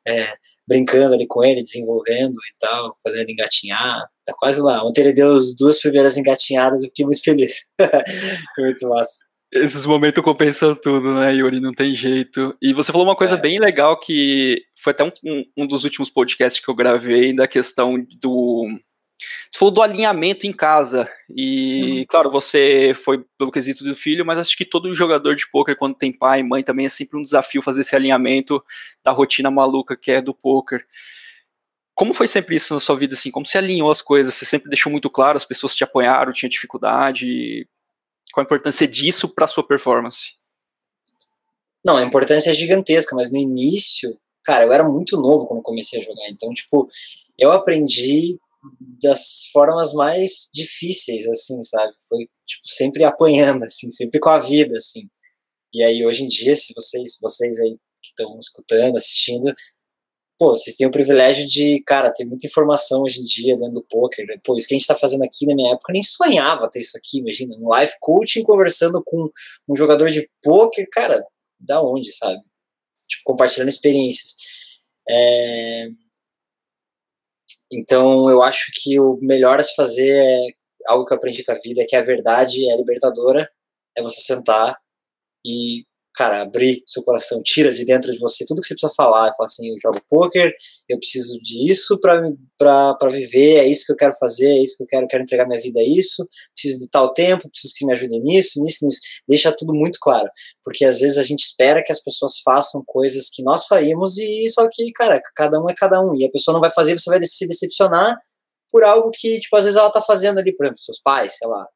é, 0.06 0.34
brincando 0.66 1.14
ali 1.14 1.26
com 1.26 1.44
ele, 1.44 1.62
desenvolvendo 1.62 2.34
e 2.34 2.56
tal, 2.58 2.96
fazendo 3.02 3.22
ele 3.22 3.32
engatinhar. 3.32 4.04
Tá 4.24 4.34
quase 4.38 4.60
lá. 4.60 4.84
Ontem 4.84 5.02
ele 5.02 5.12
deu 5.12 5.34
as 5.34 5.56
duas 5.56 5.80
primeiras 5.80 6.16
engatinhadas, 6.16 6.82
eu 6.82 6.88
fiquei 6.88 7.04
muito 7.04 7.22
feliz. 7.22 7.72
Foi 8.54 8.64
muito 8.64 8.88
massa. 8.88 9.26
Esses 9.52 9.86
momentos 9.86 10.22
compensam 10.22 10.74
tudo, 10.74 11.14
né, 11.14 11.34
Yuri? 11.34 11.60
Não 11.60 11.72
tem 11.72 11.94
jeito. 11.94 12.54
E 12.60 12.72
você 12.72 12.90
falou 12.90 13.06
uma 13.06 13.16
coisa 13.16 13.36
é. 13.36 13.40
bem 13.40 13.58
legal 13.58 13.98
que 13.98 14.60
foi 14.82 14.92
até 14.92 15.04
um, 15.04 15.10
um, 15.56 15.66
dos 15.66 15.84
últimos 15.84 16.10
podcasts 16.10 16.62
que 16.62 16.68
eu 16.70 16.74
gravei 16.74 17.34
da 17.34 17.46
questão 17.46 17.94
do 18.20 18.66
você 19.18 19.58
falou 19.58 19.72
do 19.72 19.82
alinhamento 19.82 20.46
em 20.46 20.52
casa. 20.52 21.08
E, 21.34 22.00
uhum. 22.00 22.04
claro, 22.08 22.30
você 22.30 22.92
foi 22.94 23.24
pelo 23.38 23.50
quesito 23.50 23.82
do 23.82 23.94
filho, 23.94 24.24
mas 24.24 24.38
acho 24.38 24.56
que 24.56 24.64
todo 24.64 24.92
jogador 24.94 25.34
de 25.34 25.48
pôquer, 25.50 25.76
quando 25.76 25.96
tem 25.96 26.12
pai 26.12 26.40
e 26.40 26.42
mãe, 26.42 26.62
também 26.62 26.86
é 26.86 26.90
sempre 26.90 27.18
um 27.18 27.22
desafio 27.22 27.62
fazer 27.62 27.80
esse 27.80 27.96
alinhamento 27.96 28.62
da 29.02 29.10
rotina 29.10 29.50
maluca 29.50 29.96
que 29.96 30.10
é 30.10 30.20
do 30.20 30.34
pôquer. 30.34 30.86
Como 31.94 32.12
foi 32.12 32.28
sempre 32.28 32.56
isso 32.56 32.74
na 32.74 32.80
sua 32.80 32.96
vida, 32.96 33.14
assim? 33.14 33.30
Como 33.30 33.46
você 33.46 33.56
alinhou 33.56 33.90
as 33.90 34.02
coisas? 34.02 34.34
Você 34.34 34.44
sempre 34.44 34.68
deixou 34.68 34.92
muito 34.92 35.08
claro, 35.08 35.38
as 35.38 35.46
pessoas 35.46 35.74
te 35.74 35.82
apoiaram, 35.82 36.32
tinha 36.32 36.48
dificuldade? 36.48 37.66
Qual 38.32 38.42
a 38.42 38.44
importância 38.44 38.86
disso 38.86 39.28
para 39.28 39.46
sua 39.46 39.66
performance? 39.66 40.34
Não, 41.84 41.96
a 41.96 42.02
importância 42.02 42.50
é 42.50 42.52
gigantesca, 42.52 43.16
mas 43.16 43.30
no 43.32 43.38
início, 43.38 44.18
cara, 44.44 44.64
eu 44.64 44.72
era 44.72 44.84
muito 44.84 45.16
novo 45.16 45.46
quando 45.46 45.62
comecei 45.62 45.98
a 45.98 46.02
jogar. 46.02 46.28
Então, 46.28 46.52
tipo, 46.52 46.86
eu 47.38 47.50
aprendi 47.52 48.38
das 49.02 49.48
formas 49.52 49.92
mais 49.92 50.48
difíceis, 50.52 51.26
assim, 51.28 51.62
sabe? 51.62 51.92
Foi, 52.08 52.28
tipo, 52.46 52.68
sempre 52.68 53.04
apanhando, 53.04 53.64
assim, 53.64 53.90
sempre 53.90 54.20
com 54.20 54.30
a 54.30 54.38
vida, 54.38 54.76
assim. 54.76 55.08
E 55.74 55.82
aí, 55.82 56.04
hoje 56.04 56.24
em 56.24 56.28
dia, 56.28 56.56
se 56.56 56.72
vocês, 56.74 57.18
vocês 57.20 57.58
aí 57.60 57.76
que 58.02 58.08
estão 58.08 58.38
escutando, 58.38 58.96
assistindo, 58.96 59.52
pô, 60.38 60.50
vocês 60.50 60.76
têm 60.76 60.86
o 60.86 60.90
privilégio 60.90 61.46
de, 61.46 61.82
cara, 61.86 62.12
ter 62.12 62.24
muita 62.24 62.46
informação 62.46 63.02
hoje 63.02 63.20
em 63.20 63.24
dia 63.24 63.56
dentro 63.56 63.74
do 63.74 63.82
poker. 63.82 64.24
Né? 64.26 64.36
Pô, 64.44 64.56
isso 64.56 64.68
que 64.68 64.74
a 64.74 64.78
gente 64.78 64.86
tá 64.86 64.94
fazendo 64.94 65.24
aqui 65.24 65.46
na 65.46 65.54
minha 65.54 65.72
época, 65.72 65.90
eu 65.90 65.94
nem 65.94 66.02
sonhava 66.02 66.70
ter 66.70 66.80
isso 66.80 66.96
aqui, 66.96 67.18
imagina, 67.18 67.56
um 67.56 67.68
live 67.68 67.92
coaching 68.00 68.42
conversando 68.42 69.02
com 69.04 69.30
um 69.68 69.76
jogador 69.76 70.10
de 70.10 70.28
poker, 70.42 70.86
cara, 70.90 71.24
da 71.58 71.82
onde, 71.82 72.12
sabe? 72.12 72.40
Tipo, 73.08 73.22
compartilhando 73.24 73.68
experiências. 73.68 74.36
É 75.08 75.88
então, 77.72 78.30
eu 78.30 78.42
acho 78.42 78.70
que 78.74 78.98
o 79.00 79.18
melhor 79.22 79.60
a 79.60 79.62
se 79.62 79.74
fazer 79.74 80.10
é 80.10 80.38
algo 80.88 81.04
que 81.04 81.12
eu 81.12 81.16
aprendi 81.16 81.44
com 81.44 81.52
a 81.52 81.56
vida, 81.56 81.82
é 81.82 81.86
que 81.86 81.96
a 81.96 82.02
verdade 82.02 82.70
é 82.70 82.76
libertadora, 82.76 83.50
é 83.96 84.02
você 84.02 84.20
sentar 84.20 84.76
e 85.44 85.84
cara, 86.16 86.40
abrir 86.40 86.82
seu 86.86 87.02
coração, 87.02 87.42
tira 87.42 87.70
de 87.70 87.84
dentro 87.84 88.10
de 88.10 88.18
você 88.18 88.44
tudo 88.46 88.62
que 88.62 88.66
você 88.66 88.74
precisa 88.74 88.92
falar, 88.96 89.34
falar 89.34 89.46
assim, 89.46 89.68
eu 89.68 89.76
jogo 89.80 90.00
poker, 90.08 90.50
eu 90.88 90.98
preciso 90.98 91.38
disso 91.42 92.00
para 92.00 93.10
viver, 93.10 93.58
é 93.58 93.66
isso 93.66 93.84
que 93.84 93.92
eu 93.92 93.96
quero 93.96 94.14
fazer, 94.14 94.48
é 94.48 94.62
isso 94.62 94.78
que 94.78 94.82
eu 94.84 94.86
quero, 94.86 95.06
quero 95.06 95.22
entregar 95.22 95.46
minha 95.46 95.60
vida 95.60 95.78
a 95.78 95.84
isso, 95.84 96.26
preciso 96.54 96.80
de 96.80 96.90
tal 96.90 97.12
tempo, 97.12 97.50
preciso 97.50 97.74
que 97.76 97.84
me 97.84 97.92
ajudem 97.92 98.22
nisso, 98.22 98.62
nisso, 98.62 98.86
nisso. 98.86 98.98
Deixa 99.28 99.52
tudo 99.52 99.74
muito 99.74 99.98
claro, 100.00 100.28
porque 100.64 100.86
às 100.86 100.98
vezes 101.00 101.18
a 101.18 101.22
gente 101.22 101.40
espera 101.40 101.82
que 101.84 101.92
as 101.92 102.02
pessoas 102.02 102.40
façam 102.40 102.82
coisas 102.86 103.28
que 103.30 103.42
nós 103.42 103.66
faríamos 103.66 104.16
e 104.16 104.48
só 104.48 104.66
que, 104.72 104.90
cara, 104.92 105.20
cada 105.34 105.60
um 105.60 105.68
é 105.68 105.74
cada 105.74 106.00
um, 106.00 106.16
e 106.16 106.24
a 106.24 106.30
pessoa 106.30 106.54
não 106.54 106.60
vai 106.62 106.70
fazer, 106.70 106.98
você 106.98 107.10
vai 107.10 107.20
se 107.22 107.46
decepcionar 107.46 108.16
por 108.70 108.82
algo 108.84 109.10
que, 109.12 109.38
tipo, 109.38 109.54
às 109.54 109.64
vezes 109.64 109.78
ela 109.78 109.90
tá 109.90 110.00
fazendo 110.00 110.38
ali, 110.38 110.54
por 110.56 110.64
exemplo, 110.64 110.80
seus 110.80 111.00
pais, 111.00 111.36
sei 111.36 111.46
lá, 111.46 111.66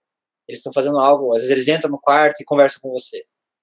eles 0.48 0.60
estão 0.60 0.72
fazendo 0.72 0.98
algo, 0.98 1.34
às 1.34 1.42
vezes 1.42 1.50
eles 1.50 1.68
entram 1.68 1.90
no 1.90 2.00
quarto 2.00 2.40
e 2.40 2.44
conversam 2.44 2.80
com 2.80 2.90
você 2.90 3.22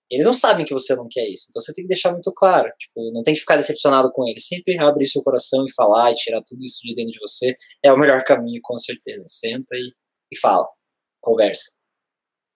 eles 0.10 0.26
não 0.26 0.34
sabem 0.34 0.66
que 0.66 0.74
você 0.74 0.96
não 0.96 1.08
quer 1.10 1.28
isso. 1.28 1.48
Então 1.50 1.62
você 1.62 1.74
tem 1.74 1.84
que 1.84 1.90
deixar 1.90 2.12
muito 2.12 2.32
claro. 2.34 2.70
Tipo, 2.80 3.12
não 3.14 3.24
tem 3.24 3.34
que 3.34 3.42
ficar 3.42 3.58
decepcionado 3.58 4.12
com 4.12 4.28
eles. 4.28 4.48
Sempre 4.48 4.78
abrir 4.82 5.08
seu 5.08 5.22
coração 5.22 5.66
e 5.66 5.74
falar 5.74 6.12
e 6.12 6.16
tirar 6.16 6.42
tudo 6.46 6.64
isso 6.64 6.80
de 6.84 6.96
dentro 6.96 7.12
de 7.12 7.20
você. 7.20 7.56
É 7.84 7.92
o 7.92 7.98
melhor 7.98 8.24
caminho, 8.24 8.60
com 8.64 8.78
certeza. 8.78 9.26
Senta 9.28 9.76
e, 9.76 9.92
e 10.32 10.40
fala. 10.40 10.66
Conversa. 11.22 11.78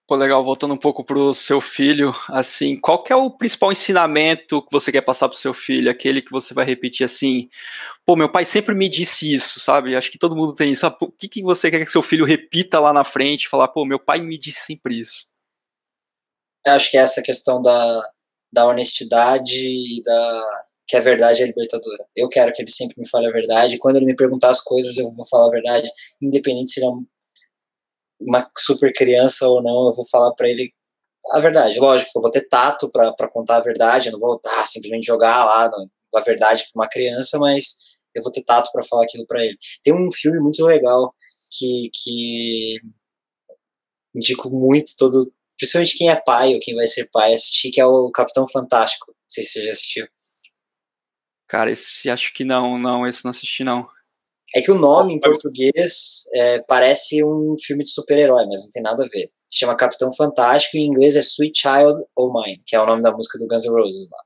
Pô, 0.08 0.16
legal, 0.16 0.44
voltando 0.44 0.74
um 0.74 0.78
pouco 0.78 1.06
pro 1.06 1.34
seu 1.34 1.62
filho, 1.62 2.14
assim, 2.28 2.78
qual 2.78 3.02
que 3.02 3.14
é 3.14 3.16
o 3.16 3.32
principal 3.32 3.72
ensinamento 3.72 4.62
que 4.62 4.70
você 4.70 4.92
quer 4.92 5.00
passar 5.00 5.30
pro 5.30 5.38
seu 5.38 5.54
filho? 5.54 5.90
Aquele 5.90 6.22
que 6.22 6.32
você 6.32 6.54
vai 6.54 6.66
repetir 6.66 7.06
assim, 7.06 7.48
pô, 8.06 8.18
meu 8.18 8.30
pai 8.30 8.44
sempre 8.44 8.76
me 8.76 8.90
disse 8.90 9.32
isso, 9.32 9.62
sabe? 9.62 9.96
Acho 9.96 10.12
que 10.12 10.18
todo 10.18 10.36
mundo 10.36 10.54
tem 10.54 10.74
isso. 10.74 10.86
Ah, 10.86 10.98
o 11.00 11.10
que, 11.10 11.30
que 11.30 11.42
você 11.42 11.72
quer 11.72 11.86
que 11.86 11.92
seu 11.92 12.04
filho 12.04 12.26
repita 12.26 12.78
lá 12.78 12.92
na 12.92 13.06
frente? 13.06 13.48
Falar, 13.48 13.70
pô, 13.70 13.86
meu 13.86 14.00
pai 14.00 14.20
me 14.20 14.38
disse 14.38 14.60
sempre 14.66 15.00
isso 15.00 15.31
acho 16.68 16.92
que 16.92 16.98
é 16.98 17.02
essa 17.02 17.22
questão 17.22 17.62
da, 17.62 18.10
da 18.52 18.68
honestidade 18.68 19.58
e 19.58 20.02
da 20.04 20.66
que 20.88 20.98
a 20.98 21.02
verdade 21.02 21.42
é 21.42 21.46
libertadora. 21.46 22.06
Eu 22.14 22.28
quero 22.28 22.52
que 22.52 22.62
ele 22.62 22.70
sempre 22.70 22.96
me 23.00 23.08
fale 23.08 23.26
a 23.26 23.32
verdade. 23.32 23.78
Quando 23.78 23.96
ele 23.96 24.06
me 24.08 24.16
perguntar 24.16 24.50
as 24.50 24.60
coisas, 24.60 24.98
eu 24.98 25.10
vou 25.12 25.26
falar 25.26 25.48
a 25.48 25.52
verdade, 25.52 25.90
independente 26.22 26.72
se 26.72 26.82
ele 26.82 26.88
é 26.88 26.94
uma 28.20 28.52
super 28.58 28.92
criança 28.94 29.48
ou 29.48 29.64
não, 29.64 29.88
eu 29.88 29.94
vou 29.94 30.06
falar 30.06 30.34
para 30.34 30.50
ele 30.50 30.74
a 31.32 31.40
verdade. 31.40 31.80
Lógico 31.80 32.12
eu 32.16 32.22
vou 32.22 32.32
ter 32.32 32.48
tato 32.48 32.90
para 32.90 33.30
contar 33.30 33.58
a 33.58 33.62
verdade, 33.62 34.10
eu 34.10 34.14
não 34.14 34.20
vou 34.20 34.40
ah, 34.46 34.66
simplesmente 34.66 35.06
jogar 35.06 35.46
lá 35.46 35.72
a 36.16 36.20
verdade 36.22 36.66
para 36.72 36.82
uma 36.82 36.90
criança, 36.90 37.40
mas 37.40 37.96
eu 38.14 38.22
vou 38.22 38.32
ter 38.32 38.44
tato 38.44 38.70
para 38.72 38.84
falar 38.84 39.04
aquilo 39.04 39.26
para 39.26 39.44
ele. 39.46 39.58
Tem 39.82 39.94
um 39.94 40.12
filme 40.12 40.40
muito 40.40 40.64
legal 40.66 41.14
que, 41.50 41.90
que 41.94 42.82
indico 44.14 44.50
muito 44.50 44.92
todo 44.98 45.32
principalmente 45.62 45.96
quem 45.96 46.10
é 46.10 46.16
pai 46.16 46.56
ou 46.56 46.60
quem 46.60 46.74
vai 46.74 46.88
ser 46.88 47.08
pai, 47.12 47.36
assistir, 47.36 47.70
que 47.70 47.80
é 47.80 47.86
o 47.86 48.10
Capitão 48.10 48.48
Fantástico. 48.48 49.06
Não 49.10 49.16
sei 49.28 49.44
se 49.44 49.52
você 49.52 49.66
já 49.66 49.72
assistiu. 49.72 50.08
Cara, 51.48 51.72
esse 51.72 52.10
acho 52.10 52.34
que 52.34 52.44
não, 52.44 52.80
não, 52.80 53.06
esse 53.08 53.24
não 53.24 53.30
assisti 53.30 53.64
não. 53.64 53.88
É 54.56 54.62
que 54.62 54.72
o 54.72 54.80
nome 54.80 55.14
em 55.14 55.20
português 55.20 56.24
é, 56.34 56.60
parece 56.60 57.24
um 57.24 57.56
filme 57.64 57.84
de 57.84 57.92
super-herói, 57.92 58.48
mas 58.48 58.64
não 58.64 58.70
tem 58.72 58.82
nada 58.82 59.06
a 59.06 59.08
ver. 59.08 59.32
Se 59.48 59.60
chama 59.60 59.76
Capitão 59.76 60.12
Fantástico 60.12 60.78
e 60.78 60.80
em 60.80 60.88
inglês 60.88 61.16
é 61.16 61.20
Sweet 61.20 61.62
Child 61.62 62.06
O' 62.16 62.34
Mine, 62.34 62.64
que 62.66 62.76
é 62.76 62.82
o 62.82 62.86
nome 62.86 63.04
da 63.04 63.12
música 63.12 63.38
do 63.38 63.48
Guns 63.48 63.66
N' 63.66 63.72
Roses 63.72 64.10
lá. 64.10 64.18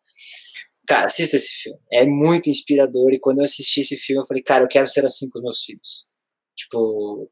Cara, 0.87 1.07
assista 1.07 1.35
esse 1.35 1.63
filme. 1.63 1.79
É 1.91 2.05
muito 2.05 2.49
inspirador. 2.49 3.11
E 3.11 3.19
quando 3.19 3.39
eu 3.39 3.43
assisti 3.43 3.81
esse 3.81 3.97
filme, 3.97 4.21
eu 4.21 4.25
falei, 4.25 4.41
cara, 4.41 4.63
eu 4.63 4.69
quero 4.69 4.87
ser 4.87 5.03
assim 5.03 5.29
com 5.29 5.39
os 5.39 5.43
meus 5.43 5.63
filhos. 5.63 6.07
Tipo, 6.55 7.29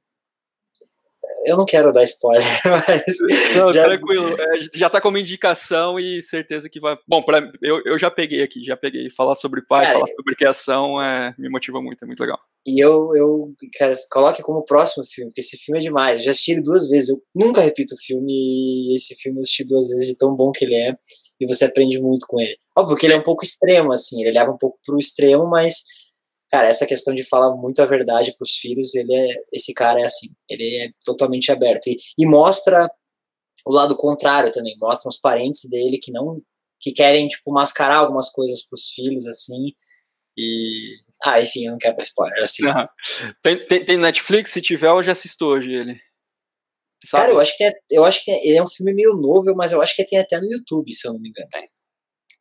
eu 1.46 1.58
não 1.58 1.66
quero 1.66 1.92
dar 1.92 2.04
spoiler, 2.04 2.44
mas. 2.66 3.18
Não, 3.56 3.72
já... 3.72 3.84
tranquilo. 3.84 4.36
É, 4.40 4.60
já 4.74 4.90
tá 4.90 5.02
como 5.02 5.18
indicação 5.18 6.00
e 6.00 6.22
certeza 6.22 6.70
que 6.70 6.80
vai. 6.80 6.98
Bom, 7.08 7.22
pra... 7.22 7.52
eu, 7.62 7.82
eu 7.86 8.00
já 8.00 8.10
peguei 8.10 8.42
aqui, 8.42 8.64
já 8.64 8.78
peguei. 8.78 9.10
Falar 9.10 9.36
sobre 9.36 9.62
pai, 9.62 9.82
cara, 9.86 10.00
falar 10.00 10.08
sobre 10.16 10.36
criação 10.36 11.02
é... 11.02 11.34
me 11.38 11.50
motiva 11.50 11.82
muito, 11.82 12.04
é 12.04 12.08
muito 12.08 12.22
legal. 12.22 12.40
E 12.66 12.84
eu, 12.84 13.14
eu, 13.16 13.54
cara, 13.78 13.94
coloque 14.10 14.42
como 14.42 14.64
próximo 14.64 15.04
filme, 15.06 15.30
porque 15.30 15.42
esse 15.42 15.58
filme 15.58 15.80
é 15.80 15.82
demais. 15.82 16.20
Eu 16.20 16.26
já 16.26 16.32
assisti 16.32 16.52
ele 16.52 16.62
duas 16.62 16.88
vezes, 16.90 17.10
eu 17.10 17.22
nunca 17.36 17.62
repito 17.62 17.94
o 17.94 17.98
filme, 17.98 18.32
e 18.32 18.96
esse 18.96 19.16
filme 19.16 19.40
eu 19.40 19.42
assisti 19.42 19.66
duas 19.66 19.90
vezes 19.90 20.08
de 20.08 20.18
tão 20.18 20.34
bom 20.34 20.52
que 20.52 20.64
ele 20.64 20.76
é, 20.76 20.96
e 21.40 21.46
você 21.46 21.66
aprende 21.66 22.02
muito 22.02 22.26
com 22.26 22.40
ele. 22.40 22.58
Óbvio 22.78 22.96
que 22.96 23.06
ele 23.06 23.14
é 23.14 23.18
um 23.18 23.24
pouco 23.24 23.44
extremo, 23.44 23.92
assim, 23.92 24.22
ele 24.22 24.38
leva 24.38 24.52
um 24.52 24.58
pouco 24.58 24.80
pro 24.86 24.98
extremo, 24.98 25.46
mas 25.46 25.84
cara, 26.54 26.68
essa 26.68 26.86
questão 26.86 27.16
de 27.16 27.24
falar 27.24 27.56
muito 27.56 27.82
a 27.82 27.86
verdade 27.88 28.32
para 28.38 28.46
os 28.46 28.58
filhos, 28.58 28.94
ele 28.94 29.12
é, 29.16 29.34
esse 29.52 29.74
cara 29.74 30.00
é 30.00 30.06
assim, 30.06 30.28
ele 30.48 30.64
é 30.84 30.92
totalmente 31.04 31.52
aberto 31.52 31.88
e, 31.88 31.98
e 32.16 32.28
mostra 32.28 32.88
o 33.66 33.74
lado 33.74 33.98
contrário 33.98 34.52
também, 34.52 34.78
mostra 34.80 35.10
os 35.10 35.18
parentes 35.18 35.68
dele 35.68 35.98
que 35.98 36.12
não, 36.12 36.40
que 36.80 36.92
querem 36.92 37.28
tipo 37.28 37.52
mascarar 37.52 37.96
algumas 37.96 38.30
coisas 38.30 38.62
para 38.62 38.76
os 38.76 38.92
filhos 38.92 39.26
assim. 39.26 39.74
E. 40.38 40.96
Ah, 41.26 41.42
enfim, 41.42 41.66
eu 41.66 41.72
não 41.72 41.80
quero 41.80 41.96
dar 41.96 42.04
spoiler, 42.04 42.44
assista. 42.44 42.88
Tem, 43.42 43.66
tem, 43.66 43.84
tem, 43.84 43.98
Netflix? 43.98 44.52
Se 44.52 44.62
tiver, 44.62 44.90
eu 44.90 45.02
já 45.02 45.14
assisto 45.14 45.46
hoje 45.46 45.74
ele. 45.74 45.96
Sabe? 47.04 47.24
Cara, 47.24 47.34
eu 47.34 47.40
acho 47.40 47.58
que 47.58 47.58
tem, 47.58 47.74
eu 47.90 48.04
acho 48.06 48.20
que 48.20 48.26
tem, 48.26 48.48
ele 48.48 48.58
é 48.58 48.64
um 48.64 48.70
filme 48.70 48.94
meio 48.94 49.14
novo, 49.14 49.56
mas 49.56 49.72
eu 49.72 49.82
acho 49.82 49.96
que 49.96 50.06
tem 50.06 50.20
até 50.20 50.40
no 50.40 50.52
YouTube, 50.52 50.94
se 50.94 51.08
eu 51.08 51.14
não 51.14 51.20
me 51.20 51.30
engano. 51.30 51.50
Tem. 51.50 51.68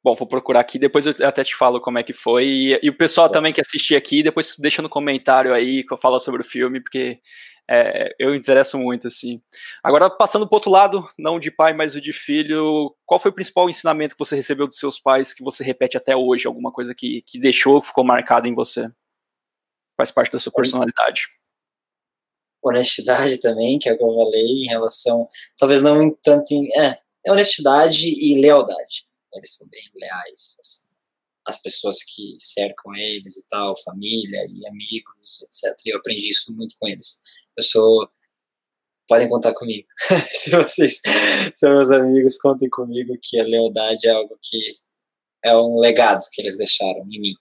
Bom, 0.05 0.17
vou 0.17 0.27
procurar 0.27 0.59
aqui, 0.61 0.81
depois 0.81 1.07
eu 1.07 1.15
até 1.25 1.45
te 1.45 1.55
falo 1.55 1.81
como 1.81 1.97
é 1.97 2.03
que 2.03 2.13
foi. 2.13 2.45
E, 2.45 2.81
e 2.83 2.89
o 2.89 2.97
pessoal 2.97 3.29
também 3.29 3.53
que 3.53 3.61
assistir 3.61 3.95
aqui, 3.95 4.21
depois 4.23 4.57
deixa 4.59 4.83
no 4.83 4.89
comentário 4.89 5.55
aí 5.55 5.85
que 5.85 5.93
eu 5.93 5.99
falo 5.99 6.19
sobre 6.19 6.41
o 6.41 6.45
filme, 6.45 6.81
porque 6.81 7.21
é, 7.71 8.13
eu 8.19 8.35
interesso 8.35 8.77
muito, 8.77 9.07
assim. 9.07 9.41
Agora, 9.81 10.11
passando 10.11 10.45
pro 10.47 10.57
outro 10.57 10.73
lado, 10.73 11.09
não 11.17 11.39
de 11.39 11.53
pai, 11.53 11.73
mas 11.73 11.95
o 11.95 12.01
de 12.01 12.13
filho, 12.13 12.93
qual 13.07 13.21
foi 13.21 13.31
o 13.31 13.35
principal 13.35 13.71
ensinamento 13.71 14.17
que 14.17 14.19
você 14.19 14.35
recebeu 14.35 14.67
dos 14.67 14.79
seus 14.79 14.99
pais 14.99 15.33
que 15.33 15.45
você 15.45 15.63
repete 15.63 15.97
até 15.97 16.17
hoje? 16.17 16.49
Alguma 16.49 16.73
coisa 16.73 16.93
que, 16.95 17.23
que 17.23 17.39
deixou, 17.39 17.81
ficou 17.81 18.03
marcado 18.03 18.49
em 18.49 18.55
você? 18.55 18.91
Faz 19.97 20.11
parte 20.11 20.33
da 20.33 20.41
sua 20.41 20.53
personalidade. 20.53 21.29
Honestidade 22.61 23.41
também, 23.41 23.79
que 23.79 23.89
é 23.89 23.93
o 23.93 23.99
que 23.99 24.03
eu 24.03 24.11
falei 24.11 24.65
em 24.65 24.67
relação, 24.67 25.29
talvez 25.57 25.81
não 25.81 26.11
tanto 26.23 26.53
em, 26.53 26.69
é, 26.77 26.99
é 27.25 27.31
honestidade 27.31 28.09
e 28.09 28.41
lealdade 28.41 29.12
eles 29.35 29.55
são 29.55 29.67
bem 29.69 29.83
leais. 29.95 30.57
Assim. 30.61 30.85
As 31.47 31.61
pessoas 31.61 32.03
que 32.03 32.37
cercam 32.39 32.95
eles 32.95 33.37
e 33.37 33.47
tal, 33.49 33.75
família 33.83 34.47
e 34.49 34.67
amigos, 34.69 35.43
etc. 35.43 35.75
E 35.87 35.93
eu 35.93 35.99
aprendi 35.99 36.29
isso 36.29 36.55
muito 36.55 36.77
com 36.79 36.89
eles. 36.89 37.21
Eu 37.57 37.63
sou. 37.63 38.09
Podem 39.09 39.29
contar 39.29 39.53
comigo. 39.55 39.87
Se 40.31 40.51
vocês 40.51 41.03
são 41.55 41.73
meus 41.73 41.91
amigos, 41.91 42.39
contem 42.39 42.71
comigo 42.71 43.13
que 43.21 43.39
a 43.39 43.45
lealdade 43.45 44.07
é 44.07 44.13
algo 44.13 44.39
que 44.41 44.77
é 45.45 45.57
um 45.57 45.81
legado 45.81 46.25
que 46.31 46.41
eles 46.41 46.57
deixaram 46.57 47.05
em 47.11 47.21
mim. 47.21 47.35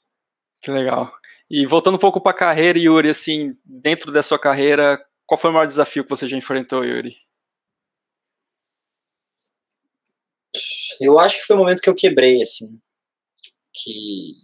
Que 0.62 0.71
legal. 0.71 1.12
E 1.49 1.65
voltando 1.65 1.95
um 1.95 1.99
pouco 1.99 2.19
para 2.19 2.32
a 2.32 2.38
carreira, 2.38 2.80
Yuri, 2.80 3.10
assim, 3.10 3.56
dentro 3.65 4.12
da 4.12 4.23
sua 4.23 4.39
carreira, 4.39 4.99
qual 5.25 5.38
foi 5.38 5.49
o 5.49 5.54
maior 5.54 5.65
desafio 5.65 6.04
que 6.04 6.10
você 6.10 6.25
já 6.25 6.38
enfrentou, 6.38 6.84
Yuri? 6.84 7.15
Eu 11.02 11.18
acho 11.20 11.40
que 11.40 11.46
foi 11.46 11.56
o 11.56 11.60
momento 11.60 11.82
que 11.82 11.90
eu 11.90 11.96
quebrei, 11.96 12.44
assim. 12.44 12.80
Que 13.74 14.36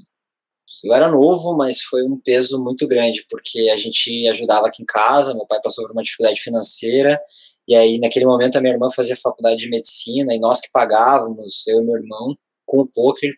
eu 0.84 0.93
era 0.93 1.08
novo, 1.08 1.56
mas 1.56 1.82
foi 1.84 2.04
um 2.04 2.20
peso 2.20 2.62
muito 2.63 2.88
grande, 2.88 3.26
porque 3.30 3.70
a 3.72 3.78
gente 3.78 4.28
ajudava 4.28 4.67
aqui 4.67 4.82
em 4.82 4.86
casa, 4.86 5.36
meu 5.36 5.46
pai 5.46 5.60
passou 5.63 5.86
por 5.86 5.91
uma 5.93 6.04
dificuldade 6.04 6.39
financeira, 6.41 7.22
e 7.67 7.76
aí 7.76 8.00
naquele 8.00 8.26
momento 8.26 8.58
a 8.58 8.62
minha 8.62 8.74
irmã 8.74 8.89
fazia 8.89 9.15
faculdade 9.15 9.58
de 9.58 9.70
medicina, 9.70 10.34
e 10.34 10.39
nós 10.39 10.60
que 10.60 10.70
pagávamos, 10.72 11.65
eu 11.67 11.80
e 11.80 11.86
meu 11.86 11.96
irmão, 11.96 12.36
com 12.65 12.82
o 12.82 12.88
poker, 12.88 13.32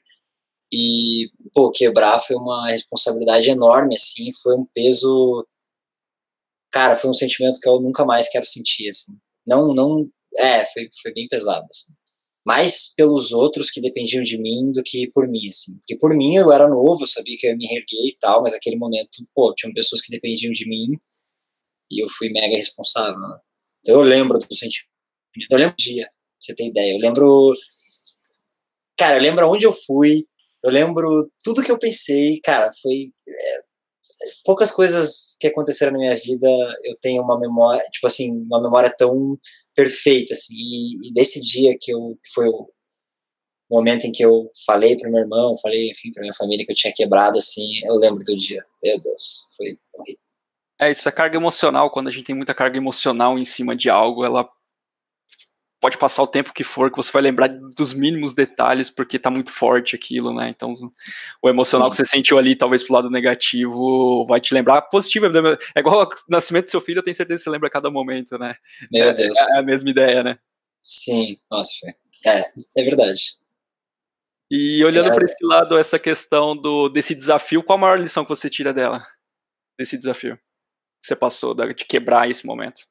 e, 0.73 1.29
pô, 1.53 1.71
quebrar 1.71 2.19
foi 2.19 2.35
uma 2.35 2.69
responsabilidade 2.69 3.49
enorme, 3.49 3.95
assim, 3.95 4.31
foi 4.43 4.55
um 4.55 4.65
peso, 4.73 5.45
cara, 6.71 6.95
foi 6.95 7.09
um 7.09 7.13
sentimento 7.13 7.59
que 7.59 7.69
eu 7.69 7.79
nunca 7.81 8.05
mais 8.05 8.29
quero 8.29 8.45
sentir, 8.45 8.89
assim. 8.89 9.13
Não, 9.47 9.73
não, 9.73 10.09
é, 10.37 10.63
foi, 10.65 10.89
foi 11.01 11.13
bem 11.13 11.27
pesado, 11.27 11.65
assim 11.69 11.98
mais 12.45 12.93
pelos 12.95 13.31
outros 13.31 13.69
que 13.69 13.81
dependiam 13.81 14.23
de 14.23 14.37
mim 14.37 14.71
do 14.71 14.81
que 14.83 15.09
por 15.11 15.27
mim, 15.27 15.49
assim. 15.49 15.77
Porque 15.79 15.97
por 15.97 16.15
mim 16.15 16.35
eu 16.35 16.51
era 16.51 16.67
novo, 16.67 17.03
eu 17.03 17.07
sabia 17.07 17.37
que 17.37 17.47
eu 17.47 17.51
ia 17.51 17.57
me 17.57 17.65
erguer 17.65 18.07
e 18.07 18.17
tal, 18.19 18.41
mas 18.41 18.53
naquele 18.53 18.77
momento, 18.77 19.27
pô, 19.35 19.53
tinham 19.55 19.73
pessoas 19.73 20.01
que 20.01 20.11
dependiam 20.11 20.51
de 20.51 20.67
mim 20.67 20.97
e 21.91 22.03
eu 22.03 22.07
fui 22.09 22.29
mega 22.29 22.55
responsável, 22.55 23.19
né? 23.19 23.39
Então 23.81 23.95
eu 23.95 24.01
lembro 24.01 24.37
do 24.37 24.55
sentimento. 24.55 24.89
Eu 25.51 25.57
lembro 25.57 25.75
do 25.75 25.83
dia, 25.83 26.05
pra 26.05 26.13
você 26.39 26.55
ter 26.55 26.67
ideia. 26.67 26.93
Eu 26.93 26.99
lembro. 26.99 27.53
Cara, 28.97 29.17
eu 29.17 29.21
lembro 29.21 29.49
onde 29.49 29.65
eu 29.65 29.71
fui, 29.71 30.25
eu 30.63 30.71
lembro 30.71 31.31
tudo 31.43 31.63
que 31.63 31.71
eu 31.71 31.79
pensei, 31.79 32.39
cara, 32.41 32.69
foi. 32.81 33.11
É, 33.27 33.68
poucas 34.43 34.71
coisas 34.71 35.37
que 35.39 35.47
aconteceram 35.47 35.93
na 35.93 35.99
minha 35.99 36.15
vida 36.15 36.47
eu 36.83 36.95
tenho 37.01 37.23
uma 37.23 37.39
memória, 37.39 37.83
tipo 37.91 38.07
assim, 38.07 38.31
uma 38.45 38.61
memória 38.61 38.93
tão 38.95 39.37
perfeita, 39.75 40.33
assim, 40.33 40.55
e, 40.55 41.09
e 41.09 41.13
desse 41.13 41.39
dia 41.39 41.75
que 41.79 41.91
eu, 41.91 42.17
que 42.23 42.31
foi 42.33 42.47
o 42.47 42.69
momento 43.71 44.05
em 44.05 44.11
que 44.11 44.23
eu 44.23 44.49
falei 44.65 44.97
para 44.97 45.09
meu 45.09 45.21
irmão, 45.21 45.55
falei, 45.61 45.91
enfim, 45.91 46.11
para 46.11 46.21
minha 46.21 46.33
família 46.33 46.65
que 46.65 46.71
eu 46.71 46.75
tinha 46.75 46.93
quebrado, 46.93 47.37
assim, 47.37 47.85
eu 47.85 47.95
lembro 47.95 48.19
do 48.19 48.35
dia, 48.35 48.63
meu 48.83 48.99
Deus, 48.99 49.47
foi 49.55 49.77
horrível. 49.93 50.19
É, 50.81 50.89
isso 50.89 51.07
é 51.07 51.11
carga 51.11 51.37
emocional, 51.37 51.91
quando 51.91 52.07
a 52.07 52.11
gente 52.11 52.25
tem 52.25 52.35
muita 52.35 52.53
carga 52.53 52.77
emocional 52.77 53.37
em 53.37 53.45
cima 53.45 53.75
de 53.75 53.89
algo, 53.89 54.25
ela 54.25 54.49
pode 55.79 55.97
passar 55.97 56.21
o 56.23 56.27
tempo 56.27 56.53
que 56.53 56.63
for, 56.63 56.91
que 56.91 56.97
você 56.97 57.11
vai 57.11 57.21
lembrar 57.21 57.47
dos 57.47 57.93
mínimos 57.93 58.33
detalhes, 58.33 58.89
porque 58.89 59.17
tá 59.17 59.29
muito 59.29 59.51
forte 59.51 59.95
aquilo, 59.95 60.33
né? 60.33 60.49
Então, 60.49 60.73
o 61.41 61.49
emocional 61.49 61.87
Sim. 61.87 61.91
que 61.91 61.97
você 61.97 62.05
sentiu 62.05 62.37
ali, 62.37 62.55
talvez 62.55 62.83
pro 62.83 62.93
lado 62.93 63.09
negativo, 63.09 64.25
vai 64.25 64.41
te 64.41 64.53
lembrar 64.53 64.81
positivo. 64.83 65.27
É 65.75 65.79
igual 65.79 66.03
o 66.03 66.09
nascimento 66.27 66.65
do 66.65 66.71
seu 66.71 66.81
filho, 66.81 66.99
eu 66.99 67.03
tenho 67.03 67.15
certeza 67.15 67.39
que 67.39 67.43
você 67.43 67.49
lembra 67.49 67.67
a 67.67 67.71
cada 67.71 67.89
momento, 67.89 68.37
né? 68.37 68.55
Meu 68.91 69.07
é, 69.07 69.13
Deus. 69.13 69.37
É 69.37 69.59
a 69.59 69.63
mesma 69.63 69.89
ideia, 69.89 70.23
né? 70.23 70.37
Sim, 70.81 71.35
nossa, 71.49 71.87
é, 72.25 72.39
é 72.77 72.83
verdade. 72.83 73.37
E 74.51 74.83
olhando 74.83 75.09
é. 75.09 75.13
para 75.13 75.23
esse 75.23 75.45
lado, 75.45 75.77
essa 75.77 75.99
questão 75.99 76.55
do, 76.55 76.89
desse 76.89 77.13
desafio, 77.13 77.63
qual 77.63 77.77
a 77.77 77.81
maior 77.81 77.99
lição 77.99 78.23
que 78.23 78.29
você 78.29 78.49
tira 78.49 78.73
dela? 78.73 79.05
Desse 79.77 79.95
desafio 79.95 80.37
que 81.01 81.07
você 81.07 81.15
passou, 81.15 81.53
de 81.53 81.73
quebrar 81.73 82.29
esse 82.29 82.45
momento? 82.45 82.81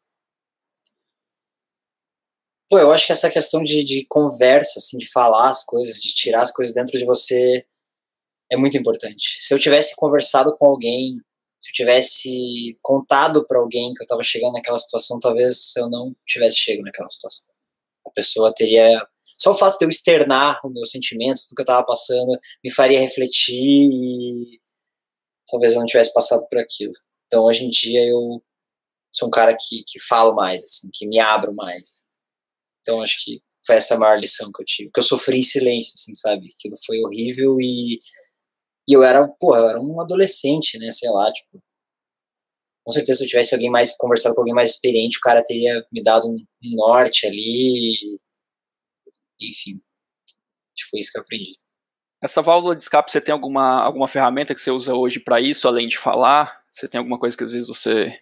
Pô, 2.70 2.78
eu 2.78 2.92
acho 2.92 3.06
que 3.06 3.12
essa 3.12 3.30
questão 3.30 3.62
de, 3.62 3.82
de 3.82 4.04
conversa, 4.08 4.78
assim, 4.78 4.98
de 4.98 5.10
falar 5.10 5.48
as 5.48 5.64
coisas, 5.64 5.98
de 5.98 6.12
tirar 6.14 6.42
as 6.42 6.52
coisas 6.52 6.74
dentro 6.74 6.98
de 6.98 7.04
você 7.04 7.64
é 8.50 8.56
muito 8.56 8.76
importante. 8.76 9.38
Se 9.40 9.54
eu 9.54 9.58
tivesse 9.58 9.96
conversado 9.96 10.54
com 10.56 10.66
alguém, 10.66 11.18
se 11.58 11.70
eu 11.70 11.72
tivesse 11.72 12.78
contado 12.82 13.46
para 13.46 13.58
alguém 13.58 13.92
que 13.94 14.02
eu 14.02 14.04
estava 14.04 14.22
chegando 14.22 14.52
naquela 14.52 14.78
situação, 14.78 15.18
talvez 15.18 15.74
eu 15.76 15.88
não 15.88 16.14
tivesse 16.26 16.58
chegado 16.58 16.84
naquela 16.84 17.08
situação. 17.08 17.46
A 18.06 18.10
pessoa 18.10 18.52
teria. 18.54 19.06
Só 19.38 19.52
o 19.52 19.54
fato 19.54 19.78
de 19.78 19.84
eu 19.84 19.88
externar 19.88 20.60
o 20.64 20.70
meu 20.70 20.84
sentimento, 20.84 21.42
tudo 21.42 21.56
que 21.56 21.62
eu 21.62 21.64
estava 21.64 21.84
passando, 21.84 22.38
me 22.62 22.70
faria 22.70 22.98
refletir 23.00 23.88
e 23.88 24.60
talvez 25.50 25.74
eu 25.74 25.80
não 25.80 25.86
tivesse 25.86 26.12
passado 26.12 26.46
por 26.48 26.58
aquilo. 26.58 26.92
Então, 27.26 27.44
hoje 27.44 27.64
em 27.64 27.70
dia, 27.70 28.04
eu 28.06 28.42
sou 29.12 29.28
um 29.28 29.30
cara 29.30 29.56
que, 29.56 29.84
que 29.86 30.00
falo 30.00 30.34
mais, 30.34 30.62
assim, 30.62 30.90
que 30.92 31.06
me 31.06 31.18
abro 31.20 31.54
mais. 31.54 32.07
Então 32.88 33.02
acho 33.02 33.22
que 33.22 33.42
foi 33.66 33.76
essa 33.76 33.96
a 33.96 33.98
maior 33.98 34.18
lição 34.18 34.50
que 34.50 34.62
eu 34.62 34.64
tive. 34.64 34.90
Que 34.90 34.98
eu 34.98 35.04
sofri 35.04 35.40
em 35.40 35.42
silêncio, 35.42 35.92
assim, 35.94 36.14
sabe? 36.14 36.48
Aquilo 36.56 36.74
foi 36.86 36.98
horrível 37.02 37.58
e, 37.60 38.00
e 38.88 38.92
eu 38.94 39.02
era, 39.02 39.28
porra, 39.28 39.58
eu 39.58 39.68
era 39.68 39.80
um 39.80 40.00
adolescente, 40.00 40.78
né? 40.78 40.90
Sei 40.90 41.10
lá, 41.10 41.30
tipo. 41.30 41.62
Com 42.82 42.92
certeza, 42.92 43.18
se 43.18 43.24
eu 43.24 43.28
tivesse 43.28 43.54
alguém 43.54 43.68
mais 43.68 43.94
conversado 43.98 44.34
com 44.34 44.40
alguém 44.40 44.54
mais 44.54 44.70
experiente, 44.70 45.18
o 45.18 45.20
cara 45.20 45.44
teria 45.44 45.86
me 45.92 46.02
dado 46.02 46.26
um, 46.26 46.38
norte 46.62 47.26
ali. 47.26 48.18
Enfim, 49.38 49.78
foi 50.90 51.00
isso 51.00 51.12
que 51.12 51.18
eu 51.18 51.22
aprendi. 51.22 51.58
Essa 52.22 52.40
válvula 52.40 52.74
de 52.74 52.82
escape, 52.82 53.12
você 53.12 53.20
tem 53.20 53.34
alguma, 53.34 53.82
alguma 53.82 54.08
ferramenta 54.08 54.54
que 54.54 54.60
você 54.60 54.70
usa 54.70 54.94
hoje 54.94 55.20
para 55.20 55.38
isso, 55.38 55.68
além 55.68 55.86
de 55.86 55.98
falar? 55.98 56.64
Você 56.72 56.88
tem 56.88 56.98
alguma 56.98 57.18
coisa 57.18 57.36
que 57.36 57.44
às 57.44 57.52
vezes 57.52 57.68
você 57.68 58.18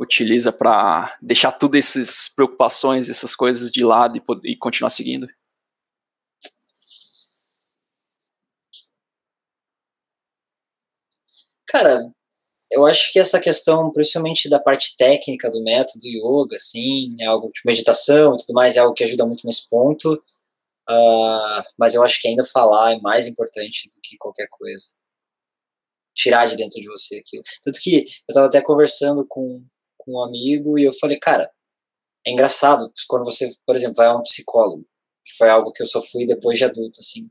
utiliza 0.00 0.50
para 0.50 1.16
deixar 1.20 1.52
tudo 1.52 1.76
essas 1.76 2.28
preocupações, 2.34 3.10
essas 3.10 3.34
coisas 3.34 3.70
de 3.70 3.84
lado 3.84 4.16
e, 4.16 4.20
poder, 4.20 4.48
e 4.48 4.56
continuar 4.56 4.88
seguindo? 4.90 5.28
Cara, 11.68 12.10
eu 12.72 12.86
acho 12.86 13.12
que 13.12 13.18
essa 13.18 13.38
questão, 13.38 13.92
principalmente 13.92 14.48
da 14.48 14.58
parte 14.58 14.96
técnica 14.96 15.50
do 15.50 15.62
método 15.62 16.06
yoga, 16.06 16.56
assim, 16.56 17.14
é 17.20 17.26
algo 17.26 17.50
de 17.52 17.60
meditação 17.64 18.34
e 18.34 18.38
tudo 18.38 18.54
mais, 18.54 18.76
é 18.76 18.80
algo 18.80 18.94
que 18.94 19.04
ajuda 19.04 19.26
muito 19.26 19.46
nesse 19.46 19.68
ponto. 19.68 20.14
Uh, 20.88 21.62
mas 21.78 21.94
eu 21.94 22.02
acho 22.02 22.20
que 22.20 22.26
ainda 22.26 22.42
falar 22.42 22.92
é 22.92 23.00
mais 23.00 23.28
importante 23.28 23.88
do 23.90 24.00
que 24.02 24.16
qualquer 24.18 24.48
coisa. 24.50 24.86
Tirar 26.14 26.46
de 26.46 26.56
dentro 26.56 26.80
de 26.80 26.86
você 26.88 27.18
aquilo. 27.18 27.42
Tanto 27.62 27.80
que 27.80 28.04
eu 28.28 28.34
tava 28.34 28.46
até 28.46 28.60
conversando 28.60 29.24
com, 29.28 29.64
com 30.04 30.12
um 30.12 30.24
amigo 30.24 30.78
e 30.78 30.84
eu 30.84 30.92
falei, 30.92 31.18
cara, 31.18 31.50
é 32.26 32.30
engraçado 32.30 32.92
quando 33.08 33.24
você, 33.24 33.50
por 33.66 33.76
exemplo, 33.76 33.96
vai 33.96 34.06
a 34.06 34.16
um 34.16 34.22
psicólogo, 34.22 34.84
que 35.24 35.36
foi 35.36 35.48
algo 35.48 35.72
que 35.72 35.82
eu 35.82 35.86
só 35.86 36.00
fui 36.02 36.26
depois 36.26 36.58
de 36.58 36.64
adulto, 36.64 37.00
assim. 37.00 37.30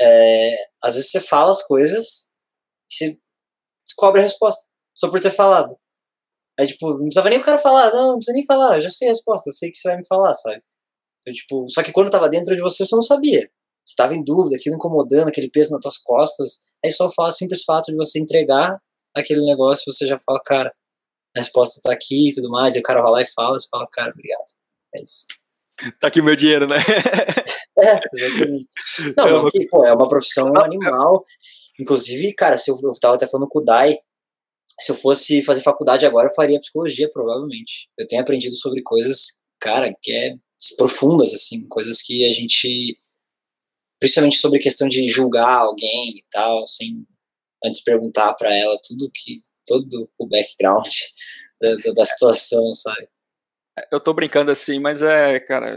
É, 0.00 0.56
às 0.82 0.94
vezes 0.94 1.10
você 1.10 1.20
fala 1.20 1.50
as 1.50 1.62
coisas 1.62 2.28
e 2.90 2.94
você 2.94 3.18
descobre 3.86 4.20
a 4.20 4.24
resposta, 4.24 4.70
só 4.94 5.10
por 5.10 5.20
ter 5.20 5.32
falado. 5.32 5.74
Aí, 6.58 6.66
tipo, 6.66 6.90
não 6.90 6.98
precisava 6.98 7.30
nem 7.30 7.38
o 7.38 7.44
cara 7.44 7.58
falar, 7.58 7.92
não, 7.92 8.08
não 8.08 8.16
precisa 8.16 8.34
nem 8.34 8.44
falar, 8.44 8.76
eu 8.76 8.80
já 8.80 8.90
sei 8.90 9.08
a 9.08 9.12
resposta, 9.12 9.48
eu 9.48 9.52
sei 9.52 9.70
que 9.70 9.78
você 9.78 9.88
vai 9.88 9.98
me 9.98 10.06
falar, 10.06 10.34
sabe? 10.34 10.62
Então, 11.20 11.32
tipo, 11.32 11.68
só 11.68 11.82
que 11.82 11.92
quando 11.92 12.10
tava 12.10 12.28
dentro 12.28 12.54
de 12.54 12.60
você, 12.60 12.84
você 12.84 12.94
não 12.94 13.02
sabia. 13.02 13.48
Você 13.84 13.94
tava 13.96 14.14
em 14.14 14.22
dúvida, 14.22 14.56
aquilo 14.56 14.74
incomodando, 14.74 15.28
aquele 15.28 15.50
peso 15.50 15.72
nas 15.72 15.80
tuas 15.80 15.98
costas. 15.98 16.72
Aí 16.84 16.92
só 16.92 17.06
o 17.06 17.30
simples 17.30 17.64
fato 17.64 17.86
de 17.86 17.96
você 17.96 18.18
entregar 18.18 18.78
aquele 19.14 19.44
negócio, 19.46 19.90
você 19.90 20.06
já 20.06 20.18
fala, 20.18 20.40
cara, 20.44 20.74
a 21.36 21.40
resposta 21.40 21.80
tá 21.82 21.92
aqui 21.92 22.30
e 22.30 22.32
tudo 22.32 22.50
mais. 22.50 22.74
E 22.74 22.78
o 22.78 22.82
cara 22.82 23.02
vai 23.02 23.12
lá 23.12 23.22
e 23.22 23.32
fala, 23.32 23.58
você 23.58 23.68
fala, 23.70 23.86
cara, 23.90 24.10
obrigado. 24.10 24.44
É 24.94 25.02
isso. 25.02 25.26
Tá 26.00 26.08
aqui 26.08 26.20
o 26.20 26.24
meu 26.24 26.34
dinheiro, 26.34 26.66
né? 26.66 26.76
é, 27.78 28.00
exatamente. 28.12 28.68
Não, 29.16 29.48
que, 29.48 29.66
pô, 29.68 29.84
é 29.84 29.92
uma 29.92 30.08
profissão 30.08 30.48
animal. 30.56 31.22
Inclusive, 31.80 32.34
cara, 32.34 32.56
se 32.56 32.70
eu, 32.70 32.76
eu 32.82 32.90
tava 33.00 33.14
até 33.14 33.26
falando 33.26 33.48
com 33.48 33.60
o 33.60 33.64
Dai, 33.64 33.96
se 34.80 34.92
eu 34.92 34.96
fosse 34.96 35.42
fazer 35.42 35.62
faculdade 35.62 36.04
agora, 36.04 36.28
eu 36.28 36.34
faria 36.34 36.60
psicologia, 36.60 37.10
provavelmente. 37.12 37.88
Eu 37.96 38.06
tenho 38.06 38.22
aprendido 38.22 38.54
sobre 38.56 38.82
coisas, 38.82 39.42
cara, 39.60 39.92
que 40.02 40.12
é 40.12 40.34
profundas, 40.76 41.32
assim, 41.34 41.66
coisas 41.68 42.02
que 42.02 42.26
a 42.26 42.30
gente, 42.30 42.98
principalmente 44.00 44.38
sobre 44.38 44.58
questão 44.58 44.88
de 44.88 45.06
julgar 45.08 45.60
alguém 45.60 46.18
e 46.18 46.24
tal, 46.30 46.66
sem 46.66 47.06
antes 47.64 47.82
perguntar 47.82 48.34
para 48.34 48.54
ela 48.54 48.78
tudo 48.84 49.10
que, 49.12 49.42
todo 49.68 50.10
o 50.18 50.26
background 50.26 50.88
da, 51.60 51.92
da 51.92 52.06
situação, 52.06 52.72
sabe? 52.72 53.08
Eu 53.90 54.00
tô 54.00 54.12
brincando 54.12 54.50
assim, 54.50 54.78
mas 54.78 55.02
é, 55.02 55.38
cara, 55.40 55.76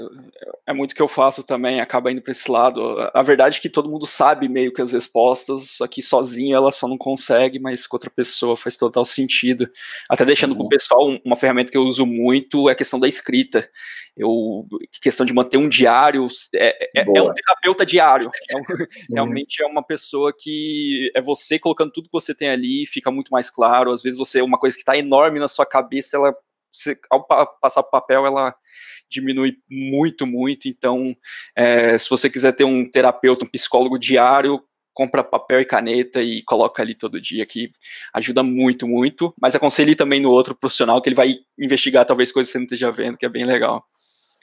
é 0.65 0.73
muito 0.73 0.95
que 0.95 1.01
eu 1.01 1.07
faço 1.07 1.43
também, 1.43 1.81
acaba 1.81 2.11
indo 2.11 2.21
para 2.21 2.31
esse 2.31 2.49
lado. 2.49 2.81
A 3.13 3.21
verdade 3.21 3.57
é 3.57 3.61
que 3.61 3.69
todo 3.69 3.89
mundo 3.89 4.05
sabe 4.05 4.47
meio 4.47 4.73
que 4.73 4.81
as 4.81 4.93
respostas, 4.93 5.71
só 5.71 5.87
que 5.87 6.01
sozinho 6.01 6.55
ela 6.55 6.71
só 6.71 6.87
não 6.87 6.97
consegue, 6.97 7.59
mas 7.59 7.85
com 7.85 7.95
outra 7.95 8.09
pessoa 8.09 8.55
faz 8.55 8.77
total 8.77 9.03
sentido. 9.03 9.69
Até 10.09 10.25
deixando 10.25 10.51
uhum. 10.51 10.59
com 10.59 10.63
o 10.65 10.69
pessoal 10.69 11.17
uma 11.25 11.35
ferramenta 11.35 11.71
que 11.71 11.77
eu 11.77 11.83
uso 11.83 12.05
muito 12.05 12.69
é 12.69 12.73
a 12.73 12.75
questão 12.75 12.99
da 12.99 13.07
escrita. 13.07 13.67
Eu, 14.15 14.67
questão 15.01 15.25
de 15.25 15.33
manter 15.33 15.57
um 15.57 15.69
diário, 15.69 16.25
é, 16.53 16.87
é, 16.95 17.01
é 17.01 17.21
um 17.21 17.33
terapeuta 17.33 17.85
diário. 17.85 18.29
É 18.49 18.55
um, 18.55 18.59
uhum. 18.59 18.85
Realmente 19.13 19.63
é 19.63 19.65
uma 19.65 19.81
pessoa 19.81 20.33
que 20.37 21.09
é 21.15 21.21
você 21.21 21.57
colocando 21.57 21.91
tudo 21.91 22.05
que 22.05 22.11
você 22.11 22.35
tem 22.35 22.49
ali, 22.49 22.85
fica 22.85 23.09
muito 23.09 23.29
mais 23.29 23.49
claro. 23.49 23.91
Às 23.91 24.01
vezes 24.01 24.17
você, 24.17 24.41
uma 24.41 24.57
coisa 24.57 24.75
que 24.75 24.81
está 24.81 24.97
enorme 24.97 25.39
na 25.39 25.47
sua 25.47 25.65
cabeça, 25.65 26.17
ela 26.17 26.35
ao 27.09 27.25
pa 27.25 27.45
passar 27.45 27.81
o 27.81 27.89
papel, 27.89 28.25
ela 28.25 28.55
diminui 29.09 29.57
muito, 29.69 30.25
muito. 30.25 30.67
Então, 30.67 31.15
é, 31.55 31.97
se 31.97 32.09
você 32.09 32.29
quiser 32.29 32.53
ter 32.53 32.63
um 32.63 32.89
terapeuta, 32.89 33.45
um 33.45 33.49
psicólogo 33.49 33.99
diário, 33.99 34.63
compra 34.93 35.23
papel 35.23 35.61
e 35.61 35.65
caneta 35.65 36.21
e 36.21 36.41
coloca 36.43 36.81
ali 36.81 36.95
todo 36.95 37.21
dia, 37.21 37.45
que 37.45 37.71
ajuda 38.13 38.43
muito, 38.43 38.87
muito. 38.87 39.33
Mas 39.39 39.55
aconselhe 39.55 39.95
também 39.95 40.19
no 40.19 40.29
outro 40.29 40.55
profissional, 40.55 41.01
que 41.01 41.09
ele 41.09 41.15
vai 41.15 41.39
investigar 41.57 42.05
talvez 42.05 42.31
coisas 42.31 42.49
que 42.49 42.53
você 42.53 42.57
não 42.59 42.65
esteja 42.65 42.91
vendo, 42.91 43.17
que 43.17 43.25
é 43.25 43.29
bem 43.29 43.45
legal. 43.45 43.83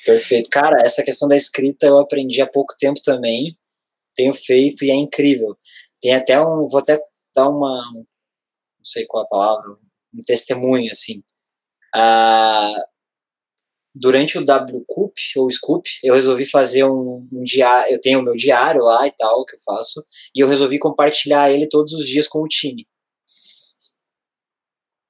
Perfeito. 0.04 0.48
Cara, 0.50 0.76
essa 0.84 1.02
questão 1.02 1.28
da 1.28 1.36
escrita 1.36 1.86
eu 1.86 1.98
aprendi 1.98 2.40
há 2.40 2.46
pouco 2.46 2.74
tempo 2.78 3.00
também. 3.02 3.56
Tenho 4.14 4.32
feito 4.34 4.84
e 4.84 4.90
é 4.90 4.94
incrível. 4.94 5.56
Tem 6.00 6.14
até 6.14 6.40
um. 6.40 6.66
Vou 6.68 6.78
até 6.78 6.98
dar 7.34 7.48
uma. 7.48 7.82
Não 7.94 8.04
sei 8.84 9.06
qual 9.06 9.24
a 9.24 9.28
palavra. 9.28 9.70
Um 10.14 10.22
testemunho, 10.24 10.90
assim. 10.90 11.22
Ah, 12.00 12.76
durante 13.96 14.38
o 14.38 14.42
WCoop, 14.42 15.12
ou 15.36 15.50
Scoop, 15.50 15.88
eu 16.04 16.14
resolvi 16.14 16.44
fazer 16.46 16.84
um, 16.84 17.28
um 17.32 17.42
diário, 17.42 17.92
eu 17.92 18.00
tenho 18.00 18.20
o 18.20 18.22
meu 18.22 18.34
diário 18.34 18.82
lá 18.84 19.04
e 19.06 19.10
tal, 19.10 19.44
que 19.44 19.56
eu 19.56 19.60
faço, 19.64 20.04
e 20.34 20.40
eu 20.40 20.46
resolvi 20.48 20.78
compartilhar 20.78 21.50
ele 21.50 21.68
todos 21.68 21.92
os 21.94 22.06
dias 22.06 22.28
com 22.28 22.40
o 22.40 22.46
time. 22.46 22.86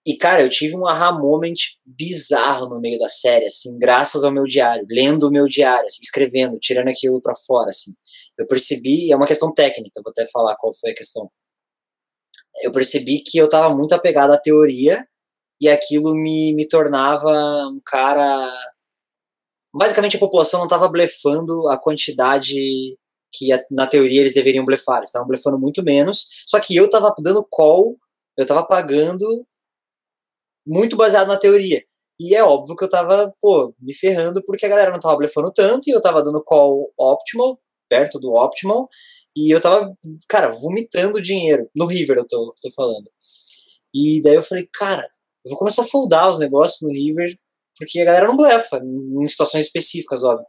E, 0.07 0.16
cara, 0.16 0.41
eu 0.41 0.49
tive 0.49 0.74
um 0.74 0.86
aha 0.86 1.12
moment 1.12 1.57
bizarro 1.84 2.66
no 2.70 2.80
meio 2.80 2.99
da 2.99 3.11
série, 3.11 3.45
assim, 3.45 3.78
graças 3.78 4.24
ao 4.24 4.32
meu 4.32 4.45
diário, 4.45 4.86
lendo 4.89 5.24
o 5.24 5.30
meu 5.30 5.47
diário, 5.47 5.86
assim, 5.86 6.01
escrevendo, 6.03 6.59
tirando 6.59 6.89
aquilo 6.89 7.20
para 7.20 7.34
fora, 7.34 7.68
assim. 7.68 7.93
Eu 8.39 8.47
percebi, 8.47 9.12
é 9.12 9.16
uma 9.16 9.26
questão 9.26 9.53
técnica, 9.53 10.01
vou 10.03 10.11
até 10.11 10.24
falar 10.32 10.57
qual 10.57 10.72
foi 10.72 10.93
a 10.93 10.95
questão. 10.95 11.30
Eu 12.62 12.72
percebi 12.72 13.22
que 13.22 13.36
eu 13.36 13.51
tava 13.51 13.74
muito 13.74 13.95
apegado 13.95 14.32
à 14.32 14.39
teoria 14.39 15.07
e 15.61 15.68
aquilo 15.68 16.14
me, 16.14 16.54
me 16.54 16.66
tornava 16.66 17.30
um 17.68 17.78
cara. 17.84 18.50
Basicamente, 19.74 20.16
a 20.16 20.20
população 20.20 20.61
não 20.61 20.66
estava 20.66 20.88
blefando 20.88 21.68
a 21.68 21.78
quantidade 21.78 22.96
que 23.32 23.48
na 23.70 23.86
teoria 23.86 24.20
eles 24.20 24.34
deveriam 24.34 24.64
blefar, 24.64 24.98
eles 24.98 25.11
estavam 25.11 25.28
blefando 25.28 25.59
muito 25.59 25.82
menos, 25.82 26.26
só 26.46 26.59
que 26.59 26.74
eu 26.74 26.86
estava 26.86 27.14
dando 27.20 27.46
call, 27.50 27.96
eu 28.36 28.42
estava 28.42 28.64
pagando 28.64 29.46
muito 30.66 30.96
baseado 30.96 31.28
na 31.28 31.36
teoria. 31.36 31.82
E 32.20 32.34
é 32.34 32.42
óbvio 32.42 32.74
que 32.74 32.84
eu 32.84 32.88
estava 32.88 33.32
pô, 33.40 33.74
me 33.78 33.94
ferrando 33.94 34.42
porque 34.44 34.66
a 34.66 34.68
galera 34.68 34.90
não 34.90 34.98
estava 34.98 35.16
blefando 35.16 35.52
tanto 35.52 35.88
e 35.88 35.92
eu 35.92 35.98
estava 35.98 36.22
dando 36.22 36.42
call 36.42 36.92
optimal, 36.98 37.61
perto 37.88 38.18
do 38.18 38.32
optimal, 38.32 38.88
e 39.36 39.52
eu 39.52 39.59
estava 39.59 39.92
cara, 40.28 40.50
vomitando 40.50 41.22
dinheiro. 41.22 41.68
No 41.74 41.86
River 41.86 42.18
eu 42.18 42.26
tô, 42.26 42.54
tô 42.61 42.70
falando. 42.72 43.09
E 43.94 44.20
daí 44.22 44.34
eu 44.34 44.42
falei, 44.42 44.68
cara, 44.72 45.06
eu 45.45 45.51
vou 45.51 45.59
começar 45.59 45.82
a 45.82 45.86
foldar 45.86 46.28
os 46.28 46.39
negócios 46.39 46.80
no 46.82 46.93
River, 46.93 47.36
porque 47.78 48.01
a 48.01 48.05
galera 48.05 48.26
não 48.26 48.36
blefa, 48.36 48.80
em 48.82 49.28
situações 49.28 49.66
específicas, 49.66 50.24
óbvio. 50.24 50.45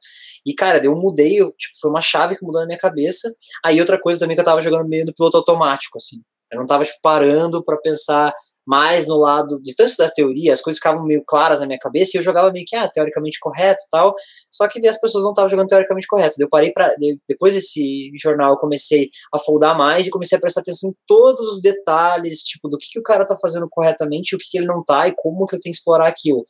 E, 0.46 0.54
cara, 0.54 0.84
eu 0.84 0.96
mudei, 0.96 1.40
eu, 1.40 1.52
tipo, 1.52 1.78
foi 1.80 1.92
uma 1.92 2.02
chave 2.02 2.36
que 2.36 2.44
mudou 2.44 2.62
na 2.62 2.68
minha 2.68 2.78
cabeça. 2.78 3.34
Aí 3.64 3.80
outra 3.80 4.00
coisa 4.00 4.20
também 4.20 4.36
que 4.36 4.42
eu 4.42 4.46
tava 4.46 4.62
jogando 4.62 4.88
meio 4.88 5.06
no 5.06 5.14
piloto 5.14 5.38
automático, 5.38 5.98
assim. 5.98 6.18
Eu 6.52 6.60
não 6.60 6.66
tava, 6.66 6.84
tipo, 6.84 6.98
parando 7.04 7.64
para 7.64 7.78
pensar 7.78 8.34
mais 8.70 9.08
no 9.08 9.18
lado 9.18 9.60
de 9.64 9.74
tanto 9.76 9.98
da 9.98 10.08
teoria, 10.08 10.54
as 10.54 10.62
coisas 10.62 10.78
ficavam 10.78 11.04
meio 11.04 11.24
claras 11.26 11.60
na 11.60 11.66
minha 11.66 11.80
cabeça 11.80 12.12
e 12.14 12.20
eu 12.20 12.22
jogava 12.22 12.52
meio 12.52 12.66
que, 12.68 12.76
ah, 12.76 12.88
teoricamente 12.88 13.40
correto 13.40 13.82
e 13.82 13.90
tal, 13.90 14.14
só 14.52 14.68
que 14.68 14.88
as 14.88 15.02
pessoas 15.02 15.24
não 15.24 15.32
estavam 15.32 15.50
jogando 15.50 15.70
teoricamente 15.70 16.06
correto. 16.06 16.36
Eu 16.40 16.48
parei 16.48 16.72
para 16.72 16.94
depois 17.28 17.56
desse 17.56 18.12
jornal 18.22 18.52
eu 18.52 18.60
comecei 18.60 19.10
a 19.34 19.40
foldar 19.40 19.76
mais 19.76 20.06
e 20.06 20.12
comecei 20.12 20.38
a 20.38 20.42
prestar 20.42 20.62
atenção 20.62 20.92
em 20.92 20.94
todos 21.08 21.48
os 21.48 21.64
detalhes, 21.64 22.44
tipo, 22.44 22.70
do 22.70 22.78
que, 22.78 22.90
que 22.92 23.00
o 23.00 23.04
cara 23.04 23.26
tá 23.26 23.36
fazendo 23.36 23.68
corretamente, 23.68 24.36
o 24.36 24.38
que, 24.38 24.48
que 24.48 24.60
ele 24.60 24.68
não 24.68 24.84
tá 24.84 25.08
e 25.08 25.16
como 25.16 25.48
que 25.48 25.56
eu 25.56 25.60
tenho 25.60 25.74
que 25.74 25.80
explorar 25.80 26.08
aquilo. 26.08 26.46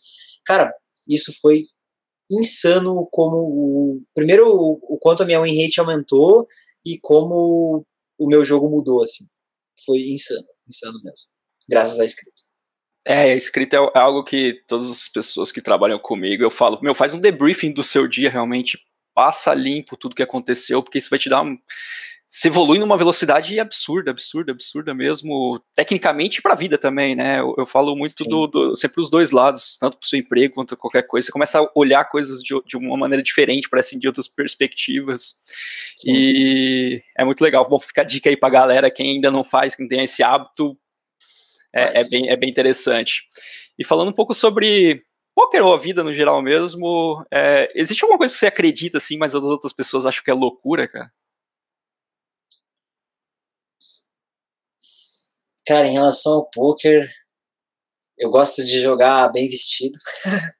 Cara, 0.45 0.73
isso 1.07 1.31
foi 1.41 1.63
insano 2.29 3.07
como 3.13 3.37
o 3.37 4.01
primeiro 4.13 4.45
o 4.45 4.97
quanto 5.01 5.23
a 5.23 5.25
minha 5.25 5.41
win 5.41 5.63
rate 5.63 5.79
aumentou 5.79 6.45
e 6.85 6.99
como 6.99 7.85
o 8.19 8.27
meu 8.27 8.43
jogo 8.43 8.69
mudou 8.69 9.01
assim. 9.05 9.25
Foi 9.85 9.99
insano, 9.99 10.45
insano 10.67 10.99
mesmo 11.01 11.38
graças 11.69 11.99
à 11.99 12.05
escrita. 12.05 12.41
É, 13.05 13.31
a 13.31 13.35
escrita 13.35 13.77
é, 13.77 13.79
é 13.79 13.99
algo 13.99 14.23
que 14.23 14.61
todas 14.67 14.89
as 14.89 15.07
pessoas 15.07 15.51
que 15.51 15.61
trabalham 15.61 15.99
comigo, 15.99 16.43
eu 16.43 16.51
falo, 16.51 16.79
meu, 16.81 16.93
faz 16.93 17.13
um 17.13 17.19
debriefing 17.19 17.71
do 17.71 17.83
seu 17.83 18.07
dia 18.07 18.29
realmente, 18.29 18.79
passa 19.13 19.53
limpo 19.53 19.97
tudo 19.97 20.15
que 20.15 20.23
aconteceu, 20.23 20.83
porque 20.83 20.97
isso 20.97 21.09
vai 21.09 21.19
te 21.19 21.29
dar 21.29 21.41
um, 21.41 21.57
se 22.31 22.47
evolui 22.47 22.77
numa 22.77 22.95
velocidade 22.95 23.59
absurda, 23.59 24.11
absurda, 24.11 24.51
absurda 24.51 24.93
mesmo, 24.93 25.59
tecnicamente 25.75 26.43
para 26.43 26.53
a 26.53 26.55
vida 26.55 26.77
também, 26.77 27.15
né? 27.15 27.39
Eu, 27.39 27.55
eu 27.57 27.65
falo 27.65 27.95
muito 27.95 28.23
do, 28.23 28.45
do, 28.45 28.75
sempre 28.77 29.01
os 29.01 29.09
dois 29.09 29.31
lados, 29.31 29.75
tanto 29.79 29.97
para 29.97 30.05
o 30.05 30.07
seu 30.07 30.19
emprego 30.19 30.53
quanto 30.53 30.77
qualquer 30.77 31.01
coisa. 31.07 31.25
Você 31.25 31.31
começa 31.31 31.59
a 31.59 31.67
olhar 31.73 32.05
coisas 32.05 32.43
de, 32.43 32.53
de 32.67 32.77
uma 32.77 32.95
maneira 32.95 33.23
diferente, 33.23 33.67
parece 33.67 33.97
de 33.97 34.07
outras 34.07 34.27
perspectivas. 34.27 35.37
Sim. 35.95 36.11
E 36.13 37.01
é 37.17 37.25
muito 37.25 37.41
legal. 37.41 37.67
Bom, 37.67 37.79
fica 37.79 38.01
a 38.01 38.05
dica 38.05 38.29
aí 38.29 38.37
para 38.37 38.53
galera, 38.53 38.91
quem 38.91 39.15
ainda 39.15 39.31
não 39.31 39.43
faz, 39.43 39.75
quem 39.75 39.87
tem 39.87 40.03
esse 40.03 40.21
hábito, 40.21 40.77
é, 41.73 42.01
é, 42.01 42.09
bem, 42.09 42.29
é 42.29 42.35
bem 42.35 42.49
interessante. 42.49 43.23
E 43.77 43.85
falando 43.85 44.09
um 44.09 44.15
pouco 44.15 44.33
sobre 44.33 45.03
poker 45.35 45.63
ou 45.63 45.73
a 45.73 45.77
vida 45.77 46.03
no 46.03 46.13
geral 46.13 46.41
mesmo, 46.41 47.25
é, 47.31 47.71
existe 47.75 48.03
alguma 48.03 48.17
coisa 48.17 48.33
que 48.33 48.39
você 48.39 48.47
acredita 48.47 48.97
assim, 48.97 49.17
mas 49.17 49.33
as 49.33 49.43
outras 49.43 49.73
pessoas 49.73 50.05
acham 50.05 50.23
que 50.23 50.31
é 50.31 50.33
loucura, 50.33 50.87
cara? 50.87 51.11
Cara, 55.65 55.87
em 55.87 55.93
relação 55.93 56.33
ao 56.33 56.49
poker, 56.49 57.07
eu 58.17 58.29
gosto 58.29 58.63
de 58.63 58.81
jogar 58.81 59.31
bem 59.31 59.47
vestido. 59.47 59.97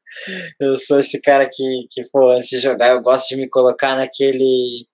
eu 0.59 0.77
sou 0.77 0.99
esse 0.99 1.21
cara 1.21 1.49
que, 1.51 1.87
que, 1.89 2.01
pô, 2.11 2.29
antes 2.29 2.49
de 2.49 2.59
jogar, 2.59 2.89
eu 2.91 3.01
gosto 3.01 3.29
de 3.29 3.35
me 3.35 3.49
colocar 3.49 3.95
naquele 3.97 4.87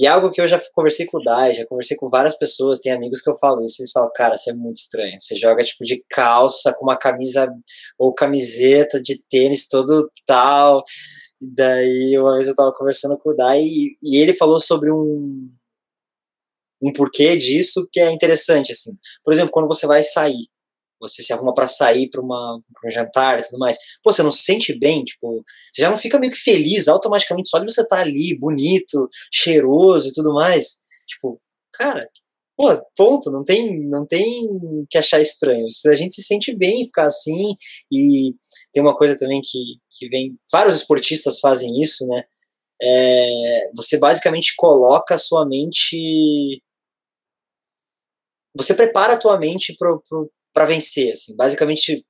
e 0.00 0.06
é 0.06 0.08
algo 0.08 0.30
que 0.30 0.40
eu 0.40 0.48
já 0.48 0.58
conversei 0.72 1.04
com 1.04 1.18
o 1.18 1.22
Dai, 1.22 1.52
já 1.52 1.66
conversei 1.66 1.94
com 1.94 2.08
várias 2.08 2.34
pessoas, 2.34 2.80
tem 2.80 2.90
amigos 2.90 3.20
que 3.20 3.28
eu 3.28 3.34
falo 3.34 3.62
isso, 3.62 3.82
eles 3.82 3.92
falam, 3.92 4.10
cara, 4.14 4.34
isso 4.34 4.48
é 4.48 4.54
muito 4.54 4.76
estranho. 4.76 5.20
Você 5.20 5.36
joga 5.36 5.62
tipo 5.62 5.84
de 5.84 6.02
calça 6.08 6.72
com 6.72 6.86
uma 6.86 6.96
camisa 6.96 7.46
ou 7.98 8.14
camiseta 8.14 8.98
de 8.98 9.22
tênis 9.28 9.68
todo 9.68 10.10
tal. 10.26 10.82
E 11.38 11.54
daí, 11.54 12.18
uma 12.18 12.32
vez 12.32 12.48
eu 12.48 12.54
tava 12.54 12.72
conversando 12.72 13.18
com 13.18 13.28
o 13.28 13.36
Dai 13.36 13.60
e, 13.60 13.94
e 14.02 14.16
ele 14.16 14.32
falou 14.32 14.58
sobre 14.58 14.90
um, 14.90 15.50
um 16.82 16.92
porquê 16.94 17.36
disso 17.36 17.86
que 17.92 18.00
é 18.00 18.10
interessante, 18.10 18.72
assim. 18.72 18.92
Por 19.22 19.34
exemplo, 19.34 19.52
quando 19.52 19.68
você 19.68 19.86
vai 19.86 20.02
sair, 20.02 20.48
você 21.00 21.22
se 21.22 21.32
arruma 21.32 21.54
para 21.54 21.66
sair 21.66 22.08
para 22.10 22.20
um 22.20 22.90
jantar 22.90 23.40
e 23.40 23.42
tudo 23.42 23.58
mais. 23.58 23.76
Pô, 24.02 24.12
você 24.12 24.22
não 24.22 24.30
se 24.30 24.42
sente 24.42 24.78
bem, 24.78 25.02
tipo, 25.04 25.42
você 25.72 25.82
já 25.82 25.90
não 25.90 25.96
fica 25.96 26.18
meio 26.18 26.32
que 26.32 26.38
feliz 26.38 26.88
automaticamente 26.88 27.48
só 27.48 27.58
de 27.58 27.70
você 27.70 27.82
estar 27.82 27.96
tá 27.96 28.02
ali, 28.02 28.36
bonito, 28.38 29.08
cheiroso 29.32 30.08
e 30.08 30.12
tudo 30.12 30.32
mais. 30.34 30.78
Tipo, 31.08 31.40
cara, 31.72 32.08
pô, 32.60 32.68
ponto, 32.94 33.30
não 33.30 33.42
tem, 33.42 33.80
não 33.88 34.06
tem 34.06 34.46
que 34.90 34.98
achar 34.98 35.18
estranho. 35.18 35.66
A 35.86 35.94
gente 35.94 36.14
se 36.14 36.22
sente 36.22 36.54
bem 36.54 36.84
ficar 36.84 37.06
assim, 37.06 37.54
e 37.90 38.34
tem 38.72 38.82
uma 38.82 38.94
coisa 38.94 39.18
também 39.18 39.40
que, 39.42 39.58
que 39.90 40.08
vem, 40.10 40.38
vários 40.52 40.76
esportistas 40.76 41.40
fazem 41.40 41.80
isso, 41.80 42.06
né? 42.06 42.22
É, 42.82 43.70
você 43.74 43.98
basicamente 43.98 44.54
coloca 44.56 45.14
a 45.14 45.18
sua 45.18 45.46
mente. 45.46 46.62
Você 48.56 48.74
prepara 48.74 49.14
a 49.14 49.18
tua 49.18 49.38
mente 49.38 49.74
para 50.52 50.64
vencer, 50.64 51.12
assim. 51.12 51.36
Basicamente, 51.36 52.04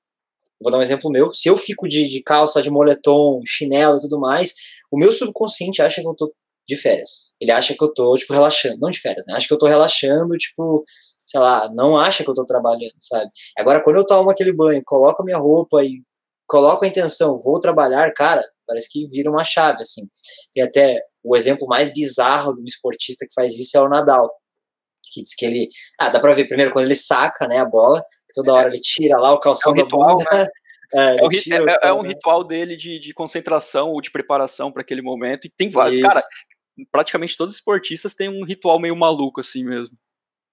vou 0.61 0.71
dar 0.71 0.79
um 0.79 0.83
exemplo 0.83 1.11
meu. 1.11 1.33
Se 1.33 1.49
eu 1.49 1.57
fico 1.57 1.89
de, 1.89 2.09
de 2.09 2.23
calça, 2.23 2.63
de 2.63 2.71
moletom, 2.71 3.41
chinelo 3.47 3.99
e 3.99 4.01
tudo 4.01 4.19
mais, 4.19 4.55
o 4.91 4.99
meu 4.99 5.13
subconsciente 5.13 5.83
acha 5.83 6.01
que 6.01 6.09
eu 6.09 6.15
tô 6.15 6.33
de 6.67 6.77
férias. 6.77 7.35
Ele 7.41 7.51
acha 7.51 7.75
que 7.75 7.83
eu 7.83 7.93
tô, 7.93 8.17
tipo, 8.17 8.33
relaxando. 8.33 8.79
Não 8.81 8.91
de 8.91 9.01
férias, 9.01 9.25
né? 9.27 9.35
Acha 9.35 9.47
que 9.47 9.55
eu 9.55 9.59
tô 9.59 9.67
relaxando, 9.67 10.37
tipo, 10.37 10.85
sei 11.27 11.41
lá, 11.41 11.71
não 11.73 11.97
acha 11.97 12.25
que 12.25 12.31
eu 12.31 12.35
tô 12.35 12.45
trabalhando, 12.45 12.95
sabe? 12.99 13.31
Agora, 13.57 13.83
quando 13.83 13.97
eu 13.97 14.07
tomo 14.07 14.31
aquele 14.31 14.53
banho, 14.53 14.83
coloco 14.85 15.23
a 15.23 15.25
minha 15.25 15.39
roupa 15.39 15.85
e 15.85 16.03
coloco 16.47 16.85
a 16.85 16.89
intenção, 16.89 17.39
vou 17.39 17.61
trabalhar, 17.61 18.13
cara, 18.13 18.45
parece 18.67 18.89
que 18.91 19.07
vira 19.09 19.31
uma 19.31 19.45
chave, 19.45 19.83
assim. 19.83 20.03
Tem 20.53 20.63
até 20.65 21.01
o 21.23 21.37
exemplo 21.37 21.67
mais 21.69 21.93
bizarro 21.93 22.55
de 22.55 22.63
um 22.63 22.67
esportista 22.67 23.27
que 23.27 23.35
faz 23.35 23.57
isso 23.57 23.77
é 23.77 23.81
o 23.81 23.89
Nadal, 23.89 24.29
que 25.13 25.23
diz 25.23 25.35
que 25.35 25.47
ele, 25.47 25.69
ah, 25.99 26.09
dá 26.09 26.19
pra 26.19 26.33
ver 26.33 26.49
primeiro 26.49 26.73
quando 26.73 26.87
ele 26.87 26.97
saca, 26.97 27.47
né, 27.47 27.59
a 27.59 27.65
bola, 27.65 28.03
toda 28.35 28.55
hora 28.55 28.69
ele 28.69 28.81
tira 28.81 29.19
lá 29.19 29.33
o 29.33 29.41
calção 29.41 29.73
é 29.73 29.75
um 29.75 29.85
ritual, 29.85 30.07
da 30.07 30.15
bunda, 30.15 30.31
né? 30.33 30.47
É, 30.93 31.17
é, 31.17 31.87
é, 31.87 31.89
é, 31.89 31.93
um 31.93 32.03
ritual 32.03 32.43
dele 32.43 32.77
de, 32.77 32.99
de 32.99 33.15
concentração 33.15 33.91
ou 33.91 34.01
de 34.01 34.11
preparação 34.11 34.73
para 34.73 34.83
aquele 34.83 35.03
momento. 35.03 35.47
E 35.47 35.51
tem 35.51 35.71
vários. 35.71 36.03
Cara, 36.03 36.21
praticamente 36.91 37.37
todos 37.37 37.55
os 37.55 37.59
esportistas 37.59 38.15
têm 38.15 38.29
um 38.29 38.45
ritual 38.45 38.79
meio 38.81 38.97
maluco 38.97 39.41
assim 39.41 39.65
mesmo. 39.65 39.97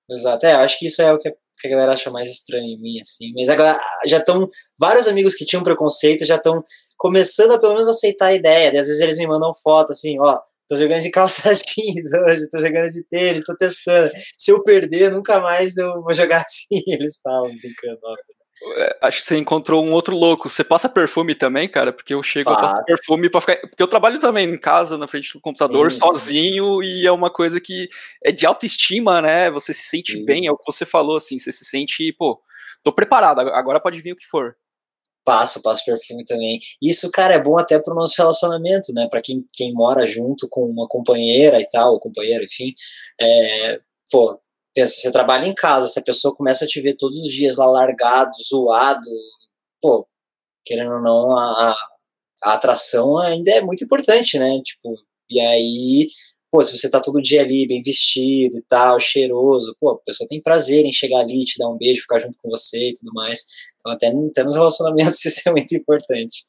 Exato, 0.10 0.46
é, 0.46 0.54
acho 0.54 0.80
que 0.80 0.86
isso 0.86 1.02
é 1.02 1.12
o 1.12 1.18
que 1.18 1.68
a 1.68 1.70
galera 1.70 1.94
acha 1.94 2.12
mais 2.12 2.30
estranho 2.30 2.66
em 2.66 2.80
mim, 2.80 3.00
assim. 3.00 3.34
Mas 3.36 3.50
agora 3.50 3.76
já 4.06 4.18
estão. 4.18 4.50
Vários 4.80 5.08
amigos 5.08 5.34
que 5.34 5.46
tinham 5.46 5.64
preconceito 5.64 6.26
já 6.26 6.36
estão 6.36 6.64
começando 6.98 7.52
a 7.52 7.60
pelo 7.60 7.74
menos 7.74 7.88
aceitar 7.88 8.28
a 8.28 8.34
ideia. 8.34 8.74
E 8.74 8.78
às 8.78 8.88
vezes 8.88 9.00
eles 9.00 9.18
me 9.18 9.28
mandam 9.28 9.54
foto 9.54 9.92
assim, 9.92 10.20
ó. 10.20 10.40
Tô 10.68 10.76
jogando 10.76 11.02
de 11.02 11.12
calça 11.12 11.50
jeans 11.56 12.14
hoje, 12.14 12.50
tô 12.50 12.60
jogando 12.60 12.88
de 12.88 13.04
tênis, 13.08 13.44
tô 13.44 13.56
testando. 13.56 14.12
Se 14.38 14.52
eu 14.52 14.62
perder, 14.62 15.12
nunca 15.12 15.40
mais 15.40 15.78
eu 15.78 16.02
vou 16.02 16.14
jogar 16.14 16.42
assim. 16.46 16.82
Eles 16.88 17.20
falam, 17.24 17.56
brincando. 17.58 18.00
É, 18.78 18.98
acho 19.04 19.20
que 19.20 19.24
você 19.24 19.38
encontrou 19.38 19.86
um 19.86 19.94
outro 19.94 20.16
louco. 20.16 20.50
Você 20.50 20.64
passa 20.64 20.90
perfume 20.90 21.36
também, 21.36 21.70
cara? 21.70 21.94
Porque 21.94 22.14
eu 22.14 22.24
chego 22.24 22.50
a 22.50 22.60
passar 22.60 22.84
perfume 22.84 23.30
para 23.30 23.42
ficar. 23.42 23.58
Porque 23.58 23.82
eu 23.82 23.88
trabalho 23.88 24.20
também 24.20 24.50
em 24.50 24.58
casa, 24.58 24.98
na 24.98 25.08
frente 25.08 25.32
do 25.32 25.40
computador, 25.40 25.92
sim, 25.92 26.00
sozinho, 26.00 26.82
e 26.82 27.06
é 27.06 27.12
uma 27.12 27.30
coisa 27.30 27.62
que 27.62 27.88
é 28.24 28.32
de 28.32 28.46
autoestima, 28.46 29.22
né? 29.22 29.52
Você 29.52 29.74
se 29.74 29.84
sente 29.84 30.16
Isso. 30.16 30.26
bem, 30.26 30.48
é 30.48 30.52
o 30.52 30.58
que 30.58 30.66
você 30.66 30.86
falou, 30.86 31.18
assim. 31.18 31.38
Você 31.38 31.52
se 31.52 31.66
sente, 31.66 32.12
pô, 32.14 32.42
tô 32.84 32.92
preparado, 32.92 33.40
agora 33.40 33.80
pode 33.80 34.02
vir 34.02 34.14
o 34.14 34.16
que 34.16 34.26
for. 34.26 34.56
Passo, 35.28 35.62
passo 35.62 35.84
perfume 35.84 36.24
também. 36.24 36.58
Isso, 36.82 37.12
cara, 37.12 37.34
é 37.34 37.44
bom 37.44 37.58
até 37.58 37.78
pro 37.78 37.94
nosso 37.94 38.16
relacionamento, 38.18 38.94
né? 38.94 39.10
Para 39.10 39.22
quem, 39.22 39.46
quem 39.58 39.74
mora 39.74 40.06
junto 40.06 40.48
com 40.50 40.66
uma 40.66 40.88
companheira 40.88 41.60
e 41.60 41.68
tal, 41.68 41.92
ou 41.92 42.00
companheiro, 42.00 42.46
enfim. 42.46 42.74
É, 43.20 43.78
pô, 44.10 44.40
pensa, 44.74 44.96
você 44.96 45.12
trabalha 45.12 45.46
em 45.46 45.54
casa, 45.54 45.88
se 45.88 46.00
a 46.00 46.04
pessoa 46.04 46.34
começa 46.34 46.64
a 46.64 46.68
te 46.68 46.80
ver 46.80 46.96
todos 46.96 47.18
os 47.18 47.28
dias 47.28 47.58
lá 47.58 47.66
largado, 47.66 48.32
zoado, 48.42 49.10
pô, 49.82 50.08
querendo 50.66 50.94
ou 50.94 51.02
não, 51.02 51.32
a, 51.38 51.76
a 52.46 52.54
atração 52.54 53.18
ainda 53.18 53.52
é 53.52 53.60
muito 53.62 53.84
importante, 53.84 54.40
né? 54.40 54.62
Tipo, 54.64 54.96
e 55.30 55.42
aí, 55.42 56.08
pô, 56.58 56.64
se 56.64 56.76
você 56.76 56.90
tá 56.90 57.00
todo 57.00 57.22
dia 57.22 57.42
ali, 57.42 57.68
bem 57.68 57.84
vestido 57.84 58.58
e 58.58 58.64
tal, 58.68 59.00
cheiroso, 59.00 59.76
pô, 59.80 59.92
a 59.92 60.00
pessoa 60.00 60.28
tem 60.28 60.42
prazer 60.42 60.84
em 60.86 60.92
chegar 60.92 61.20
ali, 61.20 61.46
te 61.46 61.60
dar 61.60 61.70
um 61.70 61.78
beijo, 61.78 62.02
ficar 62.02 62.18
junto 62.18 62.36
com 62.42 62.50
você 62.50 62.90
e 62.90 62.94
tudo 62.96 63.14
mais. 63.14 63.44
Então, 63.76 63.92
até, 63.92 64.08
até 64.08 64.44
nos 64.44 64.56
relacionamentos 64.56 65.22
isso 65.24 65.48
é 65.48 65.52
muito 65.52 65.76
importante. 65.76 66.46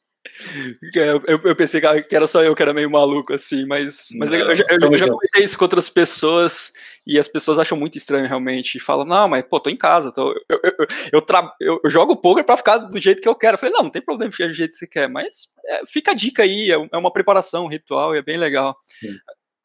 É, 0.97 1.11
eu, 1.11 1.41
eu, 1.45 1.57
pensei 1.57 1.81
que 1.81 2.15
era 2.15 2.27
só 2.27 2.43
eu 2.43 2.55
que 2.55 2.63
era 2.63 2.73
meio 2.73 2.91
maluco, 2.91 3.35
assim, 3.35 3.67
mas, 3.67 4.09
mas 4.19 4.31
não, 4.31 4.39
eu, 4.39 4.55
já, 4.55 4.65
eu, 4.69 4.79
eu 4.81 4.97
já 4.97 5.07
comentei 5.07 5.45
isso 5.45 5.59
com 5.59 5.65
outras 5.65 5.91
pessoas 5.91 6.73
e 7.07 7.19
as 7.19 7.27
pessoas 7.27 7.59
acham 7.59 7.77
muito 7.77 7.99
estranho 7.99 8.27
realmente. 8.27 8.77
E 8.77 8.81
falam, 8.81 9.05
não, 9.05 9.29
mas 9.29 9.45
pô, 9.45 9.61
tô 9.61 9.69
em 9.69 9.77
casa, 9.77 10.13
tô, 10.13 10.33
eu, 10.49 10.61
eu, 10.63 10.87
eu, 11.15 11.23
tra, 11.23 11.55
eu, 11.61 11.81
jogo 11.87 12.17
poker 12.17 12.45
pra 12.45 12.57
ficar 12.57 12.79
do 12.79 13.01
jeito 13.01 13.21
que 13.21 13.29
eu 13.29 13.35
quero. 13.35 13.55
Eu 13.55 13.59
falei, 13.59 13.75
não, 13.75 13.85
não 13.85 13.91
tem 13.91 14.03
problema 14.03 14.33
ficar 14.33 14.47
do 14.47 14.55
jeito 14.55 14.73
que 14.73 14.79
você 14.79 14.87
quer, 14.87 15.09
mas 15.09 15.49
é, 15.67 15.83
fica 15.87 16.13
a 16.13 16.15
dica 16.15 16.43
aí, 16.43 16.71
é, 16.71 16.75
é 16.75 16.97
uma 16.97 17.13
preparação, 17.13 17.65
um 17.65 17.69
ritual, 17.69 18.15
e 18.15 18.19
é 18.19 18.23
bem 18.23 18.39
legal. 18.39 18.77
Sim. 18.87 19.17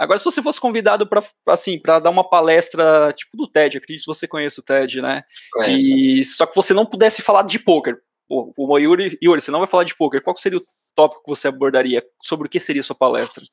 Agora, 0.03 0.19
se 0.19 0.25
você 0.25 0.41
fosse 0.41 0.59
convidado 0.59 1.07
para 1.07 1.23
assim, 1.47 1.79
para 1.79 1.99
dar 1.99 2.09
uma 2.09 2.27
palestra 2.27 3.13
tipo 3.13 3.37
do 3.37 3.47
TED, 3.47 3.77
acredito 3.77 4.03
que 4.03 4.07
você 4.07 4.27
conhece 4.27 4.59
o 4.59 4.63
TED, 4.63 5.01
né? 5.01 5.23
Conheço. 5.51 5.87
E 5.89 6.25
só 6.25 6.45
que 6.45 6.55
você 6.55 6.73
não 6.73 6.85
pudesse 6.85 7.21
falar 7.21 7.43
de 7.43 7.57
poker, 7.57 7.97
Pô, 8.27 8.53
o 8.57 8.77
Yuri, 8.77 9.17
Yuri, 9.21 9.41
você 9.41 9.51
não 9.51 9.59
vai 9.59 9.67
falar 9.67 9.83
de 9.83 9.95
poker, 9.95 10.21
qual 10.21 10.35
seria 10.37 10.57
o 10.57 10.65
tópico 10.95 11.23
que 11.23 11.29
você 11.29 11.47
abordaria? 11.47 12.03
Sobre 12.21 12.47
o 12.47 12.49
que 12.49 12.59
seria 12.59 12.81
a 12.81 12.83
sua 12.83 12.95
palestra? 12.95 13.43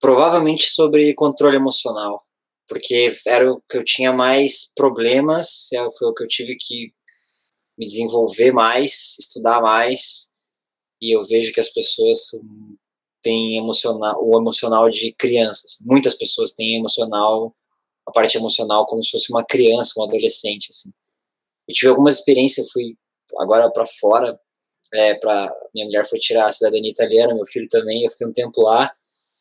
Provavelmente 0.00 0.70
sobre 0.70 1.12
controle 1.14 1.56
emocional, 1.56 2.24
porque 2.68 3.12
era 3.26 3.50
o 3.50 3.60
que 3.68 3.76
eu 3.76 3.84
tinha 3.84 4.12
mais 4.12 4.72
problemas, 4.74 5.72
é, 5.72 5.78
foi 5.98 6.08
o 6.08 6.14
que 6.14 6.22
eu 6.22 6.28
tive 6.28 6.56
que 6.56 6.92
me 7.76 7.86
desenvolver 7.86 8.52
mais, 8.52 9.18
estudar 9.18 9.60
mais, 9.60 10.30
e 11.00 11.14
eu 11.14 11.24
vejo 11.24 11.52
que 11.52 11.60
as 11.60 11.68
pessoas 11.68 12.30
têm 13.22 13.58
emocional, 13.58 14.16
o 14.22 14.38
emocional 14.38 14.88
de 14.88 15.12
crianças. 15.12 15.78
Muitas 15.84 16.14
pessoas 16.14 16.52
têm 16.52 16.76
emocional, 16.76 17.54
a 18.06 18.12
parte 18.12 18.36
emocional 18.36 18.86
como 18.86 19.02
se 19.02 19.10
fosse 19.10 19.30
uma 19.30 19.44
criança, 19.44 19.94
um 19.98 20.04
adolescente, 20.04 20.68
assim. 20.70 20.90
Eu 21.68 21.74
tive 21.74 21.88
algumas 21.88 22.16
experiências, 22.16 22.70
fui 22.70 22.96
agora 23.38 23.70
para 23.70 23.84
fora, 23.84 24.38
é, 24.94 25.14
pra, 25.14 25.52
minha 25.74 25.86
mulher 25.86 26.06
foi 26.06 26.18
tirar 26.18 26.46
a 26.46 26.52
cidadania 26.52 26.90
italiana, 26.90 27.34
meu 27.34 27.44
filho 27.46 27.68
também, 27.68 28.02
eu 28.02 28.10
fiquei 28.10 28.26
um 28.26 28.32
tempo 28.32 28.62
lá, 28.62 28.90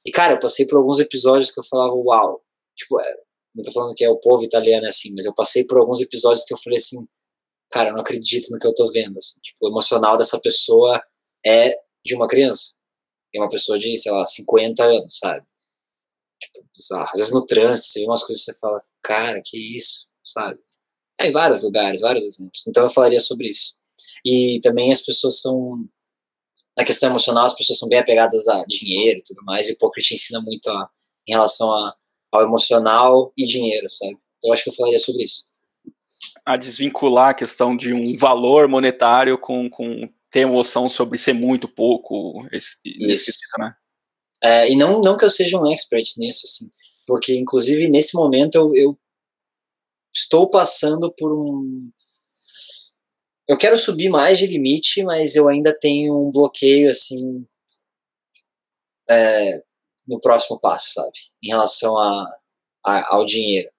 e 0.05 0.11
cara, 0.11 0.33
eu 0.33 0.39
passei 0.39 0.65
por 0.67 0.77
alguns 0.77 0.99
episódios 0.99 1.51
que 1.51 1.59
eu 1.59 1.63
falava, 1.63 1.93
uau, 1.93 2.41
tipo, 2.75 2.99
é, 2.99 3.15
não 3.55 3.63
tô 3.63 3.71
falando 3.71 3.95
que 3.95 4.03
é 4.03 4.09
o 4.09 4.17
povo 4.17 4.43
italiano 4.43 4.87
assim, 4.87 5.13
mas 5.15 5.25
eu 5.25 5.33
passei 5.33 5.65
por 5.65 5.77
alguns 5.77 6.01
episódios 6.01 6.43
que 6.43 6.53
eu 6.53 6.57
falei 6.57 6.77
assim, 6.77 7.05
cara, 7.71 7.89
eu 7.89 7.93
não 7.93 8.01
acredito 8.01 8.49
no 8.51 8.59
que 8.59 8.67
eu 8.67 8.75
tô 8.75 8.91
vendo, 8.91 9.17
assim, 9.17 9.39
tipo, 9.41 9.65
o 9.65 9.69
emocional 9.69 10.17
dessa 10.17 10.39
pessoa 10.39 11.01
é 11.45 11.73
de 12.05 12.15
uma 12.15 12.27
criança, 12.27 12.76
é 13.33 13.39
uma 13.39 13.49
pessoa 13.49 13.77
de, 13.77 13.97
sei 13.97 14.11
lá, 14.11 14.25
50 14.25 14.83
anos, 14.83 15.17
sabe? 15.17 15.45
Tipo, 16.39 16.65
bizarro. 16.75 17.09
Às 17.13 17.19
vezes 17.19 17.33
no 17.33 17.45
trânsito, 17.45 17.87
você 17.87 17.99
vê 17.99 18.05
umas 18.05 18.23
coisas 18.23 18.45
que 18.45 18.51
você 18.51 18.59
fala, 18.59 18.83
cara, 19.01 19.41
que 19.43 19.77
isso, 19.77 20.07
sabe? 20.23 20.59
É, 21.19 21.27
em 21.27 21.31
vários 21.31 21.63
lugares, 21.63 22.01
vários 22.01 22.25
exemplos. 22.25 22.65
Então 22.67 22.83
eu 22.83 22.89
falaria 22.89 23.19
sobre 23.19 23.49
isso. 23.49 23.75
E 24.25 24.59
também 24.61 24.91
as 24.91 25.01
pessoas 25.01 25.41
são. 25.41 25.83
Na 26.77 26.85
questão 26.85 27.09
emocional, 27.09 27.45
as 27.45 27.55
pessoas 27.55 27.79
são 27.79 27.89
bem 27.89 27.97
apegadas 27.97 28.47
a 28.47 28.63
dinheiro 28.67 29.19
e 29.19 29.23
tudo 29.23 29.43
mais, 29.43 29.67
e 29.67 29.71
o 29.71 29.77
poker 29.77 30.03
te 30.03 30.13
ensina 30.13 30.39
muito 30.41 30.69
a, 30.69 30.87
em 31.27 31.31
relação 31.31 31.73
a, 31.73 31.95
ao 32.31 32.43
emocional 32.43 33.33
e 33.35 33.45
dinheiro, 33.45 33.89
sabe? 33.89 34.11
Então 34.37 34.49
eu 34.49 34.53
acho 34.53 34.63
que 34.63 34.69
eu 34.69 34.73
falaria 34.73 34.99
sobre 34.99 35.23
isso. 35.23 35.45
A 36.45 36.55
desvincular 36.55 37.29
a 37.29 37.33
questão 37.33 37.75
de 37.75 37.93
um 37.93 38.15
valor 38.15 38.67
monetário 38.67 39.39
com, 39.39 39.67
com 39.67 40.07
ter 40.37 40.41
emoção 40.41 40.87
sobre 40.87 41.17
ser 41.17 41.33
muito 41.33 41.67
pouco, 41.67 42.47
esse, 42.51 42.77
isso. 42.85 43.31
né? 43.57 43.73
É, 44.43 44.71
e 44.71 44.75
não, 44.75 45.01
não 45.01 45.17
que 45.17 45.25
eu 45.25 45.31
seja 45.31 45.59
um 45.59 45.65
expert 45.65 46.07
nisso, 46.15 46.45
assim, 46.45 46.69
porque 47.07 47.35
inclusive 47.35 47.89
nesse 47.89 48.15
momento 48.15 48.53
eu, 48.53 48.75
eu 48.75 48.99
estou 50.13 50.47
passando 50.47 51.11
por 51.11 51.33
um. 51.33 51.89
Eu 53.47 53.57
quero 53.57 53.75
subir 53.77 54.09
mais 54.09 54.37
de 54.37 54.45
limite, 54.45 55.03
mas 55.03 55.35
eu 55.35 55.49
ainda 55.49 55.75
tenho 55.75 56.27
um 56.27 56.29
bloqueio 56.29 56.91
assim 56.91 57.43
é, 59.09 59.63
no 60.07 60.19
próximo 60.19 60.59
passo, 60.59 60.93
sabe? 60.93 61.17
Em 61.41 61.47
relação 61.47 61.97
a, 61.97 62.39
a, 62.85 63.15
ao 63.15 63.25
dinheiro. 63.25 63.71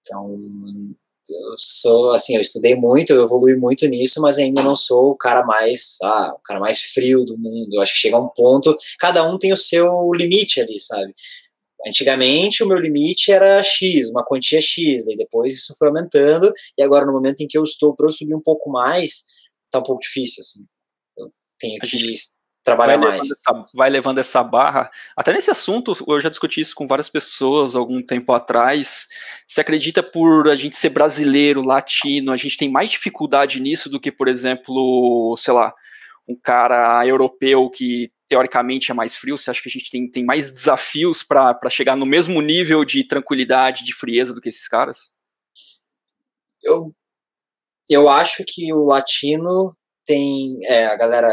Então, 0.00 0.94
eu 1.28 1.54
sou 1.58 2.10
assim, 2.12 2.34
eu 2.36 2.40
estudei 2.40 2.74
muito, 2.74 3.12
eu 3.12 3.24
evolui 3.24 3.56
muito 3.56 3.86
nisso, 3.86 4.20
mas 4.20 4.38
ainda 4.38 4.62
não 4.62 4.76
sou 4.76 5.10
o 5.10 5.16
cara 5.16 5.44
mais, 5.44 5.98
ah, 6.02 6.32
o 6.34 6.42
cara 6.42 6.60
mais 6.60 6.80
frio 6.80 7.24
do 7.24 7.36
mundo. 7.38 7.74
Eu 7.74 7.80
acho 7.80 7.92
que 7.94 8.00
chega 8.00 8.18
um 8.18 8.28
ponto, 8.28 8.74
cada 8.98 9.22
um 9.28 9.38
tem 9.38 9.52
o 9.52 9.56
seu 9.56 10.12
limite 10.12 10.60
ali, 10.60 10.78
sabe? 10.78 11.12
Antigamente 11.86 12.62
o 12.62 12.66
meu 12.66 12.78
limite 12.78 13.30
era 13.30 13.62
X, 13.62 14.10
uma 14.10 14.24
quantia 14.24 14.60
X, 14.60 15.06
e 15.06 15.16
depois 15.16 15.54
isso 15.54 15.74
foi 15.78 15.88
aumentando, 15.88 16.52
e 16.76 16.82
agora 16.82 17.06
no 17.06 17.12
momento 17.12 17.42
em 17.42 17.46
que 17.46 17.58
eu 17.58 17.62
estou 17.64 17.94
para 17.94 18.06
eu 18.06 18.10
subir 18.10 18.34
um 18.34 18.42
pouco 18.42 18.70
mais, 18.70 19.24
tá 19.70 19.78
um 19.78 19.82
pouco 19.82 20.00
difícil, 20.02 20.40
assim. 20.40 20.64
Eu 21.16 21.30
tenho 21.58 21.78
que 21.80 22.35
trabalhar 22.66 22.98
vai 22.98 23.08
mais. 23.08 23.22
Levando 23.22 23.32
essa, 23.32 23.72
vai 23.74 23.90
levando 23.90 24.18
essa 24.18 24.44
barra. 24.44 24.90
Até 25.16 25.32
nesse 25.32 25.50
assunto, 25.50 25.92
eu 26.06 26.20
já 26.20 26.28
discuti 26.28 26.60
isso 26.60 26.74
com 26.74 26.86
várias 26.86 27.08
pessoas 27.08 27.76
algum 27.76 28.02
tempo 28.02 28.32
atrás. 28.32 29.06
Você 29.46 29.60
acredita 29.60 30.02
por 30.02 30.48
a 30.48 30.56
gente 30.56 30.76
ser 30.76 30.90
brasileiro, 30.90 31.62
latino, 31.62 32.32
a 32.32 32.36
gente 32.36 32.56
tem 32.56 32.70
mais 32.70 32.90
dificuldade 32.90 33.60
nisso 33.60 33.88
do 33.88 34.00
que, 34.00 34.10
por 34.10 34.28
exemplo, 34.28 35.34
sei 35.38 35.54
lá, 35.54 35.72
um 36.28 36.34
cara 36.34 37.06
europeu 37.06 37.70
que 37.70 38.10
teoricamente 38.28 38.90
é 38.90 38.94
mais 38.94 39.16
frio? 39.16 39.38
Você 39.38 39.50
acha 39.50 39.62
que 39.62 39.68
a 39.68 39.72
gente 39.72 39.90
tem, 39.90 40.10
tem 40.10 40.24
mais 40.24 40.50
desafios 40.50 41.22
para 41.22 41.70
chegar 41.70 41.96
no 41.96 42.04
mesmo 42.04 42.40
nível 42.42 42.84
de 42.84 43.06
tranquilidade, 43.06 43.84
de 43.84 43.94
frieza 43.94 44.34
do 44.34 44.40
que 44.40 44.48
esses 44.48 44.66
caras? 44.66 45.14
Eu, 46.64 46.92
eu 47.88 48.08
acho 48.08 48.42
que 48.46 48.72
o 48.72 48.84
latino 48.84 49.76
tem. 50.04 50.58
É, 50.64 50.86
a 50.86 50.96
galera 50.96 51.32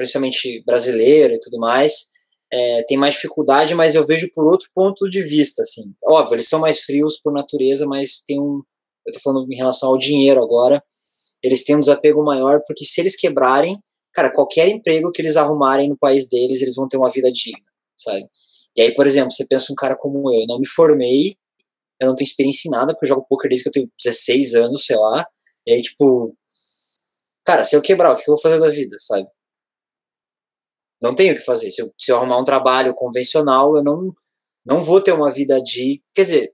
principalmente 0.00 0.62
brasileiro 0.64 1.34
e 1.34 1.38
tudo 1.38 1.58
mais, 1.58 2.06
é, 2.50 2.82
tem 2.84 2.96
mais 2.96 3.14
dificuldade, 3.14 3.74
mas 3.74 3.94
eu 3.94 4.06
vejo 4.06 4.30
por 4.34 4.50
outro 4.50 4.66
ponto 4.74 5.10
de 5.10 5.22
vista, 5.22 5.60
assim. 5.60 5.92
Óbvio, 6.02 6.36
eles 6.36 6.48
são 6.48 6.58
mais 6.58 6.80
frios 6.80 7.20
por 7.20 7.34
natureza, 7.34 7.86
mas 7.86 8.22
tem 8.26 8.40
um, 8.40 8.62
eu 9.06 9.12
tô 9.12 9.20
falando 9.20 9.52
em 9.52 9.56
relação 9.56 9.90
ao 9.90 9.98
dinheiro 9.98 10.42
agora, 10.42 10.82
eles 11.42 11.64
têm 11.64 11.76
um 11.76 11.80
desapego 11.80 12.24
maior, 12.24 12.62
porque 12.66 12.82
se 12.86 12.98
eles 12.98 13.14
quebrarem, 13.14 13.78
cara, 14.14 14.32
qualquer 14.32 14.68
emprego 14.68 15.12
que 15.12 15.20
eles 15.20 15.36
arrumarem 15.36 15.90
no 15.90 15.98
país 15.98 16.26
deles, 16.26 16.62
eles 16.62 16.74
vão 16.74 16.88
ter 16.88 16.96
uma 16.96 17.10
vida 17.10 17.30
digna, 17.30 17.60
sabe? 17.94 18.24
E 18.74 18.80
aí, 18.80 18.94
por 18.94 19.06
exemplo, 19.06 19.30
você 19.30 19.46
pensa 19.46 19.70
um 19.70 19.76
cara 19.76 19.94
como 19.94 20.32
eu, 20.32 20.40
eu 20.40 20.46
não 20.46 20.58
me 20.58 20.66
formei, 20.66 21.36
eu 22.00 22.08
não 22.08 22.16
tenho 22.16 22.26
experiência 22.26 22.68
em 22.68 22.70
nada, 22.70 22.94
porque 22.94 23.04
eu 23.04 23.10
jogo 23.10 23.26
poker 23.28 23.50
desde 23.50 23.64
que 23.64 23.68
eu 23.68 23.72
tenho 23.72 23.90
16 24.02 24.54
anos, 24.54 24.86
sei 24.86 24.96
lá, 24.96 25.26
e 25.66 25.72
aí, 25.72 25.82
tipo, 25.82 26.34
cara, 27.44 27.64
se 27.64 27.76
eu 27.76 27.82
quebrar, 27.82 28.12
o 28.12 28.16
que 28.16 28.22
eu 28.22 28.34
vou 28.34 28.40
fazer 28.40 28.58
da 28.58 28.70
vida, 28.70 28.96
sabe? 28.98 29.28
Não 31.02 31.14
tenho 31.14 31.32
o 31.32 31.36
que 31.36 31.44
fazer. 31.44 31.70
Se 31.70 31.82
eu, 31.82 31.92
se 31.98 32.12
eu 32.12 32.16
arrumar 32.16 32.38
um 32.38 32.44
trabalho 32.44 32.94
convencional, 32.94 33.76
eu 33.76 33.82
não, 33.82 34.12
não 34.64 34.82
vou 34.82 35.00
ter 35.00 35.12
uma 35.12 35.30
vida 35.30 35.60
de. 35.62 36.02
Quer 36.14 36.22
dizer, 36.22 36.52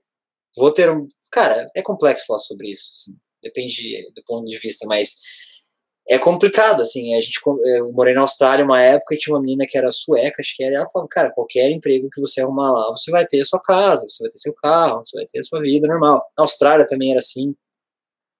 vou 0.55 0.71
ter 0.71 0.89
um. 0.89 1.07
Cara, 1.31 1.65
é 1.75 1.81
complexo 1.81 2.25
falar 2.25 2.39
sobre 2.39 2.69
isso. 2.69 2.89
Assim, 2.93 3.17
depende 3.41 4.11
do 4.15 4.23
ponto 4.25 4.45
de 4.45 4.57
vista, 4.57 4.85
mas 4.87 5.15
é 6.09 6.17
complicado, 6.17 6.81
assim, 6.81 7.13
a 7.15 7.19
gente, 7.19 7.37
eu 7.45 7.91
morei 7.91 8.13
na 8.13 8.21
Austrália 8.21 8.63
uma 8.63 8.81
época 8.81 9.13
e 9.13 9.17
tinha 9.17 9.35
uma 9.35 9.41
menina 9.41 9.65
que 9.67 9.77
era 9.77 9.91
sueca, 9.91 10.37
acho 10.39 10.55
que 10.55 10.63
era, 10.63 10.73
e 10.73 10.77
ela 10.77 10.87
falava, 10.87 11.09
cara, 11.09 11.33
qualquer 11.33 11.69
emprego 11.69 12.07
que 12.09 12.21
você 12.21 12.39
arrumar 12.39 12.71
lá, 12.71 12.87
você 12.87 13.11
vai 13.11 13.25
ter 13.25 13.41
a 13.41 13.45
sua 13.45 13.59
casa, 13.59 14.05
você 14.07 14.23
vai 14.23 14.29
ter 14.29 14.37
seu 14.37 14.53
carro, 14.53 15.01
você 15.03 15.17
vai 15.17 15.25
ter 15.27 15.39
a 15.39 15.43
sua 15.43 15.59
vida 15.61 15.85
normal. 15.85 16.25
Na 16.37 16.45
Austrália 16.45 16.87
também 16.87 17.11
era 17.11 17.19
assim, 17.19 17.53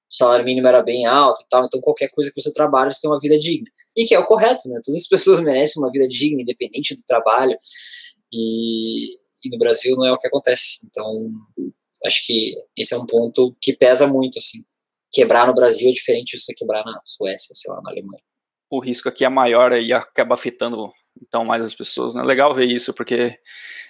o 0.10 0.16
salário 0.16 0.46
mínimo 0.46 0.68
era 0.68 0.82
bem 0.82 1.06
alto 1.06 1.42
e 1.42 1.48
tal, 1.50 1.66
então 1.66 1.82
qualquer 1.82 2.10
coisa 2.10 2.32
que 2.34 2.42
você 2.42 2.52
trabalha, 2.54 2.92
você 2.92 3.02
tem 3.02 3.10
uma 3.10 3.20
vida 3.20 3.38
digna. 3.38 3.68
E 3.96 4.06
que 4.06 4.16
é 4.16 4.20
o 4.20 4.26
correto, 4.26 4.70
né? 4.70 4.80
Todas 4.84 5.02
as 5.02 5.08
pessoas 5.08 5.40
merecem 5.44 5.82
uma 5.82 5.92
vida 5.92 6.08
digna, 6.08 6.42
independente 6.42 6.96
do 6.96 7.04
trabalho, 7.06 7.58
e, 8.34 9.16
e 9.44 9.50
no 9.52 9.58
Brasil 9.58 9.96
não 9.98 10.06
é 10.06 10.12
o 10.12 10.18
que 10.18 10.28
acontece. 10.28 10.86
Então, 10.86 11.30
acho 12.06 12.26
que 12.26 12.56
esse 12.78 12.94
é 12.94 12.98
um 12.98 13.06
ponto 13.06 13.56
que 13.62 13.76
pesa 13.76 14.08
muito, 14.08 14.40
assim. 14.40 14.60
Quebrar 15.12 15.48
no 15.48 15.54
Brasil 15.54 15.90
é 15.90 15.94
diferente 15.94 16.36
de 16.36 16.42
você 16.42 16.54
quebrar 16.54 16.84
na 16.86 17.02
Suécia, 17.04 17.54
sei 17.54 17.74
lá, 17.74 17.82
na 17.82 17.92
Alemanha. 17.92 18.22
O 18.70 18.80
risco 18.80 19.08
aqui 19.08 19.24
é 19.24 19.30
maior 19.30 19.72
e 19.74 19.94
acaba 19.94 20.36
afetando 20.36 20.92
então 21.22 21.46
mais 21.46 21.64
as 21.64 21.74
pessoas, 21.74 22.16
né? 22.16 22.24
Legal 22.24 22.54
ver 22.54 22.66
isso, 22.66 22.94
porque 22.94 23.38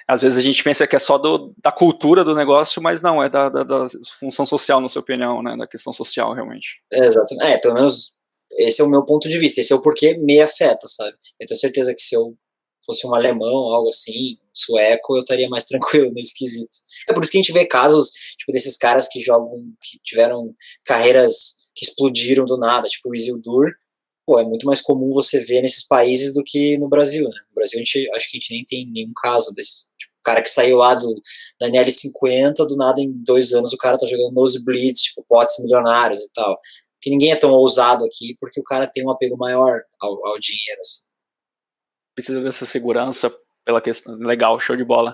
às 0.07 0.21
vezes 0.21 0.37
a 0.37 0.41
gente 0.41 0.63
pensa 0.63 0.87
que 0.87 0.95
é 0.95 0.99
só 0.99 1.17
do, 1.17 1.53
da 1.61 1.71
cultura 1.71 2.23
do 2.23 2.33
negócio, 2.33 2.81
mas 2.81 3.01
não, 3.01 3.21
é 3.21 3.29
da, 3.29 3.49
da, 3.49 3.63
da, 3.63 3.87
função 4.19 4.45
social, 4.45 4.79
na 4.79 4.87
sua 4.87 5.01
opinião, 5.01 5.43
né? 5.43 5.55
Da 5.57 5.67
questão 5.67 5.91
social, 5.91 6.33
realmente. 6.33 6.81
É. 6.93 7.53
É, 7.53 7.57
pelo 7.57 7.73
menos 7.73 8.15
esse 8.53 8.81
é 8.81 8.83
o 8.83 8.89
meu 8.89 9.03
ponto 9.03 9.27
de 9.27 9.37
vista, 9.37 9.59
esse 9.59 9.73
é 9.73 9.75
o 9.75 9.81
porquê 9.81 10.17
me 10.17 10.39
afeta, 10.39 10.87
sabe? 10.87 11.15
Eu 11.39 11.47
tenho 11.47 11.59
certeza 11.59 11.93
que 11.93 12.01
se 12.01 12.15
eu 12.15 12.35
fosse 12.85 13.05
um 13.05 13.13
alemão, 13.13 13.73
algo 13.73 13.89
assim, 13.89 14.37
sueco, 14.53 15.17
eu 15.17 15.21
estaria 15.21 15.49
mais 15.49 15.65
tranquilo 15.67 16.11
nesse 16.13 16.33
quesito. 16.33 16.77
É 17.09 17.13
por 17.13 17.21
isso 17.21 17.31
que 17.31 17.37
a 17.37 17.41
gente 17.41 17.51
vê 17.51 17.65
casos, 17.65 18.09
tipo, 18.37 18.51
desses 18.53 18.77
caras 18.77 19.09
que 19.09 19.19
jogam, 19.19 19.61
que 19.81 19.99
tiveram 20.03 20.55
carreiras 20.85 21.67
que 21.75 21.85
explodiram 21.85 22.45
do 22.45 22.57
nada, 22.57 22.87
tipo 22.87 23.09
o 23.09 23.15
Isildur, 23.15 23.71
pô, 24.27 24.37
é 24.37 24.43
muito 24.43 24.65
mais 24.65 24.81
comum 24.81 25.13
você 25.13 25.39
ver 25.39 25.61
nesses 25.61 25.87
países 25.87 26.33
do 26.33 26.43
que 26.43 26.77
no 26.77 26.89
Brasil, 26.89 27.23
né? 27.23 27.39
No 27.47 27.55
Brasil, 27.55 27.79
a 27.79 27.83
gente, 27.83 28.11
acho 28.13 28.29
que 28.29 28.37
a 28.37 28.39
gente 28.41 28.53
nem 28.53 28.65
tem 28.65 28.91
nenhum 28.91 29.13
caso 29.15 29.55
desse. 29.55 29.89
Tipo, 29.97 30.11
o 30.19 30.23
cara 30.23 30.41
que 30.41 30.49
saiu 30.49 30.77
lá 30.79 30.93
do, 30.93 31.21
da 31.57 31.69
NL50, 31.69 32.53
do 32.67 32.75
nada, 32.75 33.01
em 33.01 33.23
dois 33.23 33.53
anos, 33.53 33.71
o 33.71 33.77
cara 33.77 33.97
tá 33.97 34.05
jogando 34.05 34.33
nosebleeds, 34.33 35.01
tipo, 35.01 35.23
potes 35.29 35.55
milionários 35.63 36.25
e 36.25 36.31
tal. 36.33 36.59
Que 37.01 37.09
ninguém 37.09 37.31
é 37.31 37.37
tão 37.37 37.51
ousado 37.53 38.05
aqui, 38.05 38.35
porque 38.37 38.59
o 38.59 38.63
cara 38.63 38.85
tem 38.85 39.05
um 39.05 39.09
apego 39.09 39.37
maior 39.37 39.79
ao, 39.97 40.27
ao 40.27 40.37
dinheiro, 40.37 40.81
assim. 40.81 41.05
Precisa 42.13 42.41
dessa 42.41 42.65
segurança 42.65 43.33
pela 43.67 43.81
questão. 43.81 44.15
Legal, 44.15 44.57
show 44.61 44.77
de 44.77 44.83
bola. 44.85 45.13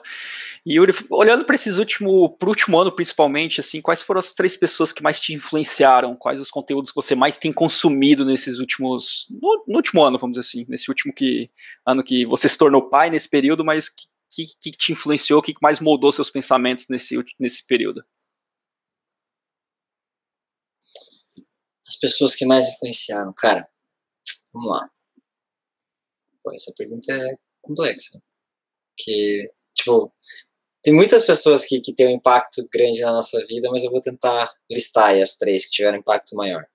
E 0.63 0.75
Yuri, 0.75 0.93
olhando 1.09 1.43
para 1.43 1.55
esses 1.55 1.79
último, 1.79 2.37
pro 2.37 2.49
último 2.49 2.79
ano 2.79 2.91
principalmente, 2.91 3.59
assim, 3.59 3.81
quais 3.81 3.99
foram 3.99 4.19
as 4.19 4.35
três 4.35 4.55
pessoas 4.55 4.93
que 4.93 5.01
mais 5.01 5.19
te 5.19 5.33
influenciaram? 5.33 6.15
Quais 6.15 6.39
os 6.39 6.51
conteúdos 6.51 6.91
que 6.91 6.95
você 6.95 7.15
mais 7.15 7.35
tem 7.35 7.51
consumido 7.51 8.23
nesses 8.23 8.59
últimos, 8.59 9.27
no, 9.31 9.65
no 9.67 9.75
último 9.77 10.03
ano, 10.03 10.19
vamos 10.19 10.37
dizer 10.37 10.47
assim, 10.47 10.65
nesse 10.69 10.87
último 10.87 11.11
que, 11.11 11.49
ano 11.83 12.03
que 12.03 12.27
você 12.27 12.47
se 12.47 12.55
tornou 12.55 12.89
pai 12.89 13.09
nesse 13.09 13.27
período, 13.27 13.65
mas 13.65 13.89
que, 13.89 14.05
que, 14.29 14.45
que 14.61 14.71
te 14.71 14.91
influenciou, 14.91 15.39
o 15.39 15.41
que 15.41 15.55
mais 15.59 15.79
moldou 15.79 16.11
seus 16.11 16.29
pensamentos 16.29 16.87
nesse, 16.87 17.17
nesse 17.39 17.65
período? 17.65 18.05
As 21.87 21.95
pessoas 21.95 22.35
que 22.35 22.45
mais 22.45 22.67
influenciaram, 22.69 23.33
cara, 23.33 23.67
vamos 24.53 24.69
lá. 24.69 24.89
Pô, 26.43 26.53
essa 26.53 26.71
pergunta 26.77 27.11
é 27.11 27.35
complexa 27.59 28.21
que, 28.97 29.49
tipo, 29.75 30.11
tem 30.83 30.93
muitas 30.93 31.25
pessoas 31.25 31.65
que, 31.65 31.79
que 31.79 31.93
têm 31.93 32.07
um 32.07 32.11
impacto 32.17 32.67
grande 32.71 33.01
na 33.01 33.13
nossa 33.13 33.43
vida, 33.45 33.69
mas 33.71 33.83
eu 33.85 33.91
vou 33.91 34.01
tentar 34.01 34.51
listar 34.69 35.09
aí 35.11 35.21
as 35.21 35.37
três 35.37 35.65
que 35.65 35.71
tiveram 35.71 35.97
impacto 35.97 36.35
maior. 36.35 36.65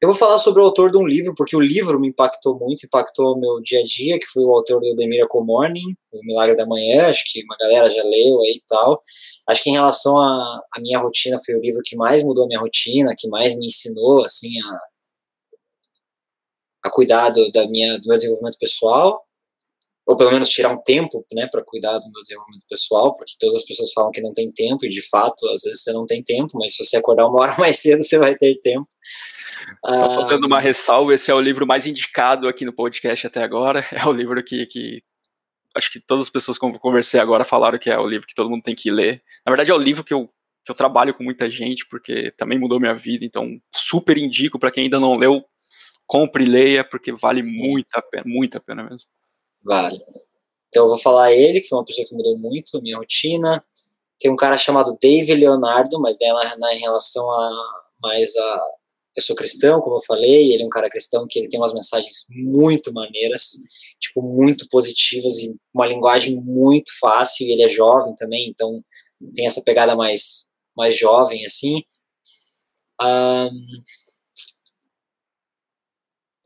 Eu 0.00 0.08
vou 0.08 0.16
falar 0.16 0.38
sobre 0.38 0.62
o 0.62 0.64
autor 0.64 0.92
de 0.92 0.96
um 0.96 1.04
livro, 1.04 1.34
porque 1.36 1.56
o 1.56 1.60
livro 1.60 1.98
me 1.98 2.06
impactou 2.08 2.56
muito, 2.56 2.86
impactou 2.86 3.34
o 3.34 3.40
meu 3.40 3.60
dia 3.60 3.80
a 3.80 3.82
dia, 3.82 4.16
que 4.20 4.26
foi 4.26 4.44
o 4.44 4.50
autor 4.52 4.80
do 4.80 4.94
The 4.94 5.08
Miracle 5.08 5.44
Morning, 5.44 5.96
O 6.12 6.20
Milagre 6.22 6.54
da 6.54 6.64
Manhã, 6.64 7.08
acho 7.08 7.24
que 7.26 7.42
uma 7.42 7.56
galera 7.60 7.90
já 7.90 8.04
leu 8.04 8.40
aí 8.40 8.52
e 8.52 8.62
tal. 8.68 9.02
Acho 9.48 9.60
que 9.64 9.70
em 9.70 9.72
relação 9.72 10.16
à 10.20 10.62
minha 10.78 11.00
rotina, 11.00 11.36
foi 11.44 11.56
o 11.56 11.60
livro 11.60 11.82
que 11.84 11.96
mais 11.96 12.22
mudou 12.22 12.44
a 12.44 12.46
minha 12.46 12.60
rotina, 12.60 13.12
que 13.18 13.28
mais 13.28 13.58
me 13.58 13.66
ensinou, 13.66 14.24
assim, 14.24 14.52
a, 14.62 14.80
a 16.84 16.90
cuidar 16.90 17.30
do, 17.30 17.50
da 17.50 17.66
minha, 17.66 17.98
do 17.98 18.06
meu 18.06 18.16
desenvolvimento 18.16 18.58
pessoal 18.58 19.27
ou 20.08 20.16
pelo 20.16 20.32
menos 20.32 20.48
tirar 20.48 20.72
um 20.72 20.82
tempo, 20.82 21.22
né, 21.34 21.46
para 21.52 21.62
cuidar 21.62 21.98
do 21.98 22.10
meu 22.10 22.22
desenvolvimento 22.22 22.64
pessoal, 22.66 23.12
porque 23.12 23.34
todas 23.38 23.56
as 23.56 23.62
pessoas 23.62 23.92
falam 23.92 24.10
que 24.10 24.22
não 24.22 24.32
tem 24.32 24.50
tempo 24.50 24.86
e 24.86 24.88
de 24.88 25.06
fato, 25.06 25.46
às 25.50 25.60
vezes 25.60 25.82
você 25.82 25.92
não 25.92 26.06
tem 26.06 26.22
tempo, 26.22 26.52
mas 26.54 26.74
se 26.74 26.82
você 26.82 26.96
acordar 26.96 27.26
uma 27.26 27.42
hora 27.42 27.54
mais 27.60 27.78
cedo, 27.78 28.02
você 28.02 28.18
vai 28.18 28.34
ter 28.34 28.58
tempo. 28.58 28.88
Só 29.86 30.06
ah, 30.06 30.14
fazendo 30.14 30.46
uma 30.46 30.60
ressalva, 30.60 31.12
esse 31.12 31.30
é 31.30 31.34
o 31.34 31.40
livro 31.40 31.66
mais 31.66 31.84
indicado 31.84 32.48
aqui 32.48 32.64
no 32.64 32.72
podcast 32.72 33.26
até 33.26 33.42
agora, 33.42 33.86
é 33.92 34.06
o 34.06 34.12
livro 34.12 34.42
que, 34.42 34.64
que 34.64 34.98
acho 35.76 35.92
que 35.92 36.00
todas 36.00 36.24
as 36.24 36.30
pessoas 36.30 36.56
que 36.56 36.64
eu 36.64 36.72
conversei 36.78 37.20
agora 37.20 37.44
falaram 37.44 37.78
que 37.78 37.90
é 37.90 37.98
o 37.98 38.06
livro 38.06 38.26
que 38.26 38.34
todo 38.34 38.48
mundo 38.48 38.62
tem 38.62 38.74
que 38.74 38.90
ler. 38.90 39.20
Na 39.44 39.50
verdade 39.50 39.70
é 39.70 39.74
o 39.74 39.78
livro 39.78 40.02
que 40.02 40.14
eu, 40.14 40.26
que 40.64 40.72
eu 40.72 40.74
trabalho 40.74 41.12
com 41.12 41.22
muita 41.22 41.50
gente, 41.50 41.86
porque 41.86 42.30
também 42.38 42.58
mudou 42.58 42.80
minha 42.80 42.94
vida, 42.94 43.26
então 43.26 43.46
super 43.74 44.16
indico 44.16 44.58
para 44.58 44.70
quem 44.70 44.84
ainda 44.84 44.98
não 44.98 45.16
leu, 45.16 45.44
compre 46.06 46.44
e 46.44 46.48
leia, 46.48 46.82
porque 46.82 47.12
vale 47.12 47.42
muito 47.44 47.90
a 47.94 48.00
pena, 48.00 48.24
muito 48.26 48.56
a 48.56 48.60
pena 48.60 48.82
mesmo. 48.84 49.06
Vale. 49.64 50.00
Então 50.68 50.84
eu 50.84 50.88
vou 50.88 50.98
falar 50.98 51.32
ele, 51.32 51.60
que 51.60 51.68
foi 51.68 51.78
uma 51.78 51.84
pessoa 51.84 52.06
que 52.06 52.14
mudou 52.14 52.38
muito 52.38 52.80
minha 52.82 52.96
rotina. 52.96 53.64
Tem 54.18 54.30
um 54.30 54.36
cara 54.36 54.56
chamado 54.58 54.96
Dave 55.00 55.34
Leonardo, 55.34 56.00
mas 56.00 56.16
daí 56.18 56.32
na, 56.32 56.56
na, 56.56 56.74
em 56.74 56.80
relação 56.80 57.30
a 57.30 57.50
mais 58.02 58.36
a. 58.36 58.62
Eu 59.16 59.22
sou 59.22 59.34
cristão, 59.34 59.80
como 59.80 59.96
eu 59.96 60.02
falei, 60.06 60.52
ele 60.52 60.62
é 60.62 60.66
um 60.66 60.70
cara 60.70 60.88
cristão 60.88 61.26
que 61.28 61.40
ele 61.40 61.48
tem 61.48 61.58
umas 61.58 61.72
mensagens 61.72 62.26
muito 62.30 62.92
maneiras, 62.92 63.54
tipo, 63.98 64.22
muito 64.22 64.68
positivas 64.68 65.38
e 65.38 65.56
uma 65.74 65.86
linguagem 65.86 66.36
muito 66.36 66.92
fácil, 67.00 67.48
ele 67.48 67.64
é 67.64 67.68
jovem 67.68 68.14
também, 68.14 68.48
então 68.48 68.80
tem 69.34 69.46
essa 69.46 69.60
pegada 69.62 69.96
mais, 69.96 70.52
mais 70.76 70.96
jovem, 70.96 71.44
assim. 71.44 71.82
Um, 73.02 73.48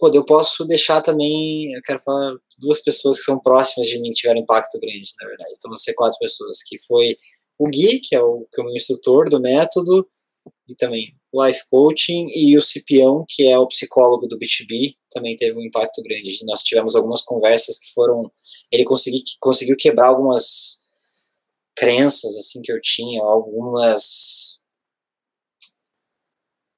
pô, 0.02 0.10
eu 0.12 0.24
posso 0.24 0.64
deixar 0.64 1.00
também, 1.00 1.72
eu 1.72 1.80
quero 1.80 2.00
falar 2.00 2.34
duas 2.58 2.80
pessoas 2.80 3.18
que 3.18 3.24
são 3.24 3.38
próximas 3.38 3.88
de 3.88 4.00
mim 4.00 4.08
que 4.08 4.22
tiveram 4.22 4.40
impacto 4.40 4.80
grande, 4.80 5.12
na 5.20 5.28
verdade. 5.28 5.52
Então 5.56 5.70
vão 5.70 5.78
ser 5.78 5.94
quatro 5.94 6.18
pessoas, 6.18 6.60
que 6.64 6.76
foi 6.88 7.16
o 7.56 7.68
Gui, 7.68 8.00
que 8.00 8.16
é 8.16 8.20
o, 8.20 8.44
que 8.52 8.60
é 8.60 8.64
o 8.64 8.66
meu 8.66 8.74
instrutor 8.74 9.30
do 9.30 9.40
método, 9.40 10.04
e 10.68 10.74
também 10.74 11.14
Life 11.32 11.60
Coaching, 11.70 12.26
e 12.34 12.58
o 12.58 12.62
Cipião, 12.62 13.24
que 13.28 13.46
é 13.46 13.56
o 13.56 13.68
psicólogo 13.68 14.26
do 14.26 14.36
B2B, 14.36 14.96
também 15.08 15.36
teve 15.36 15.56
um 15.56 15.62
impacto 15.62 16.02
grande. 16.02 16.44
Nós 16.46 16.64
tivemos 16.64 16.96
algumas 16.96 17.22
conversas 17.22 17.78
que 17.78 17.92
foram, 17.92 18.28
ele 18.72 18.84
consegui, 18.84 19.22
conseguiu 19.38 19.76
quebrar 19.76 20.08
algumas 20.08 20.80
crenças, 21.76 22.36
assim, 22.36 22.60
que 22.60 22.72
eu 22.72 22.80
tinha, 22.80 23.22
algumas 23.22 24.60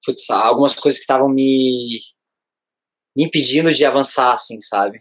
putz, 0.04 0.28
algumas 0.28 0.74
coisas 0.74 0.98
que 0.98 1.04
estavam 1.04 1.30
me 1.30 2.00
me 3.16 3.24
impedindo 3.24 3.72
de 3.72 3.84
avançar, 3.84 4.32
assim, 4.32 4.60
sabe? 4.60 5.00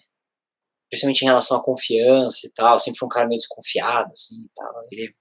principalmente 0.93 1.23
em 1.23 1.25
relação 1.25 1.57
à 1.57 1.63
confiança 1.63 2.45
e 2.45 2.51
tal. 2.51 2.77
Sempre 2.77 2.99
foi 2.99 3.05
um 3.07 3.09
cara 3.09 3.27
meio 3.27 3.39
desconfiado, 3.39 4.11
assim, 4.11 4.35
e 4.35 4.49
tal. 4.55 4.87
Ele 4.91 5.13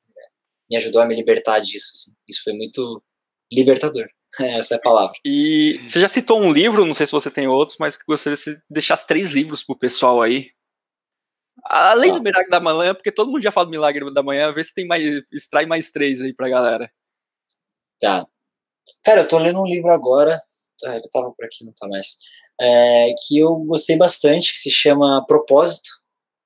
me 0.70 0.76
ajudou 0.76 1.00
a 1.00 1.06
me 1.06 1.14
libertar 1.14 1.60
disso, 1.60 1.92
assim. 1.94 2.12
Isso 2.28 2.42
foi 2.44 2.52
muito 2.52 3.02
libertador. 3.50 4.06
Essa 4.38 4.74
é 4.74 4.76
a 4.76 4.80
palavra. 4.80 5.16
E 5.24 5.80
você 5.86 5.98
já 5.98 6.08
citou 6.08 6.40
um 6.40 6.52
livro, 6.52 6.84
não 6.84 6.94
sei 6.94 7.06
se 7.06 7.12
você 7.12 7.30
tem 7.30 7.48
outros, 7.48 7.78
mas 7.78 7.96
que 7.96 8.04
gostaria 8.06 8.36
de 8.36 8.62
deixasse 8.68 9.06
três 9.06 9.30
livros 9.30 9.64
pro 9.64 9.78
pessoal 9.78 10.20
aí. 10.20 10.50
Além 11.64 12.10
ah. 12.10 12.14
do 12.14 12.22
Milagre 12.22 12.50
da 12.50 12.60
Manhã, 12.60 12.94
porque 12.94 13.12
todo 13.12 13.30
mundo 13.30 13.42
já 13.42 13.52
fala 13.52 13.66
do 13.66 13.70
Milagre 13.70 14.12
da 14.12 14.22
Manhã, 14.22 14.52
vê 14.52 14.62
se 14.62 14.74
tem 14.74 14.86
mais, 14.86 15.22
extrai 15.32 15.64
mais 15.64 15.90
três 15.90 16.20
aí 16.20 16.34
pra 16.34 16.48
galera. 16.48 16.90
Tá. 18.00 18.26
Cara, 19.04 19.22
eu 19.22 19.28
tô 19.28 19.38
lendo 19.38 19.60
um 19.60 19.66
livro 19.66 19.90
agora, 19.90 20.40
tá, 20.80 20.96
ele 20.96 21.08
tava 21.10 21.32
por 21.32 21.44
aqui, 21.44 21.64
não 21.64 21.72
tá 21.72 21.86
mais, 21.86 22.16
é, 22.60 23.14
que 23.26 23.38
eu 23.38 23.56
gostei 23.66 23.96
bastante, 23.96 24.52
que 24.52 24.58
se 24.58 24.70
chama 24.70 25.24
Propósito, 25.26 25.88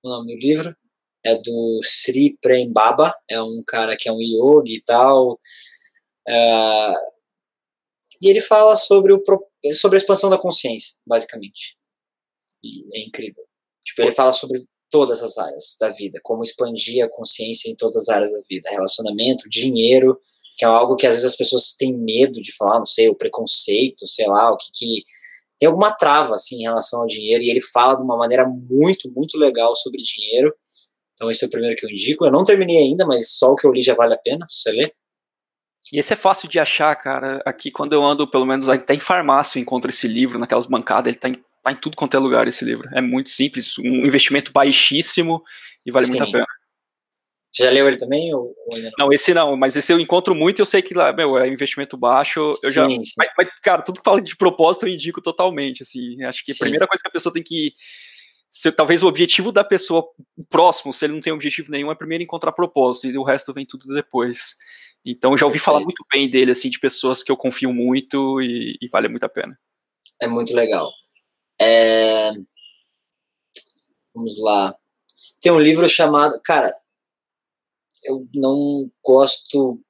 o 0.04 0.08
nome 0.08 0.34
do 0.34 0.40
livro, 0.40 0.76
é 1.24 1.34
do 1.34 1.80
Sri 1.82 2.38
Prem 2.40 2.72
Baba, 2.72 3.14
é 3.28 3.40
um 3.42 3.62
cara 3.66 3.96
que 3.96 4.08
é 4.08 4.12
um 4.12 4.20
yogi 4.20 4.76
e 4.76 4.82
tal, 4.82 5.38
é, 6.28 6.94
e 8.22 8.28
ele 8.28 8.40
fala 8.40 8.76
sobre, 8.76 9.12
o, 9.12 9.22
sobre 9.74 9.96
a 9.96 10.00
expansão 10.00 10.30
da 10.30 10.38
consciência, 10.38 10.96
basicamente. 11.06 11.76
E 12.62 12.98
é 12.98 13.04
incrível. 13.04 13.44
Tipo, 13.84 14.02
ele 14.02 14.12
fala 14.12 14.32
sobre 14.32 14.62
todas 14.90 15.22
as 15.22 15.36
áreas 15.36 15.76
da 15.80 15.90
vida, 15.90 16.18
como 16.22 16.42
expandir 16.42 17.04
a 17.04 17.08
consciência 17.08 17.70
em 17.70 17.76
todas 17.76 17.96
as 17.96 18.08
áreas 18.08 18.32
da 18.32 18.40
vida, 18.48 18.70
relacionamento, 18.70 19.48
dinheiro, 19.48 20.18
que 20.56 20.64
é 20.64 20.68
algo 20.68 20.96
que 20.96 21.06
às 21.06 21.14
vezes 21.14 21.30
as 21.30 21.36
pessoas 21.36 21.74
têm 21.74 21.92
medo 21.92 22.40
de 22.40 22.54
falar, 22.56 22.78
não 22.78 22.86
sei, 22.86 23.08
o 23.08 23.14
preconceito, 23.14 24.06
sei 24.06 24.26
lá, 24.26 24.50
o 24.50 24.56
que, 24.56 24.70
que 24.72 25.04
tem 25.58 25.66
alguma 25.66 25.92
trava 25.92 26.34
assim 26.34 26.56
em 26.56 26.62
relação 26.62 27.00
ao 27.00 27.06
dinheiro 27.06 27.42
e 27.42 27.50
ele 27.50 27.60
fala 27.60 27.96
de 27.96 28.02
uma 28.02 28.16
maneira 28.16 28.44
muito, 28.46 29.10
muito 29.14 29.38
legal 29.38 29.74
sobre 29.74 30.02
dinheiro. 30.02 30.54
Então 31.14 31.30
esse 31.30 31.44
é 31.44 31.48
o 31.48 31.50
primeiro 31.50 31.76
que 31.76 31.86
eu 31.86 31.90
indico. 31.90 32.26
Eu 32.26 32.30
não 32.30 32.44
terminei 32.44 32.78
ainda, 32.78 33.06
mas 33.06 33.30
só 33.36 33.52
o 33.52 33.56
que 33.56 33.66
eu 33.66 33.72
li 33.72 33.80
já 33.80 33.94
vale 33.94 34.14
a 34.14 34.18
pena 34.18 34.44
você 34.46 34.70
ler. 34.70 34.92
E 35.92 35.98
esse 35.98 36.12
é 36.12 36.16
fácil 36.16 36.48
de 36.48 36.58
achar, 36.58 36.94
cara. 36.96 37.42
Aqui, 37.46 37.70
quando 37.70 37.92
eu 37.92 38.04
ando, 38.04 38.28
pelo 38.28 38.44
menos 38.44 38.68
até 38.68 38.94
em 38.94 39.00
farmácia, 39.00 39.58
eu 39.58 39.62
encontro 39.62 39.90
esse 39.90 40.08
livro, 40.08 40.38
naquelas 40.38 40.66
bancadas, 40.66 41.08
ele 41.08 41.18
tá 41.18 41.28
em, 41.28 41.34
tá 41.62 41.72
em 41.72 41.76
tudo 41.76 41.96
quanto 41.96 42.16
é 42.16 42.20
lugar, 42.20 42.48
esse 42.48 42.64
livro. 42.64 42.88
É 42.92 43.00
muito 43.00 43.30
simples, 43.30 43.78
um 43.78 44.04
investimento 44.04 44.52
baixíssimo 44.52 45.42
e 45.86 45.90
vale 45.90 46.06
Sim. 46.06 46.12
muito 46.18 46.24
a 46.24 46.32
pena. 46.32 46.46
Você 47.56 47.64
já 47.64 47.70
leu 47.70 47.88
ele 47.88 47.96
também? 47.96 48.34
Ou, 48.34 48.54
ou 48.66 48.78
não? 48.78 48.90
não? 48.98 49.12
esse 49.12 49.32
não, 49.32 49.56
mas 49.56 49.74
esse 49.76 49.90
eu 49.90 49.98
encontro 49.98 50.34
muito 50.34 50.58
e 50.58 50.62
eu 50.62 50.66
sei 50.66 50.82
que 50.82 50.92
lá, 50.92 51.10
meu, 51.12 51.38
é 51.38 51.48
investimento 51.48 51.96
baixo. 51.96 52.52
Sim, 52.52 52.66
eu 52.66 52.70
já, 52.70 52.88
sim. 52.88 53.00
Mas, 53.16 53.28
mas, 53.36 53.48
cara, 53.62 53.80
tudo 53.80 54.00
que 54.00 54.04
fala 54.04 54.20
de 54.20 54.36
propósito 54.36 54.86
eu 54.86 54.92
indico 54.92 55.22
totalmente, 55.22 55.82
assim. 55.82 56.22
Acho 56.24 56.44
que 56.44 56.52
sim. 56.52 56.62
a 56.62 56.64
primeira 56.64 56.86
coisa 56.86 57.02
que 57.02 57.08
a 57.08 57.12
pessoa 57.12 57.32
tem 57.32 57.42
que 57.42 57.72
se, 58.50 58.70
talvez 58.72 59.02
o 59.02 59.06
objetivo 59.06 59.50
da 59.50 59.64
pessoa 59.64 60.08
próximo, 60.48 60.92
se 60.92 61.04
ele 61.04 61.14
não 61.14 61.20
tem 61.20 61.32
objetivo 61.32 61.70
nenhum, 61.70 61.90
é 61.90 61.94
primeiro 61.94 62.24
encontrar 62.24 62.52
propósito 62.52 63.06
e 63.06 63.18
o 63.18 63.22
resto 63.22 63.52
vem 63.52 63.66
tudo 63.66 63.94
depois. 63.94 64.56
Então 65.04 65.32
eu 65.32 65.36
já 65.36 65.46
ouvi 65.46 65.58
falar 65.58 65.80
muito 65.80 66.04
bem 66.12 66.28
dele, 66.28 66.50
assim, 66.50 66.68
de 66.68 66.78
pessoas 66.78 67.22
que 67.22 67.30
eu 67.30 67.36
confio 67.36 67.72
muito 67.72 68.40
e, 68.40 68.76
e 68.80 68.88
vale 68.88 69.08
muito 69.08 69.24
a 69.24 69.28
pena. 69.28 69.58
É 70.20 70.26
muito 70.26 70.54
legal. 70.54 70.90
É... 71.60 72.32
Vamos 74.14 74.40
lá. 74.42 74.74
Tem 75.40 75.52
um 75.52 75.60
livro 75.60 75.88
chamado. 75.88 76.40
Cara, 76.42 76.72
eu 78.06 78.26
não 78.34 78.90
gosto 79.04 79.80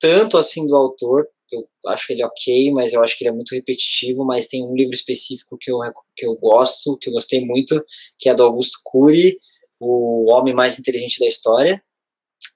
tanto 0.00 0.36
assim 0.36 0.66
do 0.66 0.76
autor, 0.76 1.28
eu 1.52 1.68
acho 1.86 2.12
ele 2.12 2.24
ok, 2.24 2.72
mas 2.72 2.92
eu 2.92 3.02
acho 3.02 3.16
que 3.16 3.24
ele 3.24 3.30
é 3.30 3.34
muito 3.34 3.54
repetitivo, 3.54 4.24
mas 4.24 4.48
tem 4.48 4.64
um 4.64 4.74
livro 4.74 4.94
específico 4.94 5.56
que 5.60 5.70
eu, 5.70 5.78
que 6.16 6.26
eu 6.26 6.34
gosto, 6.36 6.96
que 6.98 7.08
eu 7.10 7.12
gostei 7.12 7.44
muito, 7.44 7.84
que 8.18 8.28
é 8.28 8.34
do 8.34 8.42
Augusto 8.42 8.80
Cury, 8.84 9.38
O 9.78 10.30
Homem 10.32 10.54
Mais 10.54 10.78
Inteligente 10.78 11.20
da 11.20 11.26
História. 11.26 11.82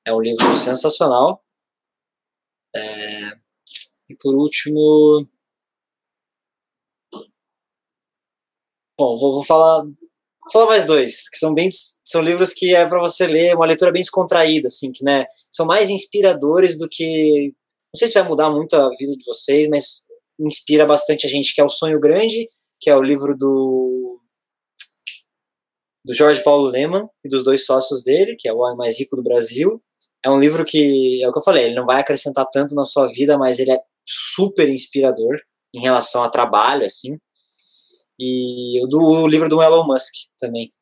É 0.07 0.13
um 0.15 0.21
livro 0.21 0.57
sensacional. 0.57 1.45
É, 2.75 3.29
e 4.09 4.17
por 4.21 4.35
último. 4.35 5.29
Bom, 8.99 9.19
vou, 9.19 9.33
vou 9.35 9.45
falar 9.45 9.85
Vou 10.47 10.53
falar 10.53 10.67
mais 10.67 10.87
dois, 10.87 11.29
que 11.29 11.39
são 11.39 11.53
bem 11.53 11.69
são 11.71 12.23
livros 12.23 12.53
que 12.53 12.75
é 12.75 12.87
para 12.87 13.01
você 13.01 13.27
ler, 13.27 13.55
uma 13.55 13.67
leitura 13.67 13.91
bem 13.91 14.03
descontraída, 14.03 14.69
assim, 14.69 14.93
que 14.93 15.05
né, 15.05 15.27
são 15.51 15.67
mais 15.67 15.91
inspiradores 15.91 16.79
do 16.79 16.89
que 16.89 17.53
não 17.95 17.99
sei 17.99 18.09
se 18.09 18.15
vai 18.15 18.29
mudar 18.29 18.51
muito 18.51 18.75
a 18.75 18.91
vida 18.91 19.13
de 19.17 19.25
vocês, 19.25 19.69
mas 19.69 20.07
inspira 20.39 20.87
bastante 20.87 21.27
a 21.27 21.31
gente, 21.31 21.55
que 21.55 21.61
é 21.61 21.65
o 21.65 21.69
Sonho 21.69 21.99
Grande, 21.99 22.49
que 22.81 22.91
é 22.91 22.97
o 22.97 23.03
livro 23.03 23.37
do 23.37 24.21
do 26.05 26.15
Jorge 26.15 26.41
Paulo 26.45 26.69
Leman 26.69 27.09
e 27.25 27.29
dos 27.29 27.43
dois 27.43 27.67
sócios 27.67 28.05
dele, 28.05 28.37
que 28.39 28.49
é 28.49 28.53
o 28.53 28.59
homem 28.59 28.77
mais 28.77 29.01
rico 29.01 29.17
do 29.17 29.25
Brasil, 29.25 29.83
é 30.25 30.31
um 30.31 30.39
livro 30.39 30.65
que, 30.65 31.23
é 31.23 31.29
o 31.29 31.33
que 31.33 31.39
eu 31.39 31.43
falei, 31.43 31.65
ele 31.65 31.75
não 31.75 31.85
vai 31.85 32.01
acrescentar 32.01 32.47
tanto 32.53 32.75
na 32.75 32.85
sua 32.85 33.09
vida, 33.09 33.37
mas 33.37 33.59
ele 33.59 33.73
é 33.73 33.79
super 34.05 34.69
inspirador 34.69 35.37
em 35.75 35.81
relação 35.81 36.23
a 36.23 36.29
trabalho, 36.29 36.85
assim. 36.85 37.17
E 38.19 38.83
o, 38.83 38.87
do, 38.87 38.99
o 38.99 39.27
livro 39.27 39.49
do 39.49 39.63
Elon 39.63 39.87
Musk 39.87 40.13
também. 40.39 40.73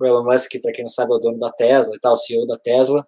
O 0.00 0.06
Elon 0.06 0.24
Musk, 0.24 0.50
para 0.62 0.72
quem 0.72 0.84
não 0.84 0.88
sabe, 0.88 1.12
é 1.12 1.16
o 1.16 1.18
dono 1.18 1.38
da 1.38 1.50
Tesla 1.50 1.94
e 1.94 2.00
tal, 2.00 2.14
o 2.14 2.16
CEO 2.16 2.46
da 2.46 2.58
Tesla. 2.58 3.06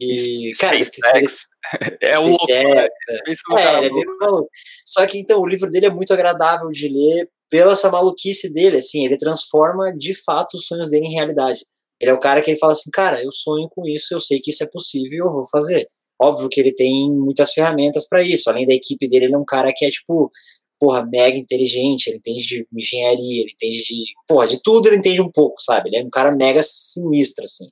E, 0.00 0.52
cara, 0.58 0.82
SpaceX. 0.82 1.46
é 2.02 2.18
um 2.18 2.28
louco. 2.28 2.46
Né? 2.48 2.54
É, 2.56 2.80
é 2.80 3.78
ele 3.78 3.86
é 3.86 3.90
bem 3.90 4.04
maluco. 4.20 4.50
Só 4.86 5.06
que, 5.06 5.18
então, 5.18 5.40
o 5.40 5.46
livro 5.46 5.70
dele 5.70 5.86
é 5.86 5.90
muito 5.90 6.12
agradável 6.12 6.70
de 6.70 6.88
ler 6.88 7.28
pela 7.48 7.72
essa 7.72 7.90
maluquice 7.90 8.52
dele, 8.52 8.78
assim, 8.78 9.04
ele 9.04 9.16
transforma 9.16 9.92
de 9.96 10.14
fato 10.14 10.56
os 10.56 10.66
sonhos 10.66 10.90
dele 10.90 11.06
em 11.06 11.12
realidade. 11.12 11.64
Ele 12.00 12.10
é 12.10 12.14
o 12.14 12.20
cara 12.20 12.42
que 12.42 12.50
ele 12.50 12.58
fala 12.58 12.72
assim, 12.72 12.90
cara, 12.90 13.22
eu 13.22 13.30
sonho 13.30 13.68
com 13.70 13.86
isso, 13.86 14.12
eu 14.12 14.20
sei 14.20 14.40
que 14.40 14.50
isso 14.50 14.62
é 14.64 14.68
possível, 14.70 15.26
eu 15.26 15.30
vou 15.30 15.44
fazer. 15.50 15.88
Óbvio 16.20 16.48
que 16.48 16.60
ele 16.60 16.74
tem 16.74 17.10
muitas 17.12 17.52
ferramentas 17.52 18.08
para 18.08 18.22
isso. 18.22 18.48
Além 18.48 18.66
da 18.66 18.74
equipe 18.74 19.08
dele, 19.08 19.26
ele 19.26 19.34
é 19.34 19.38
um 19.38 19.44
cara 19.44 19.72
que 19.74 19.84
é 19.84 19.90
tipo, 19.90 20.30
porra, 20.78 21.06
mega 21.06 21.36
inteligente, 21.36 22.08
ele 22.08 22.18
entende 22.18 22.46
de 22.46 22.66
engenharia, 22.72 23.42
ele 23.42 23.52
entende 23.52 23.78
de, 23.84 24.04
porra, 24.26 24.46
de 24.46 24.62
tudo 24.62 24.88
ele 24.88 24.96
entende 24.96 25.20
um 25.20 25.30
pouco, 25.30 25.60
sabe? 25.60 25.88
Ele 25.88 25.96
é 25.96 26.04
um 26.04 26.10
cara 26.10 26.34
mega 26.34 26.60
sinistro, 26.62 27.44
assim. 27.44 27.66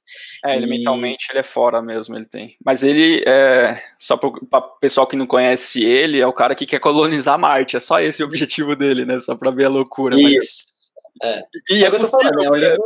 É, 0.45 0.57
ele 0.57 0.67
e... 0.67 0.69
mentalmente 0.69 1.27
ele 1.31 1.41
é 1.41 1.43
fora 1.43 1.83
mesmo, 1.83 2.17
ele 2.17 2.27
tem. 2.27 2.57
Mas 2.65 2.83
ele, 2.83 3.23
é, 3.27 3.81
só 3.99 4.17
para 4.17 4.29
o 4.29 4.79
pessoal 4.81 5.07
que 5.07 5.17
não 5.17 5.27
conhece 5.27 5.83
ele, 5.83 6.21
é 6.21 6.27
o 6.27 6.33
cara 6.33 6.55
que 6.55 6.67
quer 6.67 6.81
colonizar 6.81 7.39
Marte, 7.39 7.77
é 7.77 7.81
só 7.81 8.01
esse 8.01 8.23
o 8.23 8.27
objetivo 8.27 8.75
dele, 8.77 9.05
né? 9.05 9.21
Só 9.21 9.35
para 9.37 9.51
ver 9.51 9.67
a 9.67 9.71
loucura. 9.71 10.17
Isso. 10.17 10.35
Mas... 10.35 10.85
É. 11.23 11.43
E 11.71 11.83
é, 11.83 11.87
é 11.87 11.89
o 11.89 11.91
que 11.91 11.97
eu 11.97 12.01
tô 12.01 12.09
falando, 12.09 12.43
é 12.43 12.51
um 12.51 12.55
livro 12.55 12.83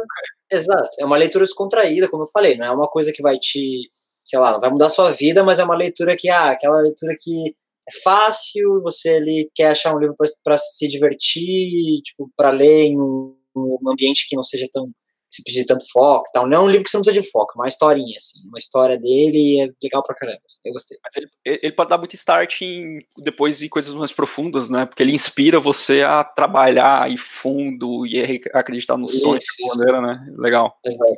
Exato, 0.50 0.88
é 0.98 1.04
uma 1.04 1.16
leitura 1.16 1.44
descontraída, 1.44 2.08
como 2.08 2.22
eu 2.22 2.26
falei, 2.26 2.56
não 2.56 2.66
é 2.66 2.70
uma 2.70 2.88
coisa 2.88 3.12
que 3.12 3.22
vai 3.22 3.38
te, 3.38 3.90
sei 4.22 4.38
lá, 4.38 4.52
não 4.52 4.60
vai 4.60 4.70
mudar 4.70 4.88
sua 4.88 5.10
vida, 5.10 5.44
mas 5.44 5.58
é 5.58 5.64
uma 5.64 5.76
leitura 5.76 6.16
que, 6.16 6.30
ah, 6.30 6.50
aquela 6.50 6.80
leitura 6.80 7.14
que 7.20 7.54
é 7.88 8.02
fácil, 8.02 8.82
você 8.82 9.10
ali 9.10 9.50
quer 9.54 9.70
achar 9.70 9.94
um 9.94 9.98
livro 9.98 10.14
para 10.44 10.58
se 10.58 10.86
divertir, 10.86 12.02
tipo, 12.02 12.30
para 12.36 12.50
ler 12.50 12.84
em 12.84 13.00
um, 13.00 13.34
um, 13.56 13.90
ambiente 13.90 14.26
que 14.28 14.36
não 14.36 14.42
seja 14.42 14.66
tão 14.72 14.90
se 15.30 15.42
pedir 15.44 15.66
tanto 15.66 15.84
foco 15.92 16.24
tal. 16.32 16.48
Não 16.48 16.56
é 16.56 16.60
um 16.60 16.68
livro 16.68 16.84
que 16.84 16.90
você 16.90 16.96
não 16.96 17.02
precisa 17.02 17.22
de 17.22 17.30
foco, 17.30 17.52
é 17.54 17.60
uma 17.60 17.66
historinha, 17.66 18.16
assim. 18.16 18.40
Uma 18.46 18.58
história 18.58 18.98
dele 18.98 19.60
é 19.60 19.68
legal 19.82 20.02
pra 20.02 20.16
caramba. 20.16 20.40
Assim, 20.46 20.60
eu 20.64 20.72
gostei. 20.72 20.98
Mas 21.04 21.16
ele, 21.16 21.28
ele 21.44 21.72
pode 21.72 21.90
dar 21.90 21.98
muito 21.98 22.14
start 22.14 22.62
em, 22.62 23.00
depois 23.18 23.62
em 23.62 23.68
coisas 23.68 23.92
mais 23.92 24.10
profundas, 24.10 24.70
né? 24.70 24.86
Porque 24.86 25.02
ele 25.02 25.12
inspira 25.12 25.60
você 25.60 26.02
a 26.02 26.24
trabalhar 26.24 27.12
e 27.12 27.18
fundo 27.18 28.06
e 28.06 28.40
acreditar 28.54 28.96
nos 28.96 29.20
sonhos 29.20 29.44
de 29.44 29.66
maneira, 29.66 30.00
né? 30.00 30.34
Legal. 30.38 30.78
Exato. 30.84 31.12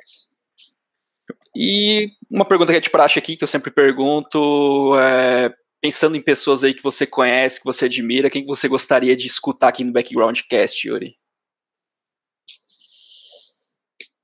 E 1.54 2.10
uma 2.28 2.44
pergunta 2.44 2.72
que 2.72 2.78
é 2.78 2.80
de 2.80 2.90
praxe 2.90 3.18
aqui, 3.18 3.36
que 3.36 3.44
eu 3.44 3.48
sempre 3.48 3.70
pergunto, 3.70 4.98
é, 4.98 5.54
pensando 5.80 6.16
em 6.16 6.22
pessoas 6.22 6.62
aí 6.62 6.74
que 6.74 6.82
você 6.82 7.06
conhece, 7.06 7.58
que 7.58 7.64
você 7.64 7.86
admira, 7.86 8.30
quem 8.30 8.44
você 8.44 8.68
gostaria 8.68 9.16
de 9.16 9.26
escutar 9.26 9.68
aqui 9.68 9.82
no 9.82 9.92
Background 9.92 10.40
Cast, 10.48 10.86
Yuri? 10.86 11.18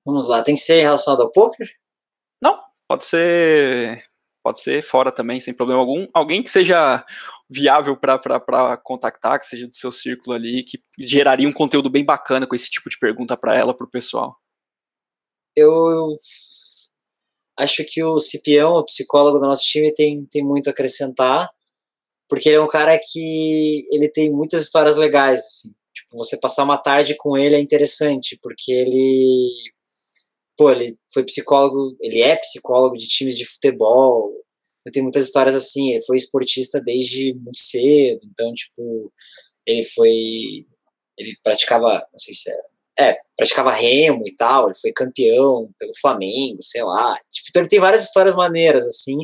Vamos 0.05 0.29
lá, 0.29 0.43
tem 0.43 0.55
que 0.55 0.61
ser 0.61 0.83
relacionado 0.83 1.23
ao 1.23 1.33
poker? 1.33 1.69
Não, 2.41 2.63
pode 2.87 3.05
ser 3.07 4.05
pode 4.43 4.61
ser 4.61 4.81
fora 4.81 5.11
também, 5.11 5.41
sem 5.41 5.53
problema 5.53 5.81
algum. 5.81 6.07
Alguém 6.15 6.41
que 6.41 6.51
seja 6.51 7.05
viável 7.51 7.97
para 7.97 8.77
contactar, 8.77 9.41
que 9.41 9.47
seja 9.47 9.67
do 9.67 9.75
seu 9.75 9.91
círculo 9.91 10.37
ali, 10.37 10.63
que 10.63 10.81
geraria 10.97 11.49
um 11.49 11.53
conteúdo 11.53 11.91
bem 11.91 12.05
bacana 12.05 12.47
com 12.47 12.55
esse 12.55 12.71
tipo 12.71 12.89
de 12.89 12.97
pergunta 12.97 13.37
para 13.37 13.57
ela, 13.57 13.75
para 13.75 13.85
o 13.85 13.91
pessoal. 13.91 14.37
Eu 15.57 16.15
acho 17.57 17.85
que 17.85 18.03
o 18.03 18.19
Cipião, 18.19 18.75
o 18.75 18.85
psicólogo 18.85 19.39
do 19.39 19.47
nosso 19.47 19.65
time, 19.65 19.93
tem, 19.93 20.27
tem 20.27 20.45
muito 20.45 20.69
a 20.69 20.71
acrescentar, 20.71 21.49
porque 22.29 22.49
ele 22.49 22.57
é 22.57 22.61
um 22.61 22.69
cara 22.69 22.99
que 22.99 23.87
ele 23.91 24.09
tem 24.09 24.31
muitas 24.31 24.63
histórias 24.63 24.97
legais, 24.97 25.41
assim. 25.41 25.75
Tipo, 25.95 26.19
você 26.19 26.37
passar 26.39 26.65
uma 26.65 26.77
tarde 26.77 27.15
com 27.17 27.37
ele 27.37 27.57
é 27.57 27.61
interessante, 27.61 28.39
porque 28.43 28.71
ele 28.71 29.51
pô, 30.57 30.71
ele 30.71 30.97
foi 31.13 31.25
psicólogo, 31.25 31.97
ele 32.01 32.23
é 32.23 32.37
psicólogo 32.37 32.97
de 32.97 33.07
times 33.07 33.37
de 33.37 33.45
futebol. 33.45 34.33
Tem 34.93 35.03
muitas 35.03 35.27
histórias 35.27 35.55
assim, 35.55 35.91
ele 35.93 36.05
foi 36.05 36.17
esportista 36.17 36.81
desde 36.81 37.35
muito 37.35 37.59
cedo, 37.59 38.21
então, 38.31 38.53
tipo, 38.55 39.13
ele 39.67 39.85
foi. 39.85 40.67
Ele 41.19 41.37
praticava, 41.43 42.07
não 42.13 42.19
sei 42.19 42.35
se 42.35 42.51
é 42.51 42.55
é, 42.99 43.19
praticava 43.37 43.71
remo 43.71 44.23
e 44.27 44.35
tal, 44.35 44.67
ele 44.67 44.79
foi 44.81 44.93
campeão 44.93 45.69
pelo 45.79 45.93
Flamengo, 46.01 46.63
sei 46.63 46.83
lá. 46.83 47.19
Tipo, 47.31 47.49
então 47.51 47.63
ele 47.63 47.69
tem 47.69 47.81
várias 47.81 48.05
histórias 48.05 48.35
maneiras, 48.35 48.85
assim, 48.87 49.19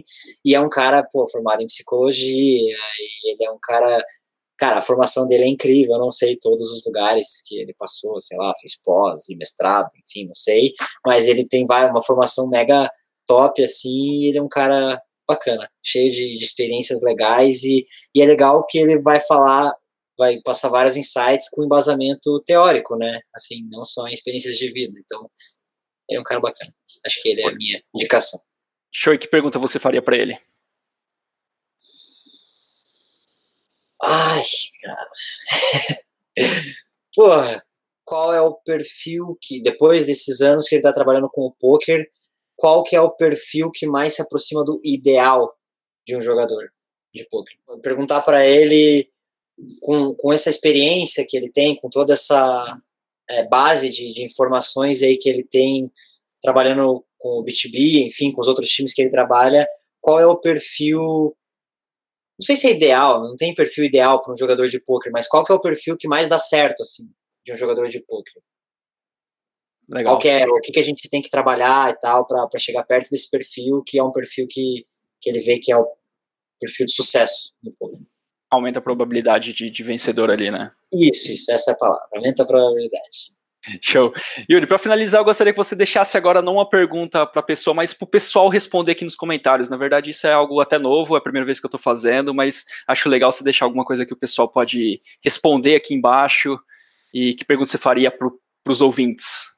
e 0.45 0.55
é 0.55 0.61
um 0.61 0.68
cara, 0.68 1.07
pô, 1.11 1.27
formado 1.31 1.62
em 1.62 1.66
psicologia, 1.66 2.77
e 3.25 3.31
ele 3.31 3.45
é 3.45 3.51
um 3.51 3.59
cara. 3.61 4.05
Cara, 4.59 4.79
a 4.79 4.83
formação 4.83 5.27
dele 5.27 5.43
é 5.45 5.49
incrível, 5.49 5.95
eu 5.95 5.99
não 5.99 6.11
sei 6.11 6.37
todos 6.37 6.70
os 6.70 6.87
lugares 6.87 7.43
que 7.49 7.59
ele 7.59 7.75
passou, 7.77 8.20
sei 8.20 8.37
lá, 8.39 8.53
fez 8.61 8.81
pós 8.81 9.29
e 9.29 9.37
mestrado, 9.37 9.89
enfim, 9.99 10.27
não 10.27 10.35
sei, 10.35 10.73
mas 11.05 11.27
ele 11.27 11.45
tem 11.49 11.64
uma 11.64 12.01
formação 12.01 12.49
mega 12.49 12.89
top, 13.27 13.61
assim, 13.64 13.89
e 13.89 14.29
ele 14.29 14.39
é 14.39 14.43
um 14.43 14.49
cara 14.49 15.03
bacana, 15.27 15.68
cheio 15.83 16.12
de, 16.12 16.39
de 16.39 16.45
experiências 16.45 17.03
legais, 17.03 17.64
e, 17.64 17.85
e 18.14 18.23
é 18.23 18.27
legal 18.27 18.64
que 18.64 18.79
ele 18.79 19.01
vai 19.01 19.20
falar 19.20 19.75
vai 20.23 20.41
passar 20.41 20.68
vários 20.68 20.97
insights 20.97 21.49
com 21.51 21.64
embasamento 21.64 22.41
teórico, 22.47 22.97
né? 22.97 23.20
Assim, 23.35 23.68
não 23.73 23.85
só 23.85 24.07
em 24.07 24.14
experiências 24.14 24.57
de 24.57 24.70
vida. 24.70 24.97
Então, 25.05 25.29
ele 26.09 26.18
é 26.18 26.20
um 26.20 26.25
cara 26.25 26.41
bacana. 26.41 26.73
Acho 27.05 27.20
que 27.20 27.29
ele 27.29 27.43
é 27.43 27.49
a 27.49 27.53
minha 27.53 27.83
indicação. 27.93 28.39
Show, 28.93 29.12
e 29.12 29.18
que 29.18 29.27
pergunta 29.27 29.59
você 29.59 29.81
faria 29.81 30.01
para 30.01 30.16
ele? 30.16 30.39
Ai, 34.05 34.43
cara. 34.83 35.11
Porra, 37.14 37.66
qual 38.05 38.33
é 38.33 38.41
o 38.41 38.55
perfil 38.55 39.37
que, 39.41 39.61
depois 39.61 40.07
desses 40.07 40.41
anos 40.41 40.68
que 40.68 40.77
ele 40.77 40.83
tá 40.83 40.93
trabalhando 40.93 41.29
com 41.31 41.43
o 41.43 41.53
poker, 41.53 42.07
qual 42.57 42.85
que 42.85 42.95
é 42.95 43.01
o 43.01 43.11
perfil 43.11 43.73
que 43.73 43.87
mais 43.87 44.14
se 44.14 44.23
aproxima 44.23 44.64
do 44.64 44.81
ideal 44.85 45.53
de 46.07 46.16
um 46.16 46.23
jogador 46.23 46.73
de 47.12 47.27
poker? 47.29 47.57
Perguntar 47.83 48.20
para 48.20 48.47
ele 48.47 49.11
com, 49.80 50.14
com 50.14 50.32
essa 50.32 50.50
experiência 50.50 51.24
que 51.28 51.36
ele 51.36 51.50
tem, 51.50 51.76
com 51.76 51.88
toda 51.88 52.12
essa 52.12 52.80
é, 53.28 53.46
base 53.46 53.88
de, 53.90 54.12
de 54.12 54.24
informações 54.24 55.02
aí 55.02 55.16
que 55.16 55.28
ele 55.28 55.44
tem 55.44 55.90
trabalhando 56.40 57.04
com 57.18 57.38
o 57.38 57.42
BTB, 57.42 58.04
enfim, 58.04 58.32
com 58.32 58.40
os 58.40 58.48
outros 58.48 58.68
times 58.68 58.92
que 58.92 59.00
ele 59.00 59.10
trabalha, 59.10 59.66
qual 60.00 60.18
é 60.18 60.26
o 60.26 60.38
perfil 60.38 61.36
não 62.40 62.46
sei 62.46 62.56
se 62.56 62.66
é 62.66 62.70
ideal, 62.72 63.22
não 63.22 63.36
tem 63.36 63.54
perfil 63.54 63.84
ideal 63.84 64.20
para 64.20 64.32
um 64.32 64.36
jogador 64.36 64.66
de 64.66 64.80
poker, 64.80 65.12
mas 65.12 65.28
qual 65.28 65.44
que 65.44 65.52
é 65.52 65.54
o 65.54 65.60
perfil 65.60 65.96
que 65.96 66.08
mais 66.08 66.28
dá 66.28 66.38
certo 66.38 66.82
assim 66.82 67.08
de 67.44 67.52
um 67.52 67.56
jogador 67.56 67.88
de 67.88 68.00
poker? 68.00 68.42
Legal. 69.88 70.14
Qual 70.14 70.18
que 70.18 70.28
é, 70.28 70.44
o 70.44 70.60
que, 70.60 70.72
que 70.72 70.80
a 70.80 70.82
gente 70.82 71.08
tem 71.08 71.22
que 71.22 71.30
trabalhar 71.30 71.90
e 71.90 71.98
tal 71.98 72.26
para 72.26 72.58
chegar 72.58 72.82
perto 72.84 73.10
desse 73.10 73.30
perfil 73.30 73.82
que 73.86 73.98
é 73.98 74.02
um 74.02 74.10
perfil 74.10 74.46
que, 74.48 74.84
que 75.20 75.30
ele 75.30 75.38
vê 75.38 75.58
que 75.58 75.70
é 75.70 75.76
o 75.76 75.86
perfil 76.58 76.86
de 76.86 76.92
sucesso 76.92 77.52
no 77.62 77.72
poker 77.72 78.00
aumenta 78.53 78.78
a 78.78 78.82
probabilidade 78.82 79.53
de, 79.53 79.70
de 79.70 79.82
vencedor 79.82 80.30
ali, 80.30 80.50
né? 80.50 80.70
Isso, 80.92 81.32
isso, 81.32 81.50
essa 81.50 81.70
é 81.70 81.74
a 81.74 81.76
palavra. 81.76 82.07
Aumenta 82.14 82.42
a 82.42 82.46
probabilidade. 82.46 83.32
Show. 83.80 84.12
Yuri, 84.50 84.66
para 84.66 84.76
finalizar, 84.76 85.20
eu 85.20 85.24
gostaria 85.24 85.53
que 85.53 85.57
você 85.57 85.76
deixasse 85.76 86.16
agora 86.16 86.42
não 86.42 86.55
uma 86.55 86.68
pergunta 86.68 87.24
para 87.24 87.40
a 87.40 87.44
pessoa, 87.44 87.72
mas 87.72 87.94
para 87.94 88.05
o 88.05 88.09
pessoal 88.09 88.48
responder 88.48 88.92
aqui 88.92 89.05
nos 89.05 89.14
comentários. 89.14 89.70
Na 89.70 89.76
verdade, 89.76 90.11
isso 90.11 90.26
é 90.26 90.32
algo 90.32 90.61
até 90.61 90.78
novo, 90.78 91.14
é 91.14 91.18
a 91.18 91.22
primeira 91.22 91.46
vez 91.46 91.61
que 91.61 91.66
eu 91.66 91.68
estou 91.68 91.80
fazendo, 91.80 92.34
mas 92.34 92.64
acho 92.88 93.09
legal 93.09 93.32
você 93.32 93.44
deixar 93.44 93.64
alguma 93.64 93.84
coisa 93.84 94.05
que 94.05 94.12
o 94.12 94.16
pessoal 94.16 94.48
pode 94.48 95.00
responder 95.22 95.76
aqui 95.76 95.94
embaixo. 95.94 96.59
E 97.14 97.34
que 97.34 97.44
pergunta 97.44 97.70
você 97.70 97.78
faria 97.78 98.11
para 98.11 98.28
os 98.68 98.80
ouvintes? 98.80 99.53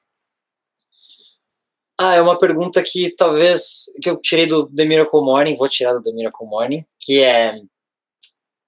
Ah, 1.99 2.14
é 2.14 2.20
uma 2.20 2.36
pergunta 2.36 2.82
que 2.82 3.14
talvez 3.16 3.84
que 4.03 4.11
eu 4.11 4.20
tirei 4.20 4.47
do 4.47 4.66
The 4.66 4.84
Miracle 4.84 5.20
Morning, 5.20 5.57
vou 5.57 5.68
tirar 5.68 5.95
do 5.95 6.03
The 6.03 6.12
Miracle 6.12 6.47
Morning, 6.47 6.84
que 7.01 7.22
é 7.22 7.55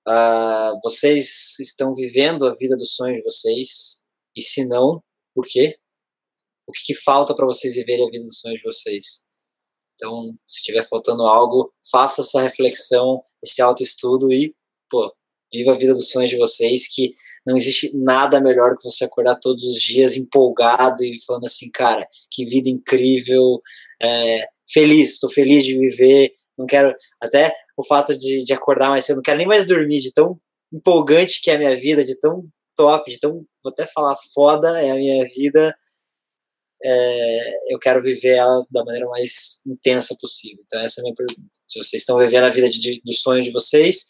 Uh, 0.09 0.79
vocês 0.83 1.59
estão 1.59 1.93
vivendo 1.93 2.47
a 2.47 2.55
vida 2.55 2.77
dos 2.77 2.95
sonhos 2.95 3.19
de 3.19 3.25
vocês? 3.25 4.01
E 4.37 4.43
se 4.43 4.65
não, 4.65 5.03
por 5.35 5.45
quê? 5.47 5.77
O 6.67 6.73
que, 6.73 6.81
que 6.85 6.95
falta 6.95 7.35
para 7.35 7.47
vocês 7.47 7.75
viverem 7.75 8.07
a 8.07 8.11
vida 8.11 8.25
dos 8.25 8.39
sonhos 8.39 8.59
de 8.59 8.65
vocês? 8.65 9.25
Então, 9.95 10.33
se 10.47 10.59
estiver 10.59 10.85
faltando 10.85 11.25
algo, 11.25 11.73
faça 11.91 12.21
essa 12.21 12.41
reflexão, 12.41 13.23
esse 13.43 13.63
autoestudo 13.63 14.33
e, 14.33 14.55
pô, 14.91 15.13
viva 15.53 15.73
a 15.73 15.77
vida 15.77 15.95
dos 15.95 16.11
sonhos 16.11 16.31
de 16.31 16.37
vocês, 16.37 16.87
que 16.87 17.13
não 17.47 17.57
existe 17.57 17.91
nada 17.95 18.41
melhor 18.41 18.77
que 18.77 18.85
você 18.85 19.05
acordar 19.05 19.37
todos 19.37 19.65
os 19.65 19.81
dias 19.81 20.17
empolgado 20.17 21.03
e 21.03 21.17
falando 21.25 21.47
assim, 21.47 21.71
cara, 21.71 22.07
que 22.31 22.45
vida 22.45 22.69
incrível, 22.69 23.61
é, 24.03 24.47
feliz, 24.69 25.13
estou 25.13 25.31
feliz 25.31 25.65
de 25.65 25.79
viver, 25.79 26.35
não 26.59 26.67
quero, 26.67 26.95
até 27.21 27.55
o 27.77 27.85
fato 27.85 28.17
de, 28.17 28.45
de 28.45 28.53
acordar 28.53 28.89
mais 28.89 29.05
cedo, 29.05 29.17
não 29.17 29.23
quero 29.23 29.39
nem 29.39 29.47
mais 29.47 29.67
dormir, 29.67 30.01
de 30.01 30.13
tão 30.13 30.41
empolgante 30.73 31.41
que 31.41 31.51
é 31.51 31.55
a 31.55 31.59
minha 31.59 31.77
vida, 31.77 32.05
de 32.05 32.19
tão 32.19 32.43
top, 32.77 33.11
de 33.11 33.19
tão, 33.19 33.45
vou 33.63 33.73
até 33.73 33.87
falar 33.87 34.17
foda 34.35 34.81
é 34.81 34.91
a 34.91 34.95
minha 34.95 35.25
vida, 35.27 35.75
é, 36.83 37.73
eu 37.73 37.79
quero 37.79 38.03
viver 38.03 38.35
ela 38.35 38.65
da 38.71 38.85
maneira 38.85 39.07
mais 39.09 39.63
intensa 39.67 40.17
possível. 40.21 40.63
Então 40.67 40.81
essa 40.81 41.01
é 41.01 41.03
a 41.03 41.05
minha 41.05 41.15
pergunta. 41.15 41.49
Se 41.67 41.79
vocês 41.79 42.03
estão 42.03 42.19
vivendo 42.19 42.45
a 42.45 42.51
vida 42.51 42.69
de, 42.69 42.79
de, 42.79 43.03
dos 43.05 43.21
sonhos 43.21 43.45
de 43.45 43.53
vocês, 43.53 44.07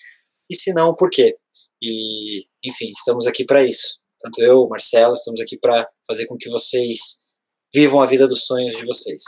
e 0.51 0.55
se 0.55 0.73
não, 0.73 0.93
por 0.93 1.11
quê? 1.11 1.37
E, 1.83 2.47
enfim, 2.65 2.91
estamos 2.91 3.27
aqui 3.27 3.45
para 3.45 3.65
isso. 3.65 4.01
Tanto 4.19 4.41
eu, 4.43 4.67
Marcelo, 4.69 5.15
estamos 5.15 5.41
aqui 5.41 5.59
para 5.59 5.89
fazer 6.07 6.27
com 6.27 6.37
que 6.37 6.49
vocês 6.49 7.27
vivam 7.73 8.01
a 8.01 8.07
vida 8.07 8.27
dos 8.27 8.47
sonhos 8.47 8.77
de 8.77 8.85
vocês. 8.85 9.23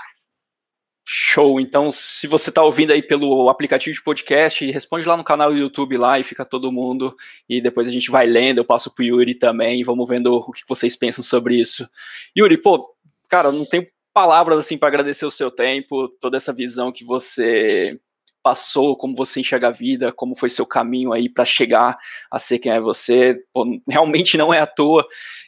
Show. 1.10 1.58
Então, 1.58 1.90
se 1.90 2.26
você 2.26 2.50
está 2.50 2.62
ouvindo 2.62 2.92
aí 2.92 3.00
pelo 3.00 3.48
aplicativo 3.48 3.94
de 3.94 4.02
podcast, 4.02 4.70
responde 4.70 5.08
lá 5.08 5.16
no 5.16 5.24
canal 5.24 5.50
do 5.50 5.56
YouTube 5.56 5.96
lá 5.96 6.20
e 6.20 6.22
fica 6.22 6.44
todo 6.44 6.70
mundo. 6.70 7.16
E 7.48 7.62
depois 7.62 7.88
a 7.88 7.90
gente 7.90 8.10
vai 8.10 8.26
lendo, 8.26 8.58
eu 8.58 8.64
passo 8.64 8.92
pro 8.92 9.02
Yuri 9.02 9.34
também 9.34 9.82
vamos 9.82 10.06
vendo 10.06 10.34
o 10.34 10.52
que 10.52 10.60
vocês 10.68 10.94
pensam 10.94 11.24
sobre 11.24 11.58
isso. 11.58 11.88
Yuri, 12.36 12.58
pô, 12.58 12.94
cara, 13.26 13.50
não 13.50 13.64
tenho 13.64 13.86
palavras 14.12 14.58
assim 14.58 14.76
para 14.76 14.88
agradecer 14.88 15.24
o 15.24 15.30
seu 15.30 15.50
tempo, 15.50 16.10
toda 16.20 16.36
essa 16.36 16.52
visão 16.52 16.92
que 16.92 17.04
você 17.04 17.98
passou, 18.42 18.94
como 18.94 19.16
você 19.16 19.40
enxerga 19.40 19.68
a 19.68 19.72
vida, 19.72 20.12
como 20.12 20.36
foi 20.36 20.50
seu 20.50 20.66
caminho 20.66 21.14
aí 21.14 21.30
para 21.30 21.46
chegar 21.46 21.96
a 22.30 22.38
ser 22.38 22.58
quem 22.58 22.70
é 22.70 22.80
você. 22.80 23.42
Pô, 23.50 23.64
realmente 23.88 24.36
não 24.36 24.52
é 24.52 24.60
à 24.60 24.66
toa 24.66 25.06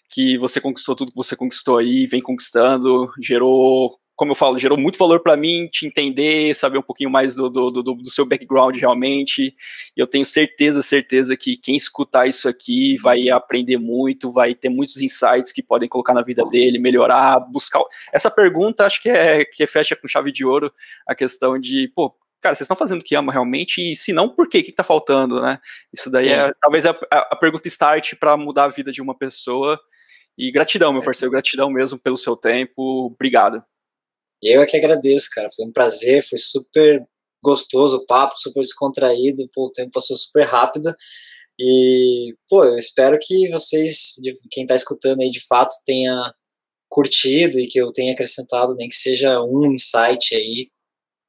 que 0.08 0.38
você 0.38 0.58
conquistou 0.58 0.96
tudo 0.96 1.10
que 1.10 1.16
você 1.16 1.36
conquistou 1.36 1.76
aí, 1.76 2.06
vem 2.06 2.22
conquistando, 2.22 3.12
gerou 3.20 4.00
como 4.20 4.32
eu 4.32 4.36
falo, 4.36 4.58
gerou 4.58 4.76
muito 4.76 4.98
valor 4.98 5.20
para 5.20 5.34
mim 5.34 5.66
te 5.66 5.86
entender, 5.86 6.54
saber 6.54 6.76
um 6.76 6.82
pouquinho 6.82 7.08
mais 7.08 7.34
do, 7.34 7.48
do, 7.48 7.70
do, 7.70 7.82
do, 7.82 8.10
seu 8.10 8.26
background 8.26 8.76
realmente. 8.76 9.54
E 9.96 9.98
eu 9.98 10.06
tenho 10.06 10.26
certeza, 10.26 10.82
certeza 10.82 11.34
que 11.38 11.56
quem 11.56 11.74
escutar 11.74 12.26
isso 12.26 12.46
aqui 12.46 12.98
vai 12.98 13.30
aprender 13.30 13.78
muito, 13.78 14.30
vai 14.30 14.54
ter 14.54 14.68
muitos 14.68 15.00
insights 15.00 15.52
que 15.52 15.62
podem 15.62 15.88
colocar 15.88 16.12
na 16.12 16.20
vida 16.20 16.44
dele, 16.44 16.78
melhorar, 16.78 17.40
buscar. 17.40 17.80
Essa 18.12 18.30
pergunta 18.30 18.84
acho 18.84 19.00
que 19.00 19.08
é 19.08 19.42
que 19.42 19.66
fecha 19.66 19.96
com 19.96 20.06
chave 20.06 20.30
de 20.30 20.44
ouro 20.44 20.70
a 21.08 21.14
questão 21.14 21.58
de, 21.58 21.90
pô, 21.96 22.14
cara, 22.42 22.54
vocês 22.54 22.66
estão 22.66 22.76
fazendo 22.76 23.00
o 23.00 23.04
que 23.04 23.14
ama 23.14 23.32
realmente? 23.32 23.80
E 23.80 23.96
se 23.96 24.12
não, 24.12 24.28
por 24.28 24.50
quê? 24.50 24.58
O 24.58 24.62
que 24.62 24.68
está 24.68 24.84
faltando, 24.84 25.40
né? 25.40 25.58
Isso 25.94 26.10
daí 26.10 26.24
Sim. 26.26 26.32
é 26.32 26.52
talvez 26.60 26.84
a, 26.84 26.90
a, 27.10 27.18
a 27.30 27.36
pergunta 27.36 27.66
start 27.68 28.16
para 28.16 28.36
mudar 28.36 28.64
a 28.64 28.68
vida 28.68 28.92
de 28.92 29.00
uma 29.00 29.16
pessoa. 29.16 29.80
E 30.36 30.52
gratidão, 30.52 30.92
meu 30.92 31.02
parceiro, 31.02 31.32
gratidão 31.32 31.70
mesmo 31.70 31.98
pelo 31.98 32.18
seu 32.18 32.36
tempo. 32.36 33.06
Obrigado. 33.06 33.64
Eu 34.42 34.62
é 34.62 34.66
que 34.66 34.76
agradeço, 34.76 35.28
cara. 35.32 35.48
Foi 35.54 35.66
um 35.66 35.72
prazer, 35.72 36.22
foi 36.26 36.38
super 36.38 37.04
gostoso 37.42 37.96
o 37.96 38.06
papo, 38.06 38.38
super 38.38 38.60
descontraído, 38.60 39.48
pô, 39.52 39.66
o 39.66 39.72
tempo 39.72 39.90
passou 39.92 40.16
super 40.16 40.44
rápido. 40.44 40.94
E, 41.58 42.34
pô, 42.48 42.64
eu 42.64 42.76
espero 42.76 43.18
que 43.20 43.50
vocês, 43.50 44.14
quem 44.50 44.66
tá 44.66 44.74
escutando 44.74 45.20
aí 45.20 45.30
de 45.30 45.44
fato, 45.46 45.74
tenha 45.84 46.34
curtido 46.88 47.58
e 47.58 47.66
que 47.68 47.78
eu 47.78 47.92
tenha 47.92 48.12
acrescentado, 48.12 48.74
nem 48.76 48.88
que 48.88 48.96
seja 48.96 49.40
um 49.42 49.72
insight 49.72 50.34
aí 50.34 50.68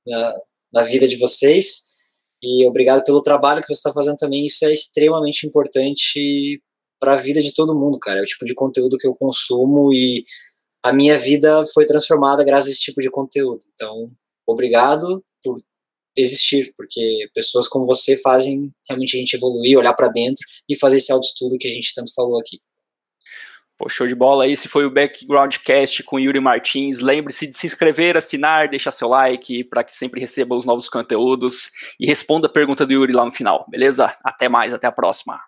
na, 0.08 0.36
na 0.74 0.84
vida 0.84 1.08
de 1.08 1.18
vocês. 1.18 1.84
E 2.44 2.66
obrigado 2.66 3.04
pelo 3.04 3.22
trabalho 3.22 3.62
que 3.62 3.68
você 3.68 3.74
está 3.74 3.94
fazendo 3.94 4.16
também. 4.16 4.46
Isso 4.46 4.66
é 4.66 4.74
extremamente 4.74 5.46
importante 5.46 6.62
para 7.00 7.14
a 7.14 7.18
vida 7.18 7.42
de 7.42 7.54
todo 7.54 7.78
mundo, 7.78 8.00
cara. 8.00 8.20
É 8.20 8.24
o 8.24 8.26
tipo 8.26 8.46
de 8.46 8.56
conteúdo 8.56 8.98
que 8.98 9.08
eu 9.08 9.16
consumo 9.16 9.94
e 9.94 10.24
a 10.84 10.92
minha 10.92 11.18
vida 11.18 11.64
foi 11.74 11.86
transformada 11.86 12.44
graças 12.44 12.68
a 12.68 12.72
esse 12.72 12.80
tipo 12.80 13.02
de 13.02 13.10
conteúdo. 13.10 13.64
Então, 13.74 14.12
obrigado 14.46 15.24
por 15.44 15.56
existir, 16.16 16.74
porque 16.76 17.30
pessoas 17.34 17.68
como 17.68 17.86
você 17.86 18.18
fazem 18.18 18.72
realmente 18.88 19.16
a 19.16 19.20
gente 19.20 19.36
evoluir, 19.36 19.78
olhar 19.78 19.94
para 19.94 20.10
dentro 20.10 20.44
e 20.68 20.76
fazer 20.76 20.98
esse 20.98 21.12
autoestudo 21.12 21.58
que 21.58 21.68
a 21.68 21.72
gente 21.72 21.94
tanto 21.94 22.14
falou 22.14 22.40
aqui. 22.40 22.60
Pô, 23.78 23.90
show 23.90 24.06
de 24.06 24.14
bola. 24.14 24.48
Esse 24.48 24.68
foi 24.68 24.86
o 24.86 24.92
Backgroundcast 24.92 26.04
com 26.04 26.20
Yuri 26.20 26.40
Martins. 26.40 27.00
Lembre-se 27.00 27.48
de 27.48 27.58
se 27.58 27.66
inscrever, 27.66 28.16
assinar, 28.16 28.70
deixar 28.70 28.92
seu 28.92 29.08
like 29.08 29.64
para 29.64 29.84
que 29.84 29.96
sempre 29.96 30.20
receba 30.20 30.56
os 30.56 30.66
novos 30.66 30.88
conteúdos 30.88 31.72
e 32.00 32.06
responda 32.06 32.48
a 32.48 32.52
pergunta 32.52 32.86
do 32.86 32.94
Yuri 32.94 33.12
lá 33.12 33.26
no 33.26 33.32
final, 33.32 33.66
beleza? 33.68 34.16
Até 34.24 34.48
mais, 34.48 34.72
até 34.72 34.86
a 34.86 34.92
próxima. 34.92 35.42